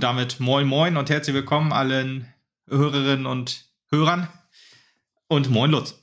[0.00, 2.26] Und damit moin moin und herzlich willkommen allen
[2.66, 4.28] Hörerinnen und Hörern.
[5.28, 5.94] Und moin Lutz.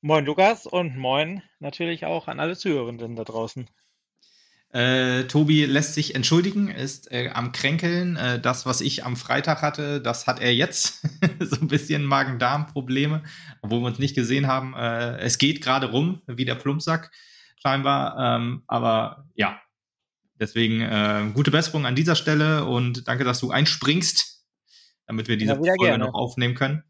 [0.00, 3.68] Moin Lukas und moin natürlich auch an alle Zuhörenden da draußen.
[4.70, 8.16] Äh, Tobi lässt sich entschuldigen, ist äh, am Kränkeln.
[8.16, 11.06] Äh, das, was ich am Freitag hatte, das hat er jetzt.
[11.40, 13.22] so ein bisschen Magen-Darm-Probleme,
[13.60, 14.72] obwohl wir uns nicht gesehen haben.
[14.72, 17.10] Äh, es geht gerade rum, wie der Plumpsack
[17.60, 18.16] scheinbar.
[18.18, 19.60] Ähm, aber ja,
[20.34, 24.44] deswegen äh, gute Besserung an dieser Stelle und danke, dass du einspringst,
[25.06, 26.04] damit wir diese ja, Folge gerne.
[26.04, 26.84] noch aufnehmen können.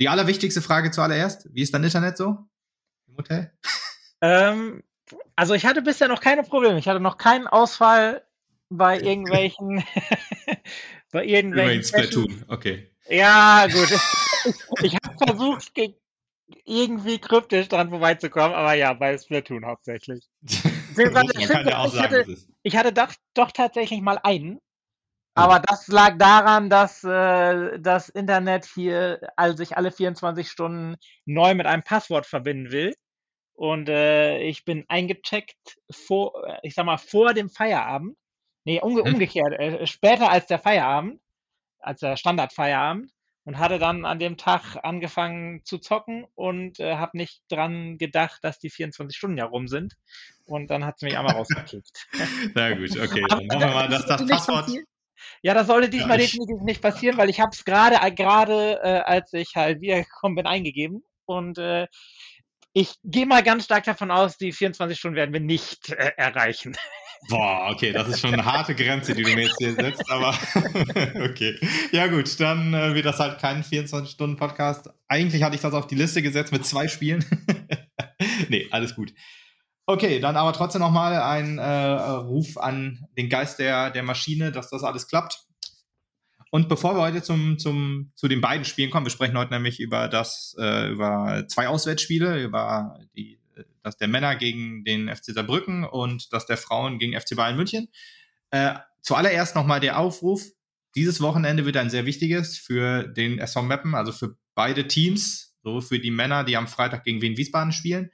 [0.00, 2.48] Die allerwichtigste Frage zuallererst: Wie ist dein Internet so
[3.06, 3.52] im Hotel?
[4.22, 4.82] Ähm,
[5.34, 6.78] also ich hatte bisher noch keine Probleme.
[6.78, 8.22] Ich hatte noch keinen Ausfall
[8.68, 9.82] bei irgendwelchen.
[11.10, 11.84] bei irgendwelchen.
[11.84, 12.90] Splatoon, okay.
[13.08, 13.90] Ja, gut.
[14.82, 15.72] ich habe versucht,
[16.64, 20.28] irgendwie kryptisch dran vorbeizukommen, aber ja, bei Splatoon hauptsächlich.
[20.96, 24.60] Ich, hatte, ich hatte doch, doch tatsächlich mal einen,
[25.34, 31.54] aber das lag daran, dass äh, das Internet hier also sich alle 24 Stunden neu
[31.54, 32.94] mit einem Passwort verbinden will.
[33.54, 38.16] Und äh, ich bin eingecheckt vor, ich sag mal, vor dem Feierabend.
[38.64, 39.14] Nee, umge hm.
[39.14, 41.20] umgekehrt, äh, später als der Feierabend,
[41.78, 43.10] als der Standardfeierabend.
[43.44, 48.44] Und hatte dann an dem Tag angefangen zu zocken und äh, habe nicht dran gedacht,
[48.44, 49.94] dass die 24 Stunden ja rum sind.
[50.44, 52.06] Und dann hat es mich einmal rausgekickt.
[52.54, 53.24] Na gut, okay.
[53.28, 54.70] Dann hoffen wir mal, dass das Passwort.
[55.42, 59.00] Ja, das sollte diesmal ja, definitiv nicht passieren, weil ich habe es gerade, gerade äh,
[59.00, 61.02] als ich halt wiedergekommen bin, eingegeben.
[61.24, 61.86] Und äh,
[62.72, 66.76] ich gehe mal ganz stark davon aus, die 24 Stunden werden wir nicht äh, erreichen.
[67.28, 70.30] Boah, okay, das ist schon eine harte Grenze, die du mir jetzt hier setzt, aber
[71.24, 71.58] okay.
[71.92, 74.88] Ja gut, dann äh, wird das halt kein 24-Stunden-Podcast.
[75.06, 77.24] Eigentlich hatte ich das auf die Liste gesetzt mit zwei Spielen.
[78.48, 79.12] nee, alles gut.
[79.86, 84.70] Okay, dann aber trotzdem nochmal ein äh, Ruf an den Geist der, der Maschine, dass
[84.70, 85.40] das alles klappt.
[86.50, 89.78] Und bevor wir heute zum, zum, zu den beiden Spielen kommen, wir sprechen heute nämlich
[89.78, 93.38] über das, äh, über zwei Auswärtsspiele, über die,
[93.82, 97.88] das der Männer gegen den FC Saarbrücken und das der Frauen gegen FC Bayern München.
[98.50, 100.42] Äh, zuallererst nochmal der Aufruf.
[100.96, 105.80] Dieses Wochenende wird ein sehr wichtiges für den SV Meppen, also für beide Teams, so
[105.80, 108.10] für die Männer, die am Freitag gegen Wien Wiesbaden spielen.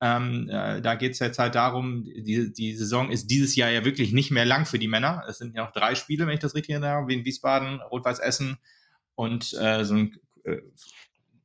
[0.00, 3.84] Ähm, äh, da geht es jetzt halt darum, die, die Saison ist dieses Jahr ja
[3.84, 5.24] wirklich nicht mehr lang für die Männer.
[5.28, 8.20] Es sind ja noch drei Spiele, wenn ich das richtig erinnere, wie in Wiesbaden, Rot-Weiß
[8.20, 8.58] Essen
[9.16, 10.58] und äh, so ein äh,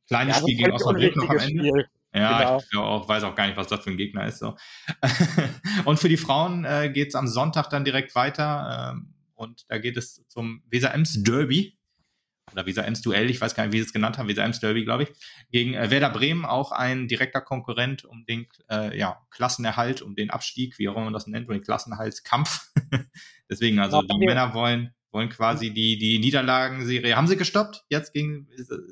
[0.08, 1.68] kleines ja, Spiel gegen Osnabrück noch am Ende.
[1.68, 1.88] Spiel.
[2.16, 2.64] Ja, genau.
[2.72, 4.38] ich auch, weiß auch gar nicht, was das für ein Gegner ist.
[4.38, 4.56] So.
[5.86, 8.94] und für die Frauen äh, geht es am Sonntag dann direkt weiter.
[8.94, 11.76] Ähm, und da geht es zum Weser Ems Derby
[12.54, 14.60] oder Weser Ems Duell, ich weiß gar nicht, wie sie es genannt haben, Weser Ems
[14.60, 15.10] Derby, glaube ich,
[15.52, 20.30] gegen äh, Werder Bremen, auch ein direkter Konkurrent um den äh, ja, Klassenerhalt, um den
[20.30, 22.72] Abstieg, wie auch immer man das nennt, um den Klassenerhaltskampf.
[23.50, 24.26] Deswegen, also die okay.
[24.26, 28.48] Männer wollen, wollen quasi die, die Niederlagenserie, haben sie gestoppt jetzt gegen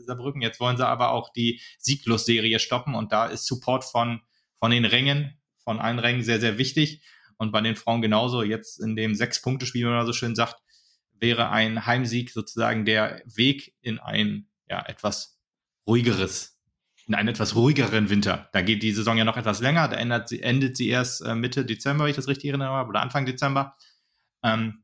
[0.05, 4.21] Saarbrücken, jetzt wollen sie aber auch die Sieglos-Serie stoppen und da ist Support von,
[4.59, 7.01] von den Rängen, von allen Rängen sehr, sehr wichtig.
[7.37, 10.61] Und bei den Frauen genauso, jetzt in dem Sechs-Punkte-Spiel, wenn man so schön sagt,
[11.21, 15.39] wäre ein Heimsieg sozusagen der Weg in ein ja, etwas
[15.87, 16.59] ruhigeres,
[17.07, 18.49] in einen etwas ruhigeren Winter.
[18.53, 21.35] Da geht die Saison ja noch etwas länger, da endet sie, endet sie erst äh,
[21.35, 23.77] Mitte Dezember, wenn ich das richtig erinnere, oder Anfang Dezember.
[24.43, 24.83] Ähm,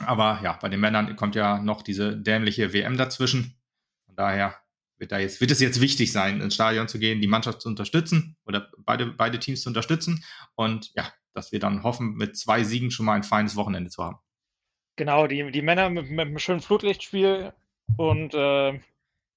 [0.00, 3.60] aber ja, bei den Männern kommt ja noch diese dämliche WM dazwischen.
[4.06, 4.56] Von daher
[4.98, 7.68] wird da jetzt, wird es jetzt wichtig sein, ins Stadion zu gehen, die Mannschaft zu
[7.68, 12.64] unterstützen oder beide, beide Teams zu unterstützen und ja, dass wir dann hoffen, mit zwei
[12.64, 14.18] Siegen schon mal ein feines Wochenende zu haben.
[14.96, 17.52] Genau, die, die Männer mit, mit einem schönen Flutlichtspiel
[17.96, 18.78] und äh,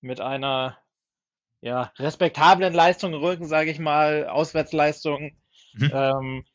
[0.01, 0.77] mit einer
[1.61, 5.35] ja, respektablen Leistung im Rücken, sage ich mal, Auswärtsleistung.
[5.73, 5.91] Mhm.
[5.93, 6.45] Ähm,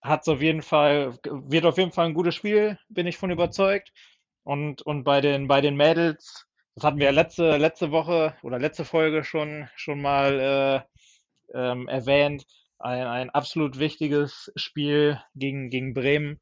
[0.00, 3.92] hat auf jeden Fall, wird auf jeden Fall ein gutes Spiel, bin ich von überzeugt.
[4.42, 8.58] Und, und bei den, bei den Mädels, das hatten wir ja letzte, letzte Woche oder
[8.58, 10.86] letzte Folge schon, schon mal
[11.52, 12.46] äh, ähm, erwähnt,
[12.78, 16.40] ein, ein absolut wichtiges Spiel gegen, gegen Bremen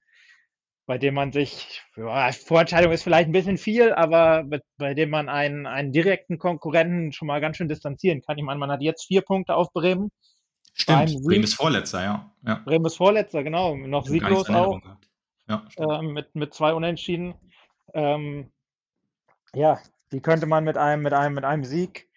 [0.87, 5.11] bei dem man sich, ja, Vorentscheidung ist vielleicht ein bisschen viel, aber bei, bei dem
[5.11, 8.39] man einen, einen direkten Konkurrenten schon mal ganz schön distanzieren kann.
[8.39, 10.13] Ich meine, man hat jetzt vier Punkte auf Bremen.
[10.75, 12.33] Stimmt, Bremen ist Vorletzter, ja.
[12.47, 12.63] ja.
[12.65, 13.75] Bremen ist Vorletzter, genau.
[13.77, 14.81] Noch sieglos auch.
[15.49, 17.35] Ja, äh, mit, mit zwei Unentschieden.
[17.95, 18.51] Ähm,
[19.55, 19.79] ja,
[20.13, 22.09] die könnte man mit einem, mit einem, mit einem Sieg,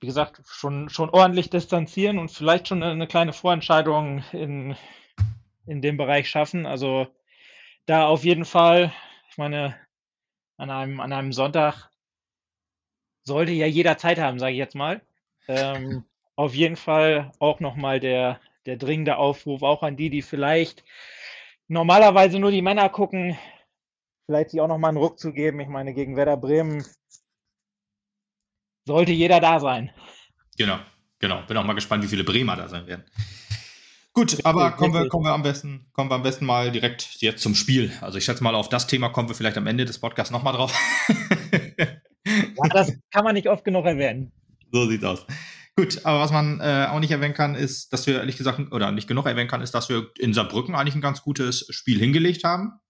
[0.00, 4.76] wie gesagt, schon, schon ordentlich distanzieren und vielleicht schon eine kleine Vorentscheidung in,
[5.66, 6.66] in dem Bereich schaffen.
[6.66, 7.08] Also
[7.86, 8.92] da auf jeden Fall,
[9.30, 9.76] ich meine,
[10.58, 11.90] an einem, an einem Sonntag
[13.24, 15.00] sollte ja jeder Zeit haben, sage ich jetzt mal.
[15.48, 16.04] Ähm,
[16.36, 20.84] auf jeden Fall auch nochmal der, der dringende Aufruf, auch an die, die vielleicht
[21.68, 23.38] normalerweise nur die Männer gucken.
[24.26, 25.60] vielleicht sich auch nochmal einen Ruck zu geben.
[25.60, 26.84] Ich meine, gegen Werder Bremen
[28.84, 29.90] sollte jeder da sein.
[30.56, 30.78] Genau,
[31.18, 31.42] genau.
[31.42, 33.04] Bin auch mal gespannt, wie viele Bremer da sein werden.
[34.16, 37.42] Gut, aber kommen wir, kommen wir am besten, kommen wir am besten mal direkt jetzt
[37.42, 37.92] zum Spiel.
[38.00, 40.54] Also ich schätze mal, auf das Thema kommen wir vielleicht am Ende des Podcasts nochmal
[40.54, 40.74] drauf.
[41.78, 44.32] ja, das kann man nicht oft genug erwähnen.
[44.72, 45.26] So sieht's aus.
[45.76, 48.90] Gut, aber was man äh, auch nicht erwähnen kann, ist, dass wir ehrlich gesagt, oder
[48.90, 52.42] nicht genug erwähnen kann, ist, dass wir in Saarbrücken eigentlich ein ganz gutes Spiel hingelegt
[52.42, 52.80] haben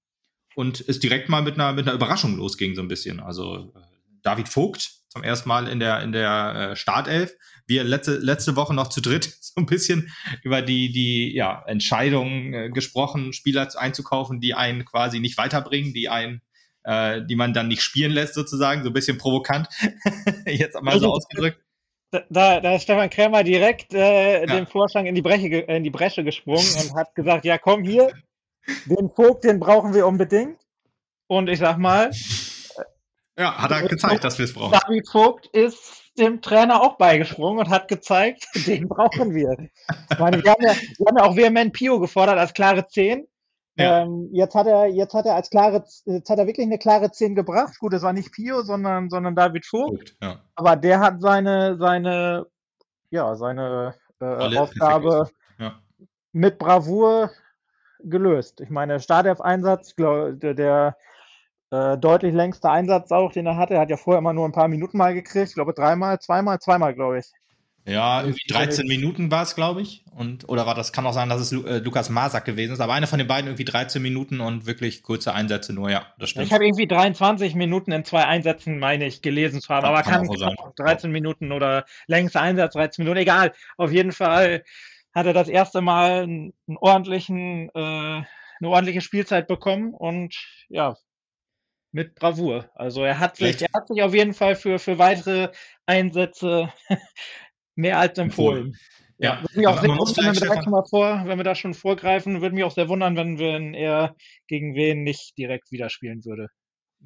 [0.55, 3.19] und es direkt mal mit einer, mit einer Überraschung losging, so ein bisschen.
[3.19, 3.81] Also äh,
[4.23, 7.35] David Vogt zum ersten Mal in der, in der äh, Startelf.
[7.67, 12.55] Wir letzte, letzte Woche noch zu dritt so ein bisschen über die, die ja, Entscheidung
[12.55, 16.43] äh, gesprochen, Spieler einzukaufen, die einen quasi nicht weiterbringen, die einen
[16.87, 19.69] äh, die man dann nicht spielen lässt, sozusagen, so ein bisschen provokant,
[20.47, 21.61] jetzt mal so ausgedrückt.
[22.31, 24.47] Da, da ist Stefan Krämer direkt äh, ja.
[24.47, 28.13] dem Vorschlag in die, Breche, in die Bresche gesprungen und hat gesagt, ja komm hier,
[28.85, 30.61] den Vogt, den brauchen wir unbedingt.
[31.27, 32.11] Und ich sag mal,
[33.39, 34.79] ja, hat er gezeigt, dass wir es brauchen.
[34.87, 39.57] David Vogt ist dem Trainer auch beigesprungen und hat gezeigt, den brauchen wir.
[40.11, 43.27] Ich meine, wir haben ja, wir haben ja auch vehement Pio gefordert als klare 10.
[43.79, 44.03] Ja.
[44.03, 47.11] Ähm, jetzt hat er, jetzt hat er als klare, jetzt hat er wirklich eine klare
[47.11, 47.79] 10 gebracht.
[47.79, 50.17] Gut, es war nicht Pio, sondern, sondern David Vogt.
[50.23, 50.41] Ja.
[50.55, 52.47] Aber der hat seine, seine,
[53.11, 55.29] ja, seine äh, Aufgabe
[56.37, 57.31] mit Bravour
[58.01, 58.61] gelöst.
[58.61, 60.97] Ich meine, Startelf-Einsatz, der, der
[61.71, 63.75] äh, deutlich längster Einsatz auch, den er hatte.
[63.75, 65.49] Er hat ja vorher immer nur ein paar Minuten mal gekriegt.
[65.49, 67.27] Ich glaube, dreimal, zweimal, zweimal, glaube ich.
[67.89, 70.05] Ja, irgendwie 13 Minuten war es, glaube ich.
[70.11, 72.95] Und, oder war das, kann auch sein, dass es äh, Lukas Masak gewesen ist, aber
[72.95, 76.47] einer von den beiden irgendwie 13 Minuten und wirklich kurze Einsätze nur, ja, das stimmt.
[76.47, 80.03] Ich habe irgendwie 23 Minuten in zwei Einsätzen, meine ich, gelesen zu haben, ja, aber
[80.03, 83.53] kann, kann auch 13 Minuten oder längster Einsatz, 13 Minuten, egal.
[83.77, 84.65] Auf jeden Fall
[85.15, 90.35] hat er das erste Mal einen, einen ordentlichen, äh, eine ordentliche Spielzeit bekommen und
[90.69, 90.97] ja,
[91.97, 92.71] mit Bravour.
[92.75, 95.49] Also er hat sich, er hat sich auf jeden Fall für, für weitere
[95.87, 96.71] Einsätze
[97.75, 98.77] mehr als empfohlen.
[99.17, 101.55] Ja, würde mich auch sehr wundern, wenn wir, da schon mal vor, wenn wir da
[101.55, 104.15] schon vorgreifen, würde mich auch sehr wundern, wenn, wenn er
[104.47, 106.49] gegen wen nicht direkt wieder spielen würde.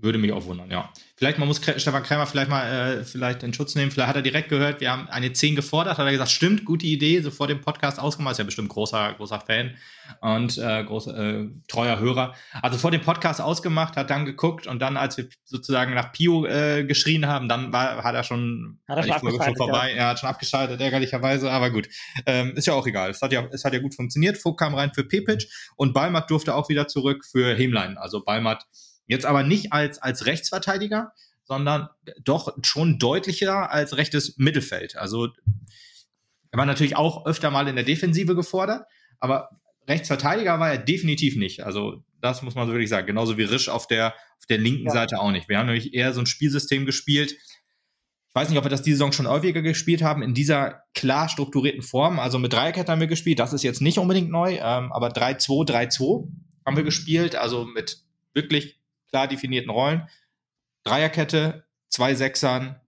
[0.03, 0.91] Würde mich auch wundern, ja.
[1.17, 3.91] Vielleicht, man muss Stefan Krämer vielleicht mal äh, vielleicht in Schutz nehmen.
[3.91, 6.87] Vielleicht hat er direkt gehört, wir haben eine 10 gefordert, hat er gesagt, stimmt, gute
[6.87, 8.33] Idee, so vor dem Podcast ausgemacht.
[8.33, 9.77] Ist ja bestimmt großer, großer Fan
[10.23, 12.35] und äh, großer, äh, treuer Hörer.
[12.63, 16.47] Also vor dem Podcast ausgemacht, hat dann geguckt und dann, als wir sozusagen nach Pio
[16.47, 19.91] äh, geschrien haben, dann war, hat er schon, hat er schon, schon vorbei.
[19.91, 19.97] Ja.
[19.97, 21.89] Er hat schon abgeschaltet, ärgerlicherweise, aber gut.
[22.25, 23.11] Ähm, ist ja auch egal.
[23.11, 24.39] Es hat ja, es hat ja gut funktioniert.
[24.39, 27.99] Vogt kam rein für Pepic und Balmat durfte auch wieder zurück für Hemlein.
[27.99, 28.65] Also Balmat
[29.07, 31.13] Jetzt aber nicht als, als Rechtsverteidiger,
[31.45, 31.89] sondern
[32.23, 34.97] doch schon deutlicher als rechtes Mittelfeld.
[34.97, 35.29] Also
[36.53, 38.85] er war natürlich auch öfter mal in der Defensive gefordert,
[39.19, 39.51] aber
[39.89, 41.65] Rechtsverteidiger war er definitiv nicht.
[41.65, 43.07] Also das muss man so wirklich sagen.
[43.07, 44.93] Genauso wie Risch auf der, auf der linken ja.
[44.93, 45.49] Seite auch nicht.
[45.49, 47.33] Wir haben nämlich eher so ein Spielsystem gespielt.
[47.33, 51.29] Ich weiß nicht, ob wir das diese Saison schon häufiger gespielt haben, in dieser klar
[51.29, 52.21] strukturierten Form.
[52.21, 53.41] Also mit Dreierkette haben wir gespielt.
[53.41, 56.29] Das ist jetzt nicht unbedingt neu, ähm, aber 3-2, 3-2
[56.65, 57.35] haben wir gespielt.
[57.35, 58.80] Also mit wirklich
[59.11, 60.09] klar definierten Rollen.
[60.85, 62.81] Dreierkette, zwei Sechsern,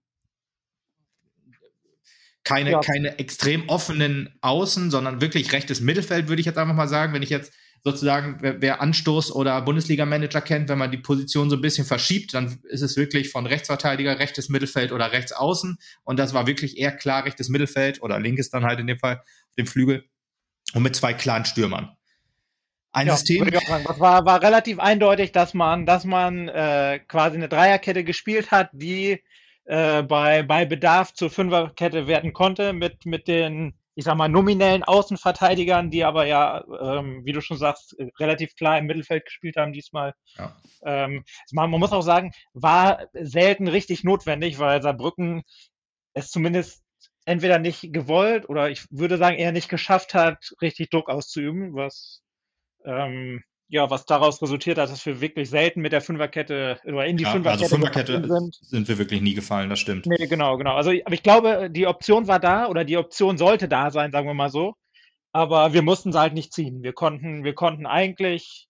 [2.43, 2.79] keine, ja.
[2.81, 7.13] keine extrem offenen Außen, sondern wirklich rechtes Mittelfeld, würde ich jetzt einfach mal sagen.
[7.13, 7.53] Wenn ich jetzt
[7.83, 12.33] sozusagen, wer, wer Anstoß oder Bundesliga-Manager kennt, wenn man die Position so ein bisschen verschiebt,
[12.33, 15.77] dann ist es wirklich von Rechtsverteidiger, rechtes Mittelfeld oder rechts außen.
[16.03, 19.21] Und das war wirklich eher klar rechtes Mittelfeld oder linkes dann halt in dem Fall,
[19.57, 20.05] dem Flügel.
[20.73, 21.95] Und mit zwei klaren Stürmern
[22.93, 23.49] ein ja, System.
[23.51, 28.69] Das war, war relativ eindeutig, dass man, dass man äh, quasi eine Dreierkette gespielt hat,
[28.71, 29.21] die
[29.65, 34.83] äh, bei, bei Bedarf zur Fünferkette werden konnte mit, mit den, ich sag mal, nominellen
[34.83, 39.73] Außenverteidigern, die aber ja, ähm, wie du schon sagst, relativ klar im Mittelfeld gespielt haben
[39.73, 40.13] diesmal.
[40.37, 40.55] Ja.
[40.85, 45.43] Ähm, man, man muss auch sagen, war selten richtig notwendig, weil Saarbrücken
[46.13, 46.83] es zumindest
[47.25, 52.22] entweder nicht gewollt oder ich würde sagen eher nicht geschafft hat, richtig Druck auszuüben, was
[52.85, 57.17] ähm, ja, was daraus resultiert hat, dass wir wirklich selten mit der Fünferkette oder in
[57.17, 58.55] die ja, Fünferkette, also Fünferkette sind.
[58.61, 60.05] sind wir wirklich nie gefallen, das stimmt.
[60.05, 60.75] Nee, genau, genau.
[60.75, 64.27] Also, aber ich glaube, die Option war da oder die Option sollte da sein, sagen
[64.27, 64.75] wir mal so.
[65.31, 66.83] Aber wir mussten sie halt nicht ziehen.
[66.83, 68.67] Wir konnten, wir konnten eigentlich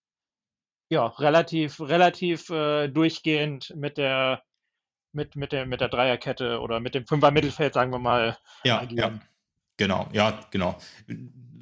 [0.88, 4.42] ja relativ, relativ äh, durchgehend mit der
[5.12, 8.80] mit, mit der mit der Dreierkette oder mit dem Fünfer Mittelfeld, sagen wir mal, ja,
[8.80, 9.20] agieren.
[9.20, 9.28] Ja.
[9.76, 10.78] Genau, ja, genau.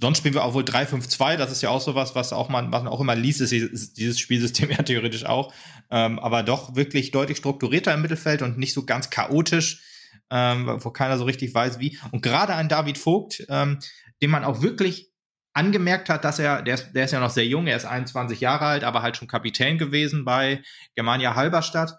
[0.02, 2.82] Sonst spielen wir auch wohl 3-5-2, das ist ja auch sowas, was auch man, was
[2.82, 5.54] man auch immer liest, ist dieses Spielsystem ja theoretisch auch.
[5.92, 9.80] Ähm, aber doch wirklich deutlich strukturierter im Mittelfeld und nicht so ganz chaotisch,
[10.28, 12.00] ähm, wo keiner so richtig weiß, wie.
[12.11, 13.78] Und gerade ein David Vogt, ähm,
[14.21, 15.12] den man auch wirklich
[15.52, 18.40] angemerkt hat, dass er, der ist, der ist ja noch sehr jung, er ist 21
[18.40, 20.64] Jahre alt, aber halt schon Kapitän gewesen bei
[20.97, 21.97] Germania Halberstadt.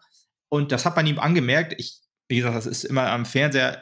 [0.50, 1.74] Und das hat man ihm angemerkt.
[1.78, 3.82] Ich, wie gesagt, das ist immer am Fernseher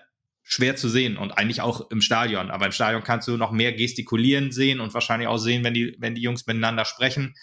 [0.51, 2.51] schwer zu sehen und eigentlich auch im Stadion.
[2.51, 5.95] Aber im Stadion kannst du noch mehr gestikulieren sehen und wahrscheinlich auch sehen, wenn die,
[5.99, 7.35] wenn die Jungs miteinander sprechen.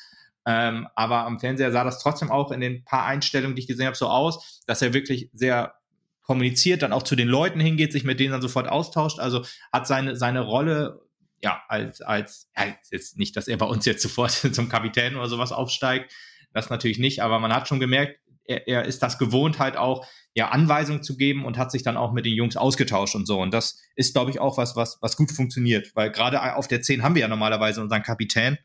[0.44, 3.86] Ähm, aber am Fernseher sah das trotzdem auch in den paar Einstellungen, die ich gesehen
[3.86, 5.74] habe, so aus, dass er wirklich sehr
[6.20, 9.20] kommuniziert, dann auch zu den Leuten hingeht, sich mit denen dann sofort austauscht.
[9.20, 11.00] Also hat seine, seine Rolle,
[11.42, 15.28] ja, als, als, ja, jetzt nicht, dass er bei uns jetzt sofort zum Kapitän oder
[15.28, 16.12] sowas aufsteigt.
[16.52, 20.06] Das natürlich nicht, aber man hat schon gemerkt, er, er ist das gewohnt, halt auch
[20.34, 23.40] ja, Anweisungen zu geben und hat sich dann auch mit den Jungs ausgetauscht und so.
[23.40, 26.82] Und das ist, glaube ich, auch was, was, was gut funktioniert, weil gerade auf der
[26.82, 28.58] 10 haben wir ja normalerweise unseren Kapitän.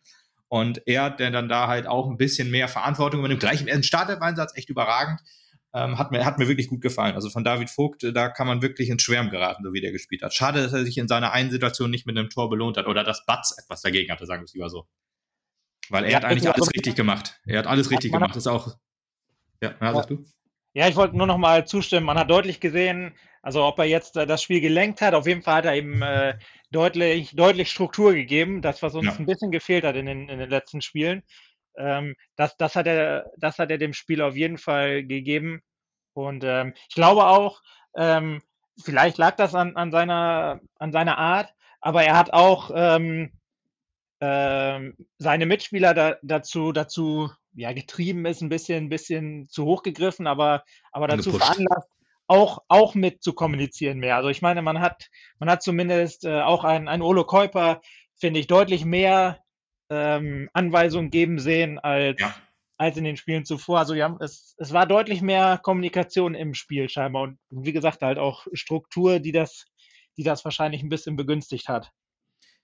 [0.48, 3.84] Und er, der dann da halt auch ein bisschen mehr Verantwortung übernimmt, gleich im ersten
[3.84, 5.20] Startelf-Einsatz, echt überragend,
[5.74, 7.16] ähm, hat, mir, hat mir wirklich gut gefallen.
[7.16, 10.22] Also von David Vogt, da kann man wirklich ins Schwärmen geraten, so wie der gespielt
[10.22, 10.34] hat.
[10.34, 13.04] Schade, dass er sich in seiner einen Situation nicht mit einem Tor belohnt hat oder
[13.04, 14.88] dass Batz etwas dagegen hatte, sagen wir es lieber so.
[15.90, 17.40] Weil er ja, hat eigentlich alles richtig gemacht.
[17.46, 18.32] Er hat alles richtig gemacht.
[18.32, 18.78] Das ist auch.
[19.64, 20.26] Ja, na, sagst du?
[20.74, 22.06] Ja, ich wollte nur noch mal zustimmen.
[22.06, 25.42] Man hat deutlich gesehen, also ob er jetzt äh, das Spiel gelenkt hat, auf jeden
[25.42, 26.38] Fall hat er ihm äh,
[26.72, 29.14] deutlich, deutlich Struktur gegeben, das, was uns ja.
[29.14, 31.24] ein bisschen gefehlt hat in den, in den letzten Spielen.
[31.78, 35.62] Ähm, das, das, hat er, das hat er dem Spiel auf jeden Fall gegeben.
[36.14, 37.62] Und ähm, ich glaube auch,
[37.96, 38.42] ähm,
[38.84, 43.32] vielleicht lag das an, an, seiner, an seiner Art, aber er hat auch ähm,
[44.20, 49.84] ähm, seine Mitspieler da, dazu, dazu ja, getrieben ist, ein bisschen, ein bisschen zu hoch
[49.84, 51.90] gegriffen, aber, aber dazu veranlasst,
[52.28, 54.16] auch, auch mit zu kommunizieren mehr.
[54.16, 57.82] Also ich meine, man hat, man hat zumindest äh, auch ein, ein Olo Käuper,
[58.16, 59.40] finde ich, deutlich mehr
[59.90, 62.34] ähm, Anweisungen geben sehen als, ja.
[62.78, 63.80] als in den Spielen zuvor.
[63.80, 68.18] Also ja, es, es war deutlich mehr Kommunikation im Spiel scheinbar und wie gesagt halt
[68.18, 69.66] auch Struktur, die das,
[70.18, 71.92] die das wahrscheinlich ein bisschen begünstigt hat.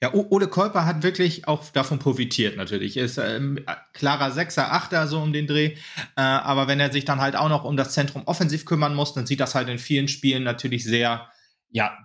[0.01, 2.95] Ja, Ole Kolper hat wirklich auch davon profitiert natürlich.
[2.95, 5.75] Er ist ähm, klarer Sechser, Achter so um den Dreh.
[6.15, 9.13] Äh, aber wenn er sich dann halt auch noch um das Zentrum offensiv kümmern muss,
[9.13, 11.29] dann sieht das halt in vielen Spielen natürlich sehr,
[11.69, 11.97] ja,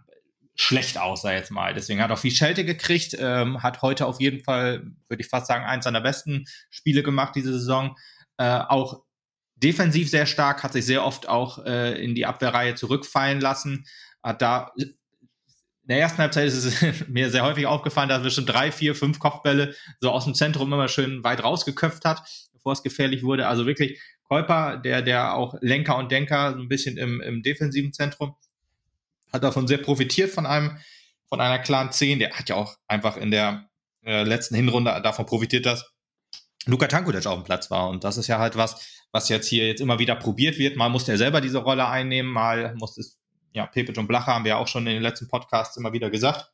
[0.56, 1.72] schlecht aus, sag jetzt mal.
[1.72, 5.28] Deswegen hat er auch viel Schelte gekriegt, ähm, hat heute auf jeden Fall, würde ich
[5.28, 7.96] fast sagen, eins seiner besten Spiele gemacht diese Saison.
[8.38, 9.02] Äh, auch
[9.56, 13.86] defensiv sehr stark, hat sich sehr oft auch äh, in die Abwehrreihe zurückfallen lassen,
[14.22, 14.72] hat da
[15.85, 18.95] in der ersten Halbzeit ist es mir sehr häufig aufgefallen, dass er schon drei, vier,
[18.95, 22.23] fünf Kopfbälle so aus dem Zentrum immer schön weit rausgeköpft hat,
[22.55, 23.47] bevor es gefährlich wurde.
[23.49, 27.93] Also wirklich Käuper, der, der auch Lenker und Denker so ein bisschen im, im defensiven
[27.93, 28.35] Zentrum,
[29.31, 30.79] hat davon sehr profitiert von einem,
[31.29, 32.19] von einer klaren 10.
[32.19, 33.69] Der hat ja auch einfach in der
[34.07, 35.93] äh, letzten Hinrunde davon profitiert, dass
[36.64, 37.91] Luka Tankulic auf dem Platz war.
[37.91, 40.76] Und das ist ja halt was, was jetzt hier jetzt immer wieder probiert wird.
[40.76, 43.19] Mal musste er selber diese Rolle einnehmen, mal musste es
[43.54, 46.11] ja, Pepe und Blacher haben wir ja auch schon in den letzten Podcasts immer wieder
[46.11, 46.52] gesagt.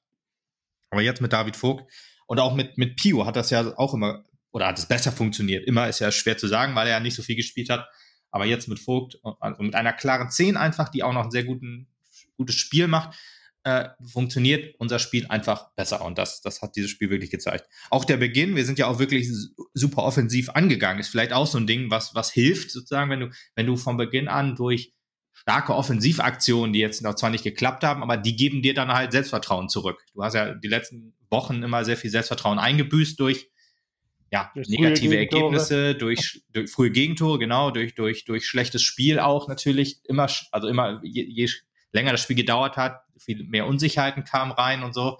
[0.90, 1.90] Aber jetzt mit David Vogt
[2.26, 5.66] und auch mit, mit Pio hat das ja auch immer, oder hat es besser funktioniert.
[5.66, 7.88] Immer ist ja schwer zu sagen, weil er ja nicht so viel gespielt hat.
[8.30, 11.44] Aber jetzt mit Vogt, also mit einer klaren 10 einfach, die auch noch ein sehr
[11.44, 11.88] guten,
[12.36, 13.18] gutes Spiel macht,
[13.64, 16.04] äh, funktioniert unser Spiel einfach besser.
[16.04, 17.66] Und das, das hat dieses Spiel wirklich gezeigt.
[17.90, 19.30] Auch der Beginn, wir sind ja auch wirklich
[19.74, 23.30] super offensiv angegangen, ist vielleicht auch so ein Ding, was, was hilft, sozusagen, wenn du,
[23.54, 24.92] wenn du von Beginn an durch
[25.50, 29.10] starke Offensivaktionen, die jetzt noch zwar nicht geklappt haben, aber die geben dir dann halt
[29.10, 30.06] Selbstvertrauen zurück.
[30.14, 33.50] Du hast ja die letzten Wochen immer sehr viel Selbstvertrauen eingebüßt durch
[34.32, 39.48] ja, durch negative Ergebnisse, durch, durch frühe Gegentore, genau, durch, durch, durch schlechtes Spiel auch
[39.48, 41.48] natürlich immer, also immer, je, je
[41.90, 45.18] länger das Spiel gedauert hat, viel mehr Unsicherheiten kamen rein und so.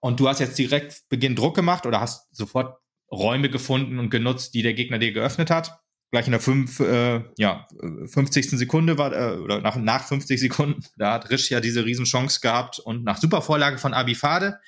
[0.00, 2.80] Und du hast jetzt direkt Beginn Druck gemacht oder hast sofort
[3.12, 5.78] Räume gefunden und genutzt, die der Gegner dir geöffnet hat
[6.10, 7.66] gleich in der fünf, äh, ja,
[8.06, 8.50] 50.
[8.50, 12.78] Sekunde war, äh, oder nach, nach 50 Sekunden, da hat Risch ja diese Riesenchance gehabt
[12.78, 14.58] und nach Supervorlage von Abifade.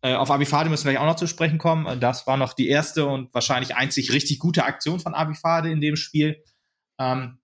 [0.00, 2.00] Äh, auf Abifade müssen wir gleich auch noch zu sprechen kommen.
[2.00, 5.96] Das war noch die erste und wahrscheinlich einzig richtig gute Aktion von Abifade in dem
[5.96, 6.42] Spiel.
[6.98, 7.38] Ähm,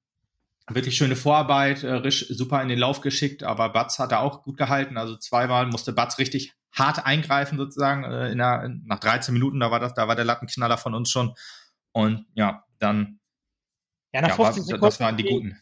[0.69, 4.43] wirklich schöne Vorarbeit, äh, Risch super in den Lauf geschickt, aber Batz hat er auch
[4.43, 4.97] gut gehalten.
[4.97, 8.05] Also zweimal musste Batz richtig hart eingreifen sozusagen.
[8.05, 11.11] Äh, in der, nach 13 Minuten, da war das, da war der Lattenknaller von uns
[11.11, 11.35] schon.
[11.95, 13.21] Und ja, dann.
[14.13, 14.85] Ja, nach ja, 50 war, Sekunden.
[14.85, 15.61] Das waren die guten.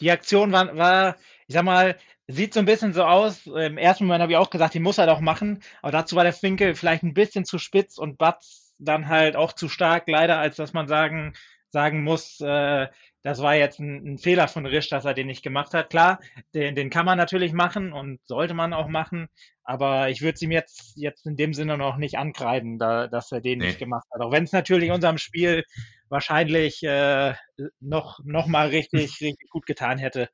[0.00, 1.96] Die Aktion war, war, ich sag mal,
[2.26, 3.46] sieht so ein bisschen so aus.
[3.46, 5.62] Im ersten Moment habe ich auch gesagt, die muss er doch machen.
[5.82, 9.52] Aber dazu war der Winkel vielleicht ein bisschen zu spitz und Batz dann halt auch
[9.52, 11.34] zu stark, leider, als dass man sagen,
[11.68, 12.88] sagen muss, äh,
[13.22, 15.90] das war jetzt ein, ein, Fehler von Risch, dass er den nicht gemacht hat.
[15.90, 16.20] Klar,
[16.54, 19.28] den, den kann man natürlich machen und sollte man auch machen,
[19.62, 23.30] aber ich würde es ihm jetzt, jetzt in dem Sinne noch nicht ankreiden, da, dass
[23.30, 23.66] er den nee.
[23.66, 24.20] nicht gemacht hat.
[24.22, 25.64] Auch wenn es natürlich unserem Spiel
[26.08, 27.34] wahrscheinlich äh,
[27.78, 30.28] noch, noch mal richtig, richtig gut getan hätte.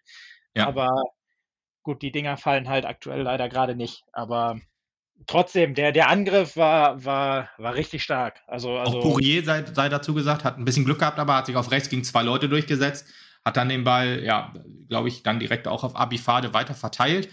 [0.54, 0.66] Ja.
[0.66, 1.02] Aber
[1.82, 4.04] gut, die Dinger fallen halt aktuell leider gerade nicht.
[4.12, 4.60] Aber
[5.26, 8.40] trotzdem, der, der Angriff war, war, war richtig stark.
[8.46, 11.46] Also, also auch Pourier sei, sei dazu gesagt, hat ein bisschen Glück gehabt, aber hat
[11.46, 13.06] sich auf rechts gegen zwei Leute durchgesetzt,
[13.44, 14.52] hat dann den Ball, ja,
[14.88, 17.28] glaube ich, dann direkt auch auf Abifade weiter verteilt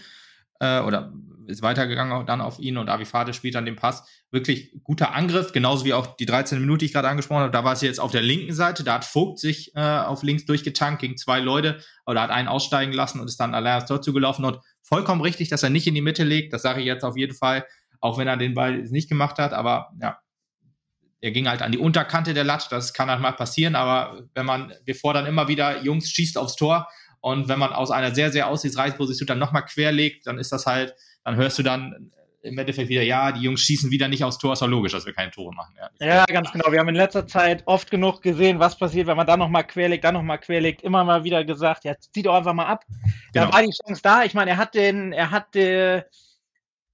[0.60, 1.12] äh, oder
[1.46, 4.08] ist weitergegangen dann auf ihn und Abifade spielt dann den Pass.
[4.30, 7.52] Wirklich guter Angriff, genauso wie auch die 13 Minuten, die ich gerade angesprochen habe.
[7.52, 10.46] Da war es jetzt auf der linken Seite, da hat Vogt sich äh, auf links
[10.46, 14.00] durchgetankt gegen zwei Leute oder hat einen aussteigen lassen und ist dann allein aufs Tor
[14.00, 16.52] zugelaufen und vollkommen richtig, dass er nicht in die Mitte legt.
[16.52, 17.66] Das sage ich jetzt auf jeden Fall,
[18.00, 19.52] auch wenn er den Ball nicht gemacht hat.
[19.52, 20.18] Aber ja,
[21.20, 22.66] er ging halt an die Unterkante der Latte.
[22.70, 23.74] Das kann halt mal passieren.
[23.74, 26.86] Aber wenn man, wir fordern immer wieder, Jungs, schießt aufs Tor.
[27.20, 30.66] Und wenn man aus einer sehr, sehr aussichtsreichen Position dann nochmal querlegt, dann ist das
[30.66, 32.12] halt, dann hörst du dann
[32.44, 35.06] im Endeffekt wieder, ja, die Jungs schießen wieder nicht aufs Tor, ist doch logisch, dass
[35.06, 35.74] wir keine Tore machen.
[35.98, 36.70] Ja, ja ganz genau.
[36.70, 40.04] Wir haben in letzter Zeit oft genug gesehen, was passiert, wenn man dann nochmal querlegt,
[40.04, 42.84] dann nochmal querlegt, immer mal wieder gesagt, ja, zieh doch einfach mal ab.
[43.32, 43.46] Genau.
[43.46, 44.24] Da war die Chance da.
[44.24, 46.02] Ich meine, er hat den, er hat äh,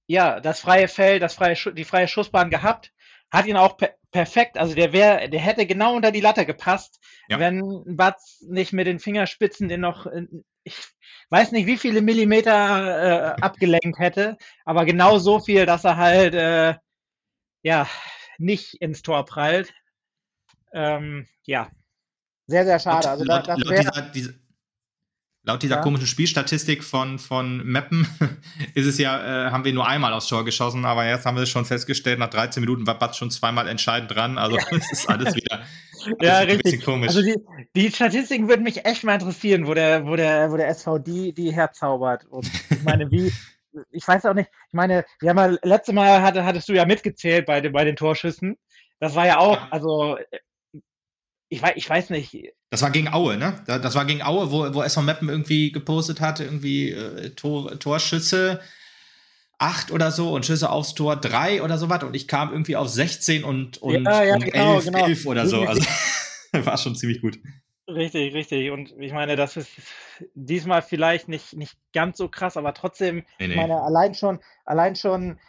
[0.07, 2.93] ja das freie Feld, das freie, die freie Schussbahn gehabt,
[3.29, 6.99] hat ihn auch per perfekt, also der wäre, der hätte genau unter die Latte gepasst,
[7.29, 7.39] ja.
[7.39, 10.07] wenn Batz nicht mit den Fingerspitzen den noch
[10.63, 10.75] ich
[11.29, 16.33] weiß nicht, wie viele Millimeter äh, abgelenkt hätte, aber genau so viel, dass er halt
[16.33, 16.75] äh,
[17.63, 17.87] ja
[18.37, 19.73] nicht ins Tor prallt.
[20.73, 21.69] Ähm, ja,
[22.47, 23.09] sehr, sehr schade.
[23.09, 24.39] Also laut, das, das laut, dieser, diese,
[25.43, 25.81] laut dieser ja.
[25.81, 28.07] komischen Spielstatistik von, von Meppen
[28.75, 31.43] ist es ja, äh, haben wir nur einmal aufs Tor geschossen, aber jetzt haben wir
[31.43, 34.37] es schon festgestellt, nach 13 Minuten war Batz schon zweimal entscheidend dran.
[34.37, 35.61] Also es ist alles wieder
[36.19, 36.83] ja, richtig.
[36.83, 37.09] Komisch.
[37.09, 37.35] Also die,
[37.75, 41.33] die Statistiken würden mich echt mal interessieren, wo der, wo der, wo der SV die,
[41.33, 42.25] die herzaubert.
[42.25, 43.31] Und ich meine, wie,
[43.91, 46.85] ich weiß auch nicht, ich meine, wir haben ja, letzte Mal hatte, hattest du ja
[46.85, 48.57] mitgezählt bei, den, bei den Torschüssen.
[48.99, 50.17] Das war ja auch, also
[51.49, 52.53] ich weiß, ich weiß nicht.
[52.71, 53.61] Das war gegen Aue, ne?
[53.67, 58.61] Das war gegen Aue, wo, wo SV Meppen irgendwie gepostet hat, irgendwie äh, Tor, Torschüsse
[59.59, 62.77] acht oder so und Schüsse aufs Tor drei oder so was und ich kam irgendwie
[62.77, 65.05] auf 16 und, und, ja, ja, und genau, 11, genau.
[65.05, 65.61] 11 oder so.
[65.61, 65.81] Also
[66.53, 67.37] war schon ziemlich gut.
[67.87, 68.71] Richtig, richtig.
[68.71, 69.69] Und ich meine, das ist
[70.33, 73.49] diesmal vielleicht nicht, nicht ganz so krass, aber trotzdem, nee, nee.
[73.49, 75.39] ich meine, allein schon, allein schon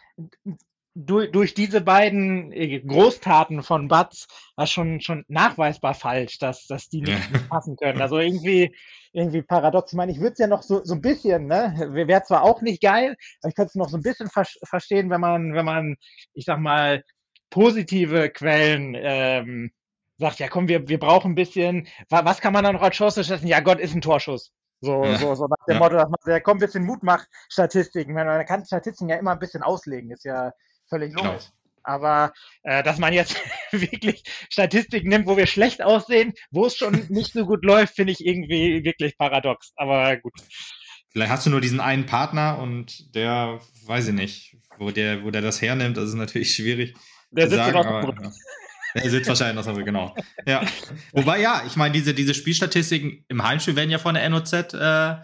[0.95, 4.27] durch, durch diese beiden äh, Großtaten von Batz
[4.57, 8.03] war schon, schon nachweisbar falsch, dass, dass die nicht, nicht passen können.
[8.03, 8.75] Also irgendwie,
[9.13, 9.93] irgendwie paradox.
[9.93, 12.61] Ich meine, ich würde es ja noch so, so ein bisschen, ne, wäre zwar auch
[12.61, 15.65] nicht geil, aber ich könnte es noch so ein bisschen ver verstehen, wenn man, wenn
[15.65, 15.97] man,
[16.35, 17.03] ich sag mal,
[17.51, 19.73] positive Quellen ähm,
[20.19, 23.25] sagt, ja komm, wir, wir brauchen ein bisschen, was kann man da noch als Chance
[23.25, 23.47] schätzen?
[23.47, 24.53] Ja, Gott ist ein Torschuss.
[24.81, 25.17] So, ja.
[25.17, 25.79] so, so nach dem ja.
[25.79, 28.15] Motto, dass man, ja, komm, ein bisschen Mut macht, Statistiken.
[28.15, 30.53] Man kann Statistiken ja immer ein bisschen auslegen, ist ja
[30.93, 31.31] völlig genau.
[31.31, 31.45] logisch.
[31.45, 31.57] Genau.
[31.85, 33.37] Aber äh, dass man jetzt
[33.73, 38.13] wirklich Statistiken nimmt, wo wir schlecht aussehen, wo es schon nicht so gut läuft, finde
[38.13, 39.73] ich irgendwie wirklich paradox.
[39.77, 40.33] Aber gut.
[41.11, 45.31] Vielleicht hast du nur diesen einen Partner und der, weiß ich nicht, wo der, wo
[45.31, 46.95] der das hernimmt, das ist natürlich schwierig.
[47.31, 48.31] Der sitzt sagen, aber, ja.
[48.95, 50.15] Der sitzt wahrscheinlich noch so, genau.
[50.47, 50.63] Ja.
[51.13, 55.17] Wobei, ja, ich meine, diese, diese Spielstatistiken im Heimspiel werden ja von der NOZ äh,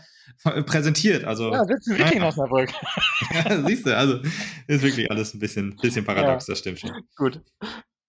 [0.66, 1.24] präsentiert.
[1.24, 2.70] Also, ja, sitzen wirklich in Osnabrück.
[3.34, 4.20] ja, siehst du, also
[4.66, 6.52] ist wirklich alles ein bisschen, bisschen paradox, ja.
[6.52, 6.92] das stimmt schon.
[7.16, 7.40] Gut.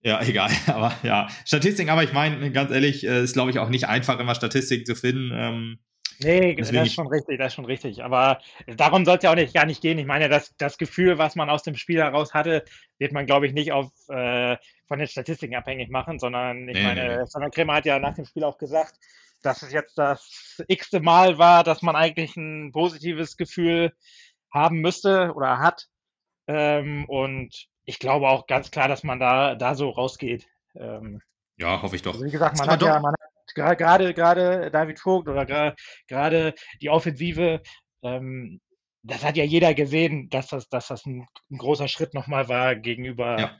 [0.02, 0.50] Ja, egal.
[0.66, 4.18] Aber ja, Statistiken, aber ich meine, ganz ehrlich, äh, ist glaube ich auch nicht einfach,
[4.18, 5.30] immer Statistiken zu finden.
[5.34, 5.78] Ähm,
[6.22, 8.04] Nee, das ist schon richtig, das ist schon richtig.
[8.04, 9.98] Aber darum soll es ja auch nicht, gar nicht gehen.
[9.98, 12.64] Ich meine, das, das Gefühl, was man aus dem Spiel heraus hatte,
[12.98, 14.56] wird man, glaube ich, nicht auf, äh,
[14.86, 17.26] von den Statistiken abhängig machen, sondern ich nee, meine, nee, nee.
[17.26, 18.96] Sondern Kremer hat ja nach dem Spiel auch gesagt,
[19.42, 23.92] dass es jetzt das x-te Mal war, dass man eigentlich ein positives Gefühl
[24.52, 25.86] haben müsste oder hat.
[26.46, 30.46] Ähm, und ich glaube auch ganz klar, dass man da, da so rausgeht.
[30.74, 31.20] Ähm,
[31.56, 32.14] ja, hoffe ich doch.
[32.14, 35.74] Also wie gesagt, man hat, ja, man hat gerade, gerade David Vogt oder
[36.06, 37.62] gerade die Offensive,
[38.02, 38.60] ähm,
[39.02, 42.74] das hat ja jeder gesehen, dass das, dass das ein, ein großer Schritt nochmal war
[42.76, 43.50] gegenüber ja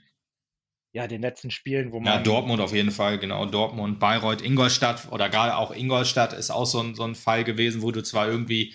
[0.93, 2.13] ja, den letzten Spielen, wo man.
[2.13, 3.45] Ja, Dortmund auf jeden Fall, genau.
[3.45, 7.81] Dortmund, Bayreuth, Ingolstadt oder gerade auch Ingolstadt ist auch so ein, so ein Fall gewesen,
[7.81, 8.73] wo du zwar irgendwie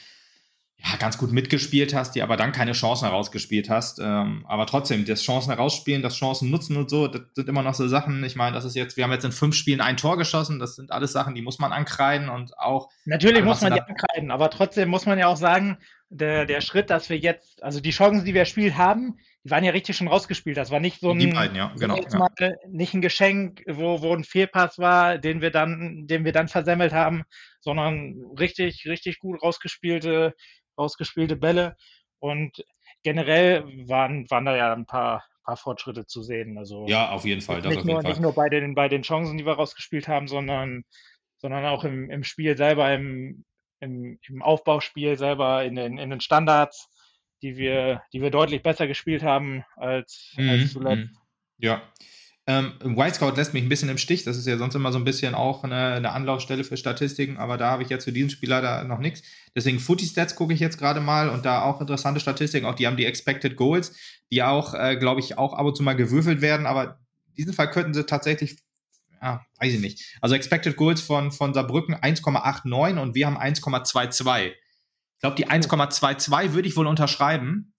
[0.78, 3.98] ja, ganz gut mitgespielt hast, die aber dann keine Chancen herausgespielt hast.
[3.98, 7.74] Ähm, aber trotzdem, das Chancen herausspielen, das Chancen nutzen und so, das sind immer noch
[7.74, 8.22] so Sachen.
[8.24, 10.76] Ich meine, das ist jetzt, wir haben jetzt in fünf Spielen ein Tor geschossen, das
[10.76, 12.90] sind alles Sachen, die muss man ankreiden und auch.
[13.04, 16.90] Natürlich muss man die ankreiden, aber trotzdem muss man ja auch sagen, der, der Schritt,
[16.90, 20.08] dass wir jetzt, also die Chancen, die wir spielen haben, die waren ja richtig schon
[20.08, 20.56] rausgespielt.
[20.56, 22.18] Das war nicht so ein, die beiden, ja, genau, ja.
[22.18, 26.48] Mal, nicht ein Geschenk, wo, wo ein Fehlpass war, den wir dann, den wir dann
[26.48, 27.22] versemmelt haben,
[27.60, 30.34] sondern richtig, richtig gut rausgespielte,
[30.76, 31.76] rausgespielte Bälle.
[32.18, 32.64] Und
[33.04, 36.58] generell waren, waren da ja ein paar, paar Fortschritte zu sehen.
[36.58, 37.62] Also ja, auf jeden Fall.
[37.62, 38.10] Das nicht, nur, Fall.
[38.10, 40.82] nicht nur bei den, bei den Chancen, die wir rausgespielt haben, sondern,
[41.36, 43.44] sondern auch im, im Spiel selber, im,
[43.78, 46.88] im, im Aufbauspiel selber, in den, in den Standards
[47.42, 50.48] die wir, die wir deutlich besser gespielt haben als, mhm.
[50.48, 51.12] als zuletzt.
[51.12, 51.16] Mhm.
[51.58, 51.82] Ja.
[52.48, 54.22] Ähm, White Scout lässt mich ein bisschen im Stich.
[54.22, 57.56] Das ist ja sonst immer so ein bisschen auch eine, eine Anlaufstelle für Statistiken, aber
[57.56, 59.22] da habe ich jetzt für diesen Spieler da noch nichts.
[59.56, 62.66] Deswegen Footy Stats gucke ich jetzt gerade mal und da auch interessante Statistiken.
[62.66, 63.96] Auch die haben die Expected Goals,
[64.30, 67.52] die auch, äh, glaube ich, auch ab und zu mal gewürfelt werden, aber in diesem
[67.52, 68.58] Fall könnten sie tatsächlich,
[69.20, 70.16] ja, weiß ich nicht.
[70.20, 74.52] Also Expected Goals von, von Saarbrücken 1,89 und wir haben 1,22.
[75.26, 77.74] Ich glaube, die 1,22 würde ich wohl unterschreiben.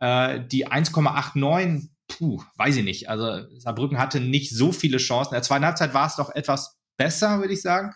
[0.00, 3.08] Äh, die 1,89 puh, weiß ich nicht.
[3.08, 5.32] Also Saarbrücken hatte nicht so viele Chancen.
[5.32, 7.94] In der zweiten Halbzeit war es doch etwas besser, würde ich sagen,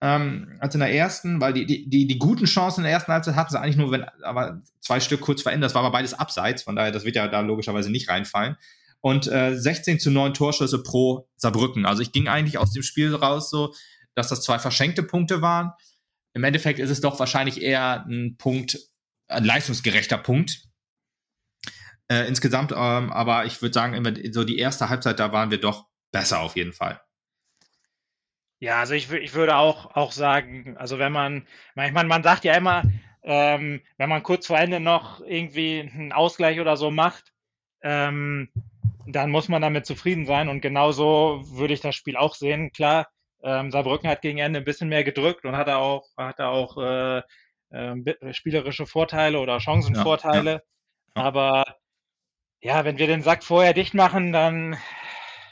[0.00, 3.12] ähm, als in der ersten, weil die, die, die, die guten Chancen in der ersten
[3.12, 5.70] Halbzeit hatten sie eigentlich nur, wenn, aber zwei Stück kurz verändert.
[5.70, 8.56] Das war aber beides abseits, von daher, das wird ja da logischerweise nicht reinfallen.
[9.00, 11.86] Und äh, 16 zu 9 Torschüsse pro Saarbrücken.
[11.86, 13.74] Also ich ging eigentlich aus dem Spiel raus so,
[14.14, 15.72] dass das zwei verschenkte Punkte waren.
[16.34, 18.78] Im Endeffekt ist es doch wahrscheinlich eher ein Punkt,
[19.28, 20.62] ein leistungsgerechter Punkt,
[22.08, 25.86] äh, insgesamt, ähm, aber ich würde sagen, so die erste Halbzeit, da waren wir doch
[26.10, 27.00] besser auf jeden Fall.
[28.60, 32.44] Ja, also ich, ich würde auch, auch sagen, also wenn man, ich meine, man sagt
[32.44, 32.82] ja immer,
[33.22, 37.32] ähm, wenn man kurz vor Ende noch irgendwie einen Ausgleich oder so macht,
[37.82, 38.50] ähm,
[39.06, 40.48] dann muss man damit zufrieden sein.
[40.48, 42.72] Und genauso würde ich das Spiel auch sehen.
[42.72, 43.08] Klar,
[43.42, 47.22] ähm, Saarbrücken hat gegen Ende ein bisschen mehr gedrückt und hatte auch, hatte auch äh,
[47.70, 50.50] äh, spielerische Vorteile oder Chancenvorteile.
[50.50, 50.62] Ja, ja.
[51.16, 51.22] Ja.
[51.22, 51.64] Aber
[52.60, 54.76] ja, wenn wir den Sack vorher dicht machen, dann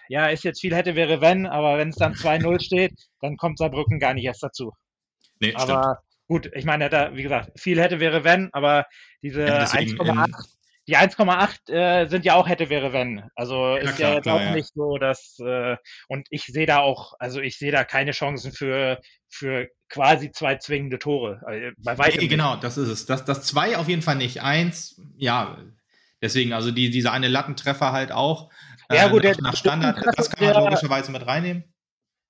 [0.08, 3.58] ja, ist jetzt viel hätte, wäre wenn, aber wenn es dann 2-0 steht, dann kommt
[3.58, 4.72] Saarbrücken gar nicht erst dazu.
[5.38, 5.96] Nee, aber stimmt.
[6.26, 8.86] gut, ich meine, da, wie gesagt, viel hätte, wäre wenn, aber
[9.22, 10.48] diese ja, 1,8,
[10.90, 13.22] die 1,8 äh, sind ja auch hätte, wäre wenn.
[13.34, 14.52] Also ja, ist klar, ja jetzt klar, auch ja.
[14.52, 15.76] nicht so, dass, äh,
[16.08, 20.56] und ich sehe da auch, also ich sehe da keine Chancen für, für quasi zwei
[20.56, 21.40] zwingende Tore.
[21.48, 23.06] Äh, bei weitem nee, genau, das ist es.
[23.06, 24.42] Das, das zwei auf jeden Fall nicht.
[24.42, 25.56] Eins, ja,
[26.22, 28.50] Deswegen, also die, dieser eine Lattentreffer halt auch.
[28.92, 31.64] Ja, gut, äh, nach, nach Standard, das kann man der, logischerweise mit reinnehmen.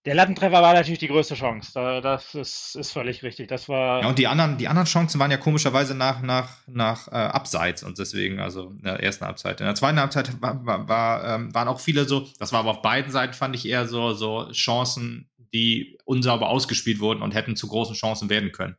[0.07, 1.73] Der Lattentreffer war natürlich die größte Chance.
[2.03, 3.49] Das ist, ist völlig richtig.
[3.49, 4.01] Das war.
[4.01, 7.83] Ja, und die anderen, die anderen Chancen waren ja komischerweise nach, nach, nach äh, Abseits
[7.83, 9.61] und deswegen, also in der ersten Halbzeit.
[9.61, 12.71] In der zweiten Halbzeit war, war, war ähm, waren auch viele so, das war aber
[12.71, 17.55] auf beiden Seiten, fand ich eher so, so Chancen, die unsauber ausgespielt wurden und hätten
[17.55, 18.77] zu großen Chancen werden können.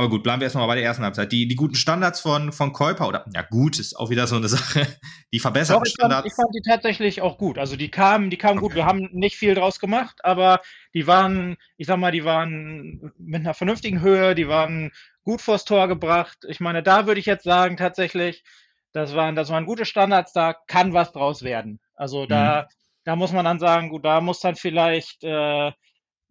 [0.00, 1.30] Aber gut, bleiben wir erstmal bei der ersten Halbzeit.
[1.30, 4.48] Die, die guten Standards von, von Käuper, oder ja gut, ist auch wieder so eine
[4.48, 4.86] Sache.
[5.30, 6.22] Die verbesserten ich Standards.
[6.22, 7.58] Fand, ich fand die tatsächlich auch gut.
[7.58, 8.66] Also die kamen, die kamen okay.
[8.68, 8.74] gut.
[8.76, 10.62] Wir haben nicht viel draus gemacht, aber
[10.94, 14.90] die waren, ich sag mal, die waren mit einer vernünftigen Höhe, die waren
[15.22, 16.46] gut vors Tor gebracht.
[16.48, 18.42] Ich meine, da würde ich jetzt sagen, tatsächlich,
[18.92, 21.78] das waren, das waren gute Standards, da kann was draus werden.
[21.94, 22.74] Also da, mhm.
[23.04, 25.72] da muss man dann sagen, gut, da muss dann vielleicht, äh,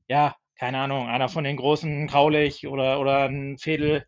[0.07, 4.05] ja, keine Ahnung, einer von den großen Graulich oder, oder ein Fädel,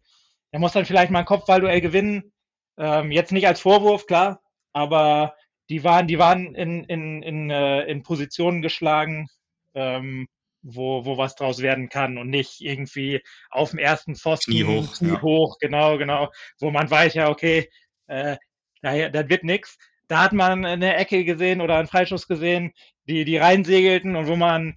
[0.51, 2.33] der muss dann vielleicht mal ein Kopfballduell gewinnen.
[2.77, 4.41] Ähm, jetzt nicht als Vorwurf, klar,
[4.73, 5.33] aber
[5.69, 9.29] die waren, die waren in, in, in, äh, in Positionen geschlagen,
[9.75, 10.27] ähm,
[10.61, 14.93] wo, wo was draus werden kann und nicht irgendwie auf dem ersten Pfosten, Knie hoch,
[14.97, 15.21] Knie ja.
[15.21, 17.69] hoch genau, genau, wo man weiß ja, okay,
[18.07, 18.35] äh,
[18.81, 19.77] da, da wird nichts.
[20.09, 22.73] Da hat man eine Ecke gesehen oder einen Freischuss gesehen,
[23.07, 24.75] die, die reinsegelten und wo man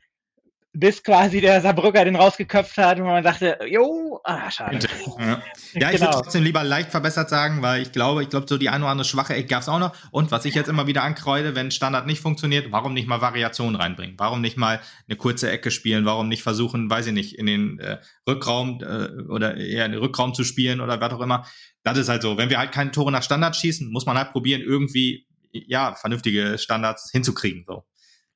[0.77, 4.81] bis quasi der Saarbrücker den rausgeköpft hat und man dachte, jo, ah, schade.
[5.19, 6.11] Ja, ja ich genau.
[6.11, 8.91] würde trotzdem lieber leicht verbessert sagen, weil ich glaube, ich glaube, so die eine oder
[8.91, 9.95] andere schwache Ecke gab es auch noch.
[10.11, 13.77] Und was ich jetzt immer wieder ankreide, wenn Standard nicht funktioniert, warum nicht mal Variationen
[13.77, 14.17] reinbringen?
[14.19, 16.05] Warum nicht mal eine kurze Ecke spielen?
[16.07, 20.01] Warum nicht versuchen, weiß ich nicht, in den äh, Rückraum äh, oder eher in den
[20.01, 21.47] Rückraum zu spielen oder was auch immer?
[21.85, 22.37] Das ist halt so.
[22.37, 26.59] Wenn wir halt keine Tore nach Standard schießen, muss man halt probieren, irgendwie ja vernünftige
[26.59, 27.65] Standards hinzukriegen.
[27.65, 27.85] So.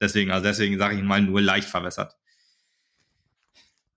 [0.01, 2.15] Deswegen, also deswegen sage ich mal nur leicht verbessert.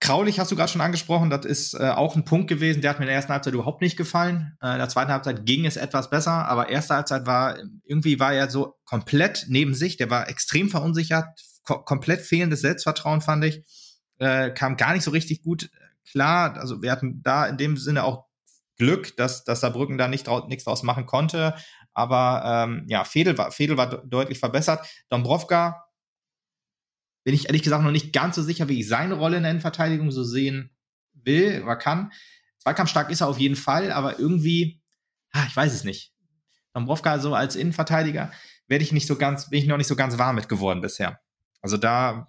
[0.02, 2.98] Kraulich hast du gerade schon angesprochen, das ist äh, auch ein Punkt gewesen, der hat
[2.98, 4.58] mir in der ersten Halbzeit überhaupt nicht gefallen.
[4.60, 8.34] Äh, in der zweiten Halbzeit ging es etwas besser, aber erste Halbzeit war, irgendwie war
[8.34, 11.28] er so komplett neben sich, der war extrem verunsichert,
[11.64, 13.64] ko komplett fehlendes Selbstvertrauen, fand ich.
[14.18, 15.70] Äh, kam gar nicht so richtig gut
[16.10, 16.58] klar.
[16.58, 18.26] Also wir hatten da in dem Sinne auch
[18.78, 21.54] Glück, dass, dass Saarbrücken da nicht drau nichts draus machen konnte.
[21.94, 24.84] Aber ähm, ja, Fedel war, Fedel war deutlich verbessert.
[25.10, 25.86] Dombrovka
[27.24, 29.52] bin ich ehrlich gesagt noch nicht ganz so sicher, wie ich seine Rolle in der
[29.52, 30.72] Innenverteidigung so sehen
[31.14, 32.12] will oder kann.
[32.60, 34.82] Zweikampfstark ist er auf jeden Fall, aber irgendwie,
[35.32, 36.14] ah, ich weiß es nicht.
[36.74, 38.32] Dombrovka so als Innenverteidiger
[38.68, 41.20] werde ich nicht so ganz, bin ich noch nicht so ganz warm mit geworden bisher.
[41.62, 42.28] Also da.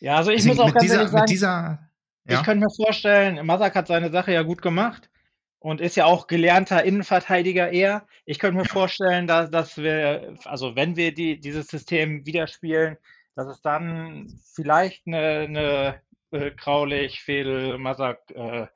[0.00, 1.90] Ja, also ich muss auch ganz dieser, ehrlich sagen, dieser,
[2.26, 2.38] ja.
[2.38, 5.10] ich könnte mir vorstellen, Masak hat seine Sache ja gut gemacht
[5.58, 8.06] und ist ja auch gelernter Innenverteidiger eher.
[8.24, 12.96] Ich könnte mir vorstellen, dass, dass wir, also wenn wir die, dieses System wieder spielen,
[13.40, 18.66] dass es dann vielleicht eine, eine äh, Kraulich, Fedel, Masak äh,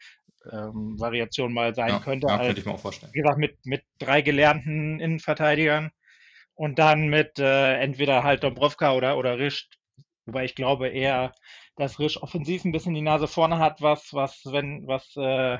[0.50, 2.28] ähm, Variation mal sein ja, könnte.
[2.28, 3.12] Ja, als, könnte ich mir auch vorstellen.
[3.12, 5.90] Wie gesagt, mit, mit drei gelernten Innenverteidigern
[6.54, 9.68] und dann mit äh, entweder halt Dombrovka oder, oder Risch,
[10.24, 11.34] wobei ich glaube eher,
[11.76, 15.58] dass Risch offensiv ein bisschen die Nase vorne hat, was, was, wenn, was, äh,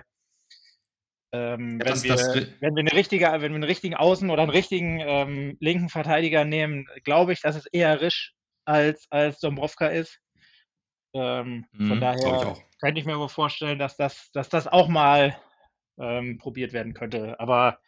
[1.32, 4.30] ähm, ja, wenn, das, wir, das, wenn wir eine richtige, wenn wir einen richtigen Außen
[4.30, 9.40] oder einen richtigen ähm, linken Verteidiger nehmen, glaube ich, dass es eher Risch als, als
[9.40, 10.20] Dombrovka ist.
[11.14, 14.88] Ähm, mhm, von daher ich könnte ich mir aber vorstellen, dass das, dass das auch
[14.88, 15.36] mal
[15.98, 17.38] ähm, probiert werden könnte.
[17.38, 17.78] Aber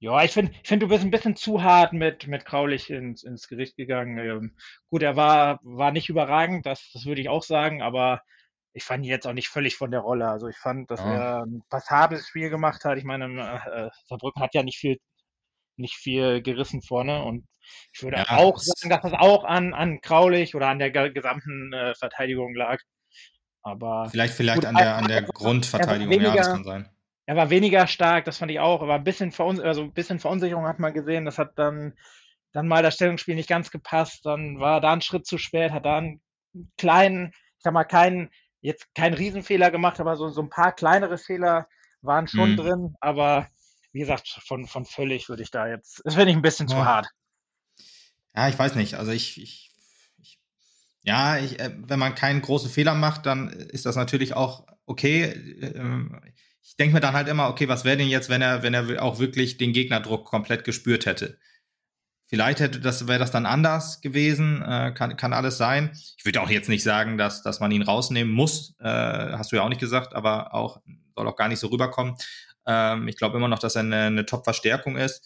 [0.00, 3.24] ja, ich finde, ich find, du bist ein bisschen zu hart mit, mit Kraulich ins,
[3.24, 4.18] ins Gericht gegangen.
[4.18, 4.56] Ähm,
[4.90, 8.22] gut, er war, war nicht überragend, das, das würde ich auch sagen, aber
[8.72, 10.28] ich fand ihn jetzt auch nicht völlig von der Rolle.
[10.28, 11.12] Also ich fand, dass ja.
[11.12, 12.96] er ein passables Spiel gemacht hat.
[12.96, 14.98] Ich meine, äh, Saarbrücken hat ja nicht viel,
[15.76, 17.44] nicht viel gerissen vorne und
[17.92, 21.72] ich würde ja, auch sagen, dass das auch an, an Kraulich oder an der gesamten
[21.72, 22.78] äh, Verteidigung lag.
[23.62, 26.88] Aber vielleicht, vielleicht gut, an der, an der Grundverteidigung, weniger, ja, das kann sein.
[27.26, 30.18] Er war weniger stark, das fand ich auch, aber ein bisschen, Verun also ein bisschen
[30.18, 31.26] Verunsicherung hat man gesehen.
[31.26, 31.92] Das hat dann,
[32.52, 34.24] dann mal das Stellungsspiel nicht ganz gepasst.
[34.24, 36.22] Dann war da ein Schritt zu spät, hat da einen
[36.78, 41.18] kleinen, ich sag mal, keinen, jetzt keinen Riesenfehler gemacht, aber so, so ein paar kleinere
[41.18, 41.68] Fehler
[42.00, 42.56] waren schon mhm.
[42.56, 42.94] drin.
[43.00, 43.48] Aber
[43.92, 46.76] wie gesagt, von, von völlig würde ich da jetzt, das finde ich ein bisschen ja.
[46.76, 47.08] zu hart.
[48.38, 48.94] Ja, ich weiß nicht.
[48.94, 49.72] Also ich, ich,
[50.22, 50.38] ich
[51.02, 55.24] ja, ich, äh, wenn man keinen großen Fehler macht, dann ist das natürlich auch okay.
[55.74, 56.20] Ähm,
[56.62, 59.02] ich denke mir dann halt immer, okay, was wäre denn jetzt, wenn er, wenn er
[59.02, 61.36] auch wirklich den Gegnerdruck komplett gespürt hätte?
[62.28, 65.90] Vielleicht hätte das, wäre das dann anders gewesen, äh, kann, kann alles sein.
[66.16, 69.56] Ich würde auch jetzt nicht sagen, dass, dass man ihn rausnehmen muss, äh, hast du
[69.56, 70.80] ja auch nicht gesagt, aber auch,
[71.16, 72.14] soll auch gar nicht so rüberkommen.
[72.66, 75.24] Ähm, ich glaube immer noch, dass er eine, eine Top-Verstärkung ist.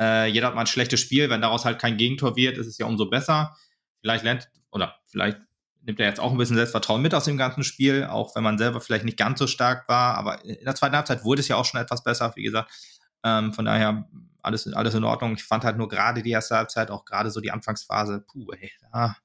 [0.00, 2.78] Äh, jeder hat mal ein schlechtes Spiel, wenn daraus halt kein Gegentor wird, ist es
[2.78, 3.56] ja umso besser.
[4.00, 5.38] Vielleicht lernt, oder vielleicht
[5.82, 8.58] nimmt er jetzt auch ein bisschen Selbstvertrauen mit aus dem ganzen Spiel, auch wenn man
[8.58, 10.16] selber vielleicht nicht ganz so stark war.
[10.16, 12.72] Aber in der zweiten Halbzeit wurde es ja auch schon etwas besser, wie gesagt.
[13.24, 14.08] Ähm, von daher
[14.42, 15.34] alles, alles in Ordnung.
[15.34, 18.70] Ich fand halt nur gerade die erste Halbzeit, auch gerade so die Anfangsphase, puh, ey,
[18.92, 19.16] da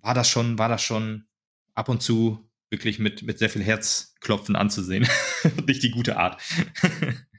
[0.00, 1.26] war das schon, war das schon
[1.74, 5.08] ab und zu wirklich mit, mit sehr viel Herzklopfen anzusehen.
[5.66, 6.40] nicht die gute Art.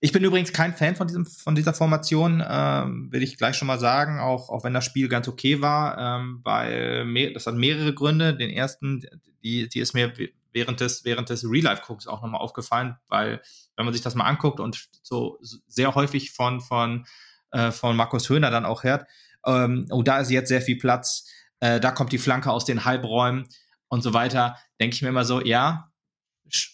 [0.00, 3.66] Ich bin übrigens kein Fan von, diesem, von dieser Formation, ähm, will ich gleich schon
[3.66, 7.94] mal sagen, auch, auch wenn das Spiel ganz okay war, ähm, weil das hat mehrere
[7.94, 8.36] Gründe.
[8.36, 9.06] Den ersten,
[9.42, 10.12] die, die ist mir
[10.52, 13.40] während des, während des Real-Life-Gucks auch nochmal aufgefallen, weil
[13.76, 17.06] wenn man sich das mal anguckt und so sehr häufig von, von,
[17.52, 19.06] äh, von Markus Höhner dann auch hört,
[19.46, 21.26] ähm, oh, da ist jetzt sehr viel Platz,
[21.60, 23.48] äh, da kommt die Flanke aus den Halbräumen
[23.88, 25.90] und so weiter, denke ich mir immer so, ja,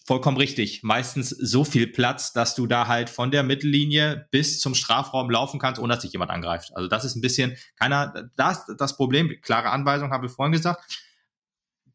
[0.07, 0.83] vollkommen richtig.
[0.83, 5.59] Meistens so viel Platz, dass du da halt von der Mittellinie bis zum Strafraum laufen
[5.59, 6.75] kannst, ohne dass sich jemand angreift.
[6.75, 11.01] Also das ist ein bisschen keiner, das das Problem, klare Anweisung, habe ich vorhin gesagt.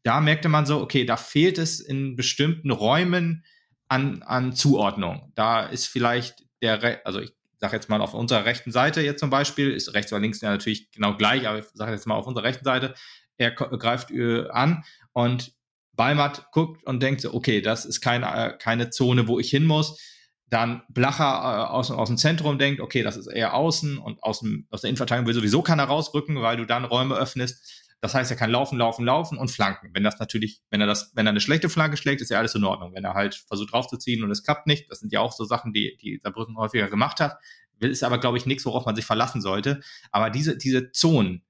[0.02, 3.44] Da merkte man so, okay, da fehlt es in bestimmten Räumen
[3.88, 5.32] an, an Zuordnung.
[5.34, 9.30] Da ist vielleicht der, also ich sage jetzt mal auf unserer rechten Seite jetzt zum
[9.30, 12.26] Beispiel, ist rechts oder links ja natürlich genau gleich, aber ich sage jetzt mal auf
[12.26, 12.94] unserer rechten Seite,
[13.36, 15.52] er greift äh, an und
[15.98, 19.66] Balmat guckt und denkt so, okay, das ist keine, äh, keine Zone, wo ich hin
[19.66, 20.00] muss.
[20.46, 24.40] Dann Blacher äh, aus, aus dem Zentrum denkt, okay, das ist eher außen und aus,
[24.40, 27.84] dem, aus der Innenverteidigung will sowieso keiner rausrücken, weil du dann Räume öffnest.
[28.00, 29.90] Das heißt, er kann laufen, laufen, laufen und flanken.
[29.92, 32.54] Wenn das natürlich, wenn er das, wenn er eine schlechte Flanke schlägt, ist ja alles
[32.54, 32.94] in Ordnung.
[32.94, 35.72] Wenn er halt versucht draufzuziehen und es klappt nicht, das sind ja auch so Sachen,
[35.72, 37.38] die, die Saarbrücken häufiger gemacht hat.
[37.80, 39.80] Ist aber, glaube ich, nichts, worauf man sich verlassen sollte.
[40.12, 41.44] Aber diese, diese Zonen,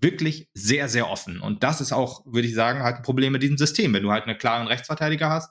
[0.00, 1.40] wirklich sehr, sehr offen.
[1.40, 3.92] Und das ist auch, würde ich sagen, halt ein Problem mit diesem System.
[3.92, 5.50] Wenn du halt einen klaren Rechtsverteidiger hast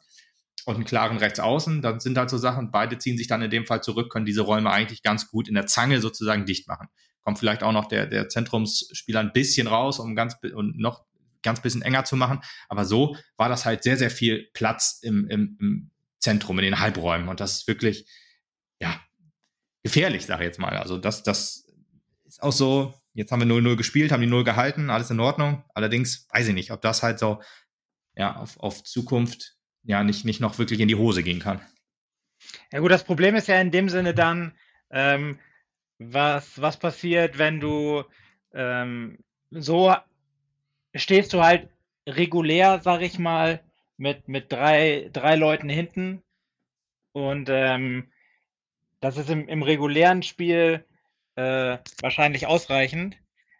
[0.66, 3.66] und einen klaren Rechtsaußen, dann sind halt so Sachen, beide ziehen sich dann in dem
[3.66, 6.88] Fall zurück, können diese Räume eigentlich ganz gut in der Zange sozusagen dicht machen.
[7.22, 11.06] Kommt vielleicht auch noch der, der Zentrumsspieler ein bisschen raus, um ganz und noch
[11.42, 12.42] ganz bisschen enger zu machen.
[12.68, 16.80] Aber so war das halt sehr, sehr viel Platz im, im, im Zentrum, in den
[16.80, 17.30] Halbräumen.
[17.30, 18.06] Und das ist wirklich,
[18.82, 19.00] ja,
[19.84, 20.76] gefährlich, sage ich jetzt mal.
[20.78, 21.68] Also das, das
[22.26, 25.64] ist auch so, Jetzt haben wir 0-0 gespielt, haben die 0 gehalten, alles in Ordnung.
[25.74, 27.42] Allerdings weiß ich nicht, ob das halt so
[28.16, 31.62] ja, auf, auf Zukunft ja nicht, nicht noch wirklich in die Hose gehen kann.
[32.72, 34.54] Ja gut, das Problem ist ja in dem Sinne dann,
[34.92, 35.40] ähm,
[35.98, 38.04] was, was passiert, wenn du
[38.54, 39.18] ähm,
[39.52, 39.96] so
[40.96, 41.70] stehst du halt
[42.08, 43.62] regulär, sag ich mal,
[43.98, 46.24] mit, mit drei, drei Leuten hinten.
[47.12, 48.12] Und ähm,
[49.02, 50.86] das ist im, im regulären Spiel
[51.40, 53.16] äh, wahrscheinlich ausreichend.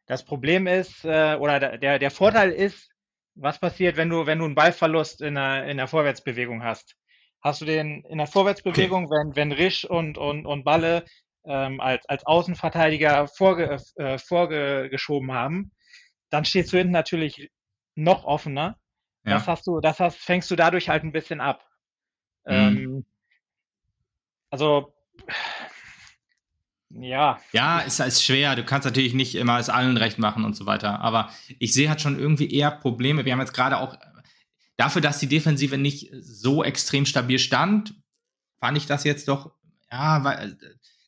[0.06, 2.90] Das Problem ist, äh, oder der, der Vorteil ist,
[3.36, 6.96] was passiert, wenn du, wenn du einen Ballverlust in der, in der Vorwärtsbewegung hast.
[7.42, 9.16] Hast du den in der Vorwärtsbewegung, okay.
[9.16, 11.06] wenn, wenn Risch und, und, und Balle
[11.46, 15.72] ähm, als, als Außenverteidiger vorge, äh, vorgeschoben haben,
[16.30, 17.50] dann stehst du hinten natürlich
[17.96, 18.78] noch offener.
[19.24, 19.36] Ja.
[19.36, 21.66] Das hast du, das hast, fängst du dadurch halt ein bisschen ab.
[22.46, 22.54] Mhm.
[22.54, 23.06] Ähm,
[24.50, 24.94] also
[26.90, 27.40] ja.
[27.52, 28.56] Ja, ist, ist schwer.
[28.56, 31.02] Du kannst natürlich nicht immer es allen recht machen und so weiter.
[31.02, 33.26] Aber ich sehe halt schon irgendwie eher Probleme.
[33.26, 33.96] Wir haben jetzt gerade auch
[34.78, 37.94] dafür, dass die Defensive nicht so extrem stabil stand,
[38.60, 39.52] fand ich das jetzt doch,
[39.92, 40.56] ja, weil, äh,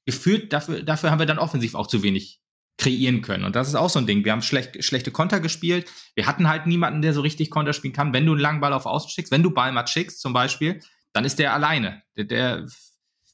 [0.05, 2.41] gefühlt, dafür, dafür haben wir dann offensiv auch zu wenig
[2.77, 3.45] kreieren können.
[3.45, 4.25] Und das ist auch so ein Ding.
[4.25, 5.89] Wir haben schlecht, schlechte Konter gespielt.
[6.15, 8.13] Wir hatten halt niemanden, der so richtig Konter spielen kann.
[8.13, 10.81] Wenn du einen langen Ball auf Außen schickst, wenn du Ballmatt schickst zum Beispiel,
[11.13, 12.01] dann ist der alleine.
[12.17, 12.67] Der, der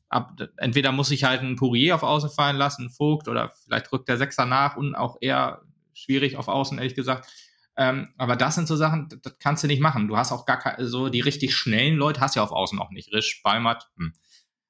[0.10, 4.08] ab, entweder muss ich halt einen Pourier auf Außen fallen lassen, Vogt, oder vielleicht rückt
[4.08, 5.62] der Sechser nach und auch eher
[5.93, 7.28] schwierig auf Außen, ehrlich gesagt.
[7.76, 10.08] Ähm, aber das sind so Sachen, das, das, kannst du nicht machen.
[10.08, 12.89] Du hast auch gar keine, so die richtig schnellen Leute hast ja auf Außen auch
[12.89, 13.13] nicht.
[13.13, 14.13] Risch, Balmert, hm.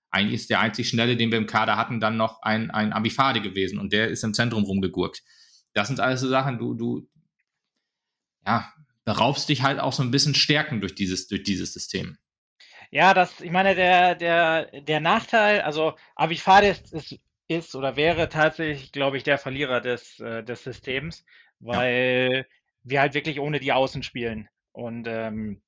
[0.10, 3.42] eigentlich ist der einzig schnelle, den wir im Kader hatten, dann noch ein, ein Abifade
[3.42, 5.24] gewesen und der ist im Zentrum rumgegurkt.
[5.74, 7.08] Das sind alles so Sachen, du, du,
[8.46, 8.74] ja,
[9.06, 12.18] beraubst dich halt auch so ein bisschen Stärken durch dieses, durch dieses System.
[12.92, 18.30] Ja, das, ich meine, der, der, der Nachteil, also Abifade ist, ist, ist oder wäre
[18.30, 21.26] tatsächlich, glaube ich, der Verlierer des, äh, des Systems,
[21.60, 22.56] weil ja.
[22.84, 24.50] wir halt wirklich ohne die Außen spielen.
[24.72, 25.62] Und ähm,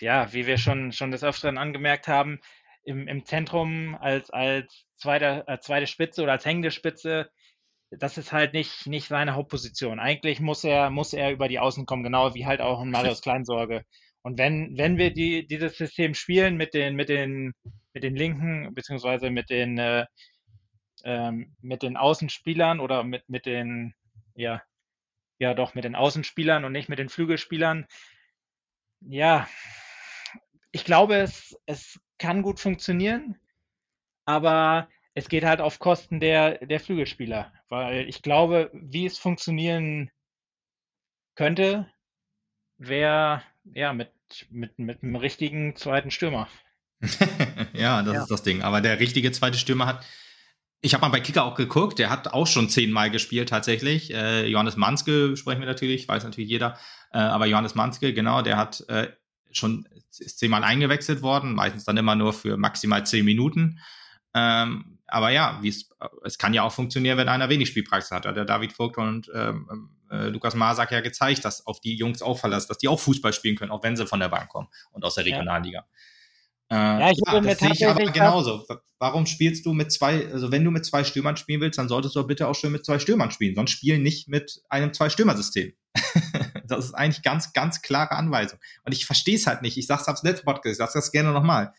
[0.00, 2.40] ja, wie wir schon, schon des Öfteren angemerkt haben,
[2.82, 7.30] im, im Zentrum als, als zweite, als zweite Spitze oder als hängende Spitze,
[7.90, 9.98] das ist halt nicht, nicht seine Hauptposition.
[9.98, 13.20] Eigentlich muss er, muss er über die Außen kommen, genau wie halt auch in Marius
[13.20, 13.84] Kleinsorge.
[14.22, 17.54] Und wenn, wenn wir die, dieses System spielen mit den, mit den,
[17.92, 20.06] mit den Linken, beziehungsweise mit den, äh,
[21.04, 23.94] ähm, mit den Außenspielern oder mit, mit den,
[24.34, 24.62] ja,
[25.38, 27.86] ja doch, mit den Außenspielern und nicht mit den Flügelspielern,
[29.00, 29.48] ja,
[30.72, 33.40] ich glaube, es, es kann gut funktionieren,
[34.26, 40.10] aber es geht halt auf Kosten der, der Flügelspieler, weil ich glaube, wie es funktionieren
[41.34, 41.90] könnte,
[42.76, 43.42] wäre
[43.74, 44.10] ja, mit,
[44.50, 46.48] mit, mit einem richtigen zweiten Stürmer.
[47.72, 48.22] ja, das ja.
[48.22, 48.62] ist das Ding.
[48.62, 50.04] Aber der richtige zweite Stürmer hat.
[50.82, 54.14] Ich habe mal bei Kicker auch geguckt, der hat auch schon zehnmal gespielt tatsächlich.
[54.14, 56.78] Äh, Johannes Manske sprechen wir natürlich, weiß natürlich jeder.
[57.12, 59.08] Äh, aber Johannes Manske, genau, der hat äh,
[59.50, 59.86] schon
[60.18, 63.78] ist zehnmal eingewechselt worden, meistens dann immer nur für maximal zehn Minuten.
[64.34, 65.90] Ähm, aber ja, wie es,
[66.24, 68.26] es kann ja auch funktionieren, wenn einer wenig Spielpraxis hat.
[68.26, 72.22] Hat der David Vogt und ähm, äh, Lukas Marsak ja gezeigt, dass auf die Jungs
[72.22, 74.68] auch verlassen, dass die auch Fußball spielen können, auch wenn sie von der Bank kommen
[74.92, 75.80] und aus der Regionalliga.
[75.80, 75.86] Ja.
[76.70, 78.64] Äh, ja, ich ja, das sehe ich aber genauso.
[78.98, 82.14] Warum spielst du mit zwei, also wenn du mit zwei Stürmern spielen willst, dann solltest
[82.14, 85.72] du bitte auch schön mit zwei Stürmern spielen, sonst spiel nicht mit einem Zwei-Stürmer-System.
[86.68, 88.60] das ist eigentlich ganz, ganz klare Anweisung.
[88.84, 89.76] Und ich verstehe es halt nicht.
[89.78, 91.72] Ich sag's abs letzten Podcast, ich sag's das gerne nochmal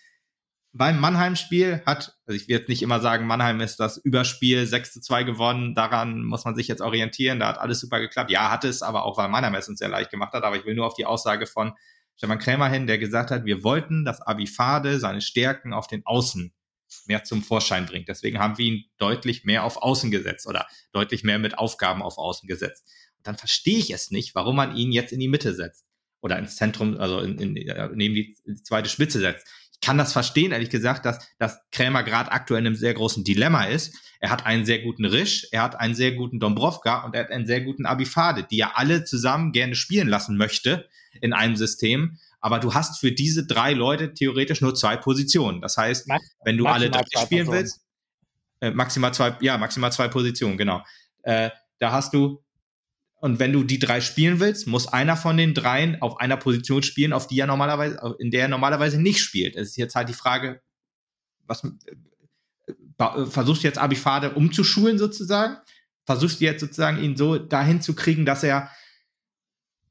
[0.74, 4.94] beim Mannheim-Spiel hat, also ich will jetzt nicht immer sagen, Mannheim ist das Überspiel 6
[4.94, 8.32] zu 2 gewonnen, daran muss man sich jetzt orientieren, da hat alles super geklappt.
[8.32, 10.66] Ja, hat es, aber auch weil Mannheim es uns sehr leicht gemacht hat, aber ich
[10.66, 11.74] will nur auf die Aussage von
[12.16, 16.54] Stefan Krämer hin, der gesagt hat, wir wollten, dass Abifade seine Stärken auf den Außen
[17.06, 18.08] mehr zum Vorschein bringt.
[18.08, 22.18] Deswegen haben wir ihn deutlich mehr auf Außen gesetzt oder deutlich mehr mit Aufgaben auf
[22.18, 22.86] Außen gesetzt.
[23.18, 25.86] Und dann verstehe ich es nicht, warum man ihn jetzt in die Mitte setzt
[26.22, 27.54] oder ins Zentrum, also in, in,
[27.96, 29.48] neben die zweite Spitze setzt
[29.82, 33.66] kann das verstehen, ehrlich gesagt, dass, dass Krämer gerade aktuell in einem sehr großen Dilemma
[33.66, 33.96] ist.
[34.20, 37.32] Er hat einen sehr guten Risch, er hat einen sehr guten Dombrovka und er hat
[37.32, 40.88] einen sehr guten Abifade, die er alle zusammen gerne spielen lassen möchte
[41.20, 42.20] in einem System.
[42.40, 45.62] Aber du hast für diese drei Leute theoretisch nur zwei Positionen.
[45.62, 46.08] Das heißt,
[46.44, 47.82] wenn du alle drei spielen willst,
[48.62, 50.84] äh, maximal zwei, ja, maximal zwei Positionen, genau.
[51.24, 52.44] Äh, da hast du
[53.22, 56.82] und wenn du die drei spielen willst, muss einer von den dreien auf einer Position
[56.82, 59.56] spielen, auf die er normalerweise, in der er normalerweise nicht spielt.
[59.56, 60.60] Es ist jetzt halt die Frage,
[61.46, 65.58] was äh, versuchst du jetzt Abifade umzuschulen sozusagen?
[66.04, 68.72] Versuchst du jetzt sozusagen ihn so dahin zu kriegen, dass er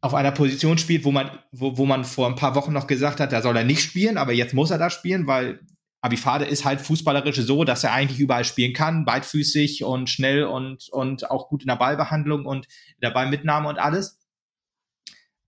[0.00, 3.20] auf einer Position spielt, wo man, wo, wo man vor ein paar Wochen noch gesagt
[3.20, 5.60] hat, da soll er nicht spielen, aber jetzt muss er da spielen, weil
[6.02, 10.88] Abifade ist halt fußballerisch so, dass er eigentlich überall spielen kann, beidfüßig und schnell und,
[10.90, 14.18] und auch gut in der Ballbehandlung und in der Ballmitnahme und alles.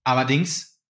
[0.04, 0.80] Allerdings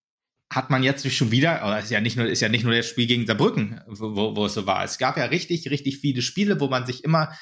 [0.52, 2.86] hat man jetzt schon wieder, oder ist ja nicht nur, ist ja nicht nur das
[2.86, 4.84] Spiel gegen Saarbrücken, wo, wo es so war.
[4.84, 7.32] Es gab ja richtig, richtig viele Spiele, wo man sich immer,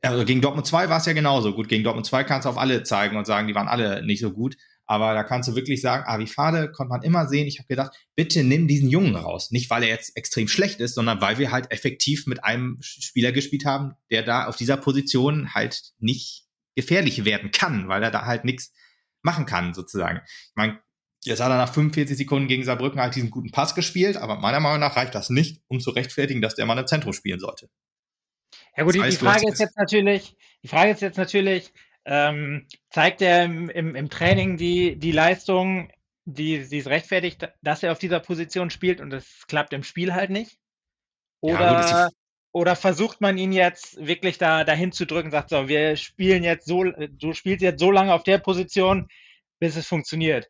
[0.00, 1.68] also gegen Dortmund 2 war es ja genauso gut.
[1.68, 4.32] Gegen Dortmund 2 kannst du auf alle zeigen und sagen, die waren alle nicht so
[4.32, 4.56] gut.
[4.86, 7.46] Aber da kannst du wirklich sagen, Avifade konnte man immer sehen.
[7.46, 9.50] Ich habe gedacht, bitte nimm diesen Jungen raus.
[9.50, 13.32] Nicht, weil er jetzt extrem schlecht ist, sondern weil wir halt effektiv mit einem Spieler
[13.32, 18.24] gespielt haben, der da auf dieser Position halt nicht gefährlich werden kann, weil er da
[18.24, 18.72] halt nichts
[19.22, 20.20] machen kann, sozusagen.
[20.26, 20.80] Ich meine,
[21.24, 24.60] jetzt hat er nach 45 Sekunden gegen Saarbrücken halt diesen guten Pass gespielt, aber meiner
[24.60, 27.68] Meinung nach reicht das nicht, um zu rechtfertigen, dass der mal im Zentrum spielen sollte.
[28.76, 31.72] Ja gut, das heißt, die Frage ist jetzt natürlich, die Frage ist jetzt natürlich,
[32.04, 35.90] ähm, zeigt er im, im, im, Training die, die Leistung
[36.24, 40.14] die, die es rechtfertigt, dass er auf dieser Position spielt und es klappt im Spiel
[40.14, 40.58] halt nicht?
[41.40, 42.14] Oder, ja, gut,
[42.52, 46.66] oder versucht man ihn jetzt wirklich da dahin zu drücken, sagt so, wir spielen jetzt
[46.66, 49.08] so, du spielst jetzt so lange auf der Position,
[49.58, 50.48] bis es funktioniert.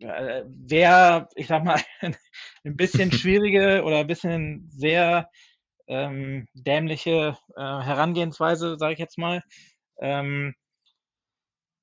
[0.00, 5.30] Äh, Wäre, ich sag mal, ein bisschen schwierige oder ein bisschen sehr
[5.86, 9.42] ähm, dämliche äh, Herangehensweise, sage ich jetzt mal.
[10.00, 10.54] Ähm,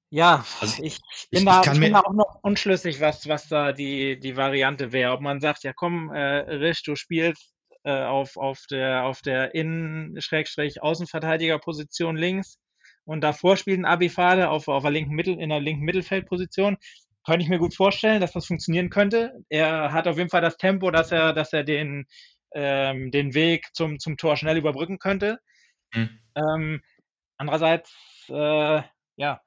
[0.10, 1.00] ja, also ich,
[1.32, 4.92] bin, ich, da, ich, bin da auch noch unschlüssig, was, was da die, die Variante
[4.92, 5.12] wäre.
[5.12, 7.54] Ob man sagt, ja komm, äh, Risch, du spielst
[7.84, 12.60] äh, auf, auf der, auf der Innen-Außenverteidigerposition links
[13.06, 16.78] und davor spielt ein Abifade auf, auf der linken Mittel, in der linken Mittelfeldposition.
[17.26, 19.34] Könnte ich mir gut vorstellen, dass das funktionieren könnte.
[19.50, 22.06] Er hat auf jeden Fall das Tempo, dass er, dass er den,
[22.54, 25.40] ähm, den Weg zum, zum Tor schnell überbrücken könnte.
[25.94, 26.20] Mhm.
[26.36, 26.82] Ähm,
[27.38, 27.92] andererseits,
[28.30, 28.82] äh,
[29.18, 29.42] ja.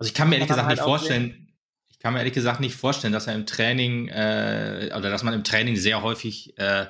[0.00, 1.52] Also ich kann mir ehrlich gesagt halt nicht vorstellen,
[1.88, 5.34] ich kann mir ehrlich gesagt nicht vorstellen, dass er im Training äh, oder dass man
[5.34, 6.86] im Training sehr häufig äh,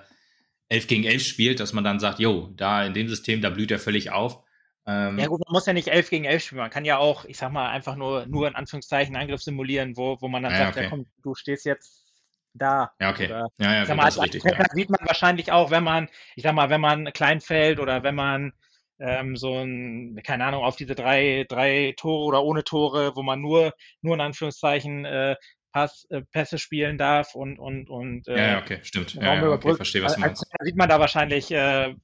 [0.68, 3.72] 11 gegen 11 spielt, dass man dann sagt, jo, da in dem System, da blüht
[3.72, 4.44] er völlig auf.
[4.86, 7.24] Ähm, ja gut, man muss ja nicht 11 gegen 11 spielen, man kann ja auch,
[7.24, 10.58] ich sag mal, einfach nur, nur in Anführungszeichen Angriff simulieren, wo, wo man dann ja,
[10.58, 10.84] sagt, okay.
[10.84, 12.06] ja komm, du stehst jetzt
[12.54, 12.92] da.
[13.00, 13.26] Ja, okay.
[13.26, 14.64] Oder, ja, ja, gut, mal, als richtig, ja.
[14.72, 18.14] sieht man wahrscheinlich auch, wenn man, ich sag mal, wenn man klein fällt oder wenn
[18.14, 18.52] man
[19.01, 23.40] ähm, so ein, keine Ahnung, auf diese drei, drei Tore oder ohne Tore, wo man
[23.40, 23.72] nur,
[24.03, 25.36] nur in Anführungszeichen äh,
[25.72, 29.14] Pass, äh, Pässe spielen darf und und und äh, ja, okay, stimmt.
[29.14, 30.44] Ja, ja, okay, verstehe, was du meinst.
[30.59, 31.94] Da sieht man da wahrscheinlich, äh,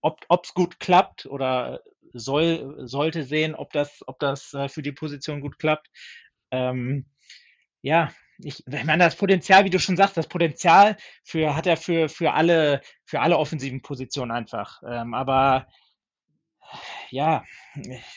[0.00, 1.80] ob es gut klappt oder
[2.12, 5.88] soll sollte sehen, ob das ob das äh, für die Position gut klappt.
[6.50, 7.06] Ähm,
[7.82, 11.76] ja, ich, ich meine, das Potenzial, wie du schon sagst, das Potenzial für hat er
[11.76, 14.82] für für alle für alle offensiven Positionen einfach.
[14.88, 15.68] Ähm, aber
[17.10, 17.44] ja,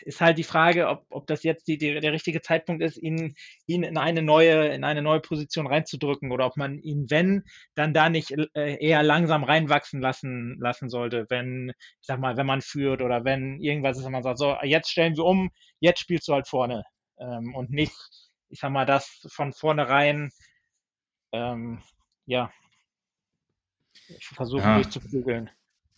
[0.01, 3.35] ist halt die Frage, ob, ob das jetzt die, die, der richtige Zeitpunkt ist, ihn,
[3.65, 7.43] ihn in eine neue, in eine neue Position reinzudrücken oder ob man ihn, wenn,
[7.75, 12.45] dann da nicht äh, eher langsam reinwachsen lassen, lassen sollte, wenn, ich sag mal, wenn
[12.45, 15.99] man führt oder wenn irgendwas ist, wenn man sagt, so, jetzt stellen wir um, jetzt
[15.99, 16.83] spielst du halt vorne.
[17.19, 17.95] Ähm, und nicht,
[18.49, 20.31] ich sag mal, das von vornherein,
[21.31, 21.81] ähm,
[22.25, 22.51] ja,
[24.19, 24.75] versuchen ja.
[24.75, 25.49] durchzuflügeln.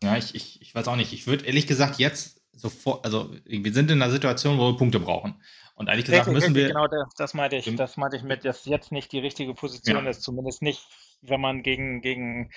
[0.02, 1.14] Ja, ich, ich, ich weiß auch nicht.
[1.14, 5.00] Ich würde ehrlich gesagt jetzt sofort, also wir sind in einer Situation, wo wir Punkte
[5.00, 5.42] brauchen.
[5.76, 6.68] Und ehrlich gesagt richtig, müssen richtig, wir.
[6.74, 7.76] Genau, das, das meinte ich.
[7.76, 10.10] Das meinte ich mit, dass jetzt nicht die richtige Position ja.
[10.10, 10.22] ist.
[10.22, 10.86] Zumindest nicht,
[11.22, 12.52] wenn man gegen, gegen,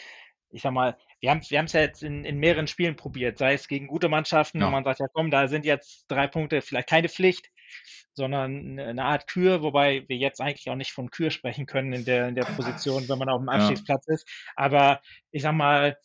[0.51, 3.55] ich sag mal, wir haben wir es ja jetzt in, in mehreren Spielen probiert, sei
[3.55, 4.67] es gegen gute Mannschaften, ja.
[4.67, 7.49] wo man sagt, ja komm, da sind jetzt drei Punkte, vielleicht keine Pflicht,
[8.13, 12.05] sondern eine Art Kür, wobei wir jetzt eigentlich auch nicht von Kür sprechen können in
[12.05, 14.15] der, in der Position, wenn man auf dem Abstiegsplatz ja.
[14.15, 14.29] ist.
[14.57, 15.01] Aber
[15.31, 15.97] ich sag mal,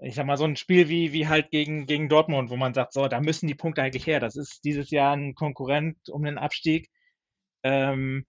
[0.00, 2.92] ich sag mal, so ein Spiel wie, wie halt gegen, gegen Dortmund, wo man sagt,
[2.92, 4.20] so, da müssen die Punkte eigentlich her.
[4.20, 6.90] Das ist dieses Jahr ein Konkurrent um den Abstieg.
[7.62, 8.26] Ähm,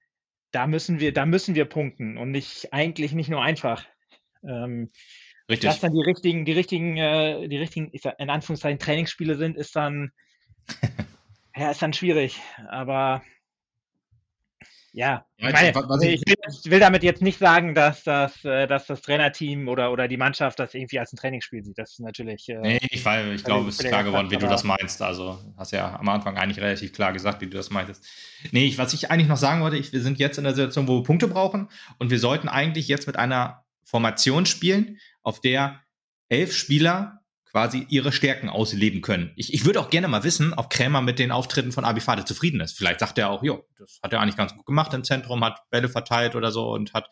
[0.52, 3.86] da müssen wir, da müssen wir punkten und nicht, eigentlich nicht nur einfach.
[4.44, 4.92] Ähm,
[5.50, 5.70] Richtig.
[5.70, 9.58] Dass dann die richtigen, die richtigen, äh, die richtigen, ich sag, in Anführungszeichen Trainingsspiele sind,
[9.58, 10.12] ist dann,
[11.56, 12.40] ja, ist dann schwierig.
[12.70, 13.24] Aber
[14.96, 18.86] ja, ja meine, ich, will, ich, will, damit jetzt nicht sagen, dass das, äh, dass
[18.86, 21.80] das Trainerteam oder, oder die Mannschaft das irgendwie als ein Trainingsspiel sieht.
[21.80, 22.48] Das ist natürlich.
[22.48, 25.02] Äh, nee, ich, weil, ich glaube, es ist klar geworden, wie du das meinst.
[25.02, 28.06] Also hast ja am Anfang eigentlich relativ klar gesagt, wie du das meintest.
[28.52, 30.88] Nee, ich, was ich eigentlich noch sagen wollte, ich, wir sind jetzt in der Situation,
[30.88, 35.82] wo wir Punkte brauchen und wir sollten eigentlich jetzt mit einer Formation spielen, auf der
[36.30, 37.23] elf Spieler
[37.54, 39.32] quasi ihre Stärken ausleben können.
[39.36, 42.60] Ich, ich würde auch gerne mal wissen, ob Krämer mit den Auftritten von Abifade zufrieden
[42.60, 42.76] ist.
[42.76, 45.62] Vielleicht sagt er auch, jo, das hat er eigentlich ganz gut gemacht im Zentrum, hat
[45.70, 47.10] Bälle verteilt oder so und hat,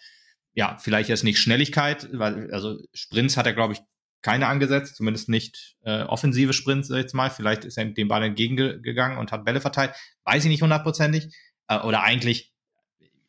[0.54, 3.82] ja, vielleicht jetzt nicht Schnelligkeit, weil, also Sprints hat er, glaube ich,
[4.24, 7.30] keine angesetzt, zumindest nicht äh, offensive Sprints jetzt mal.
[7.30, 9.94] Vielleicht ist er dem Ball entgegengegangen und hat Bälle verteilt.
[10.26, 11.36] Weiß ich nicht hundertprozentig.
[11.68, 12.52] Äh, oder eigentlich,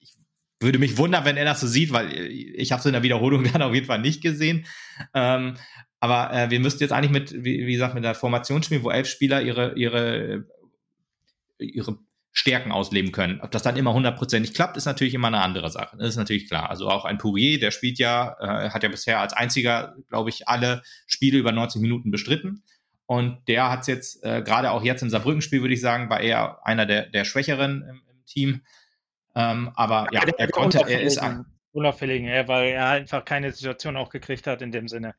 [0.00, 0.16] ich
[0.60, 3.44] würde mich wundern, wenn er das so sieht, weil ich habe es in der Wiederholung
[3.52, 4.64] dann auf jeden Fall nicht gesehen.
[5.12, 5.56] Ähm,
[6.02, 8.90] aber äh, wir müssten jetzt eigentlich mit, wie, wie gesagt, mit der Formation spielen, wo
[8.90, 10.44] elf Spieler ihre, ihre,
[11.58, 11.98] ihre
[12.32, 13.40] Stärken ausleben können.
[13.40, 15.96] Ob das dann immer hundertprozentig klappt, ist natürlich immer eine andere Sache.
[15.96, 16.70] Das ist natürlich klar.
[16.70, 20.48] Also auch ein Pourier, der spielt ja, äh, hat ja bisher als einziger, glaube ich,
[20.48, 22.64] alle Spiele über 90 Minuten bestritten.
[23.06, 26.20] Und der hat es jetzt, äh, gerade auch jetzt im Saarbrücken-Spiel, würde ich sagen, war
[26.20, 28.62] eher einer der, der Schwächeren im, im Team.
[29.36, 31.44] Ähm, aber ja, ja er konnte, er ist ein.
[31.70, 35.14] Unauffälligen, ja, weil er einfach keine Situation auch gekriegt hat in dem Sinne.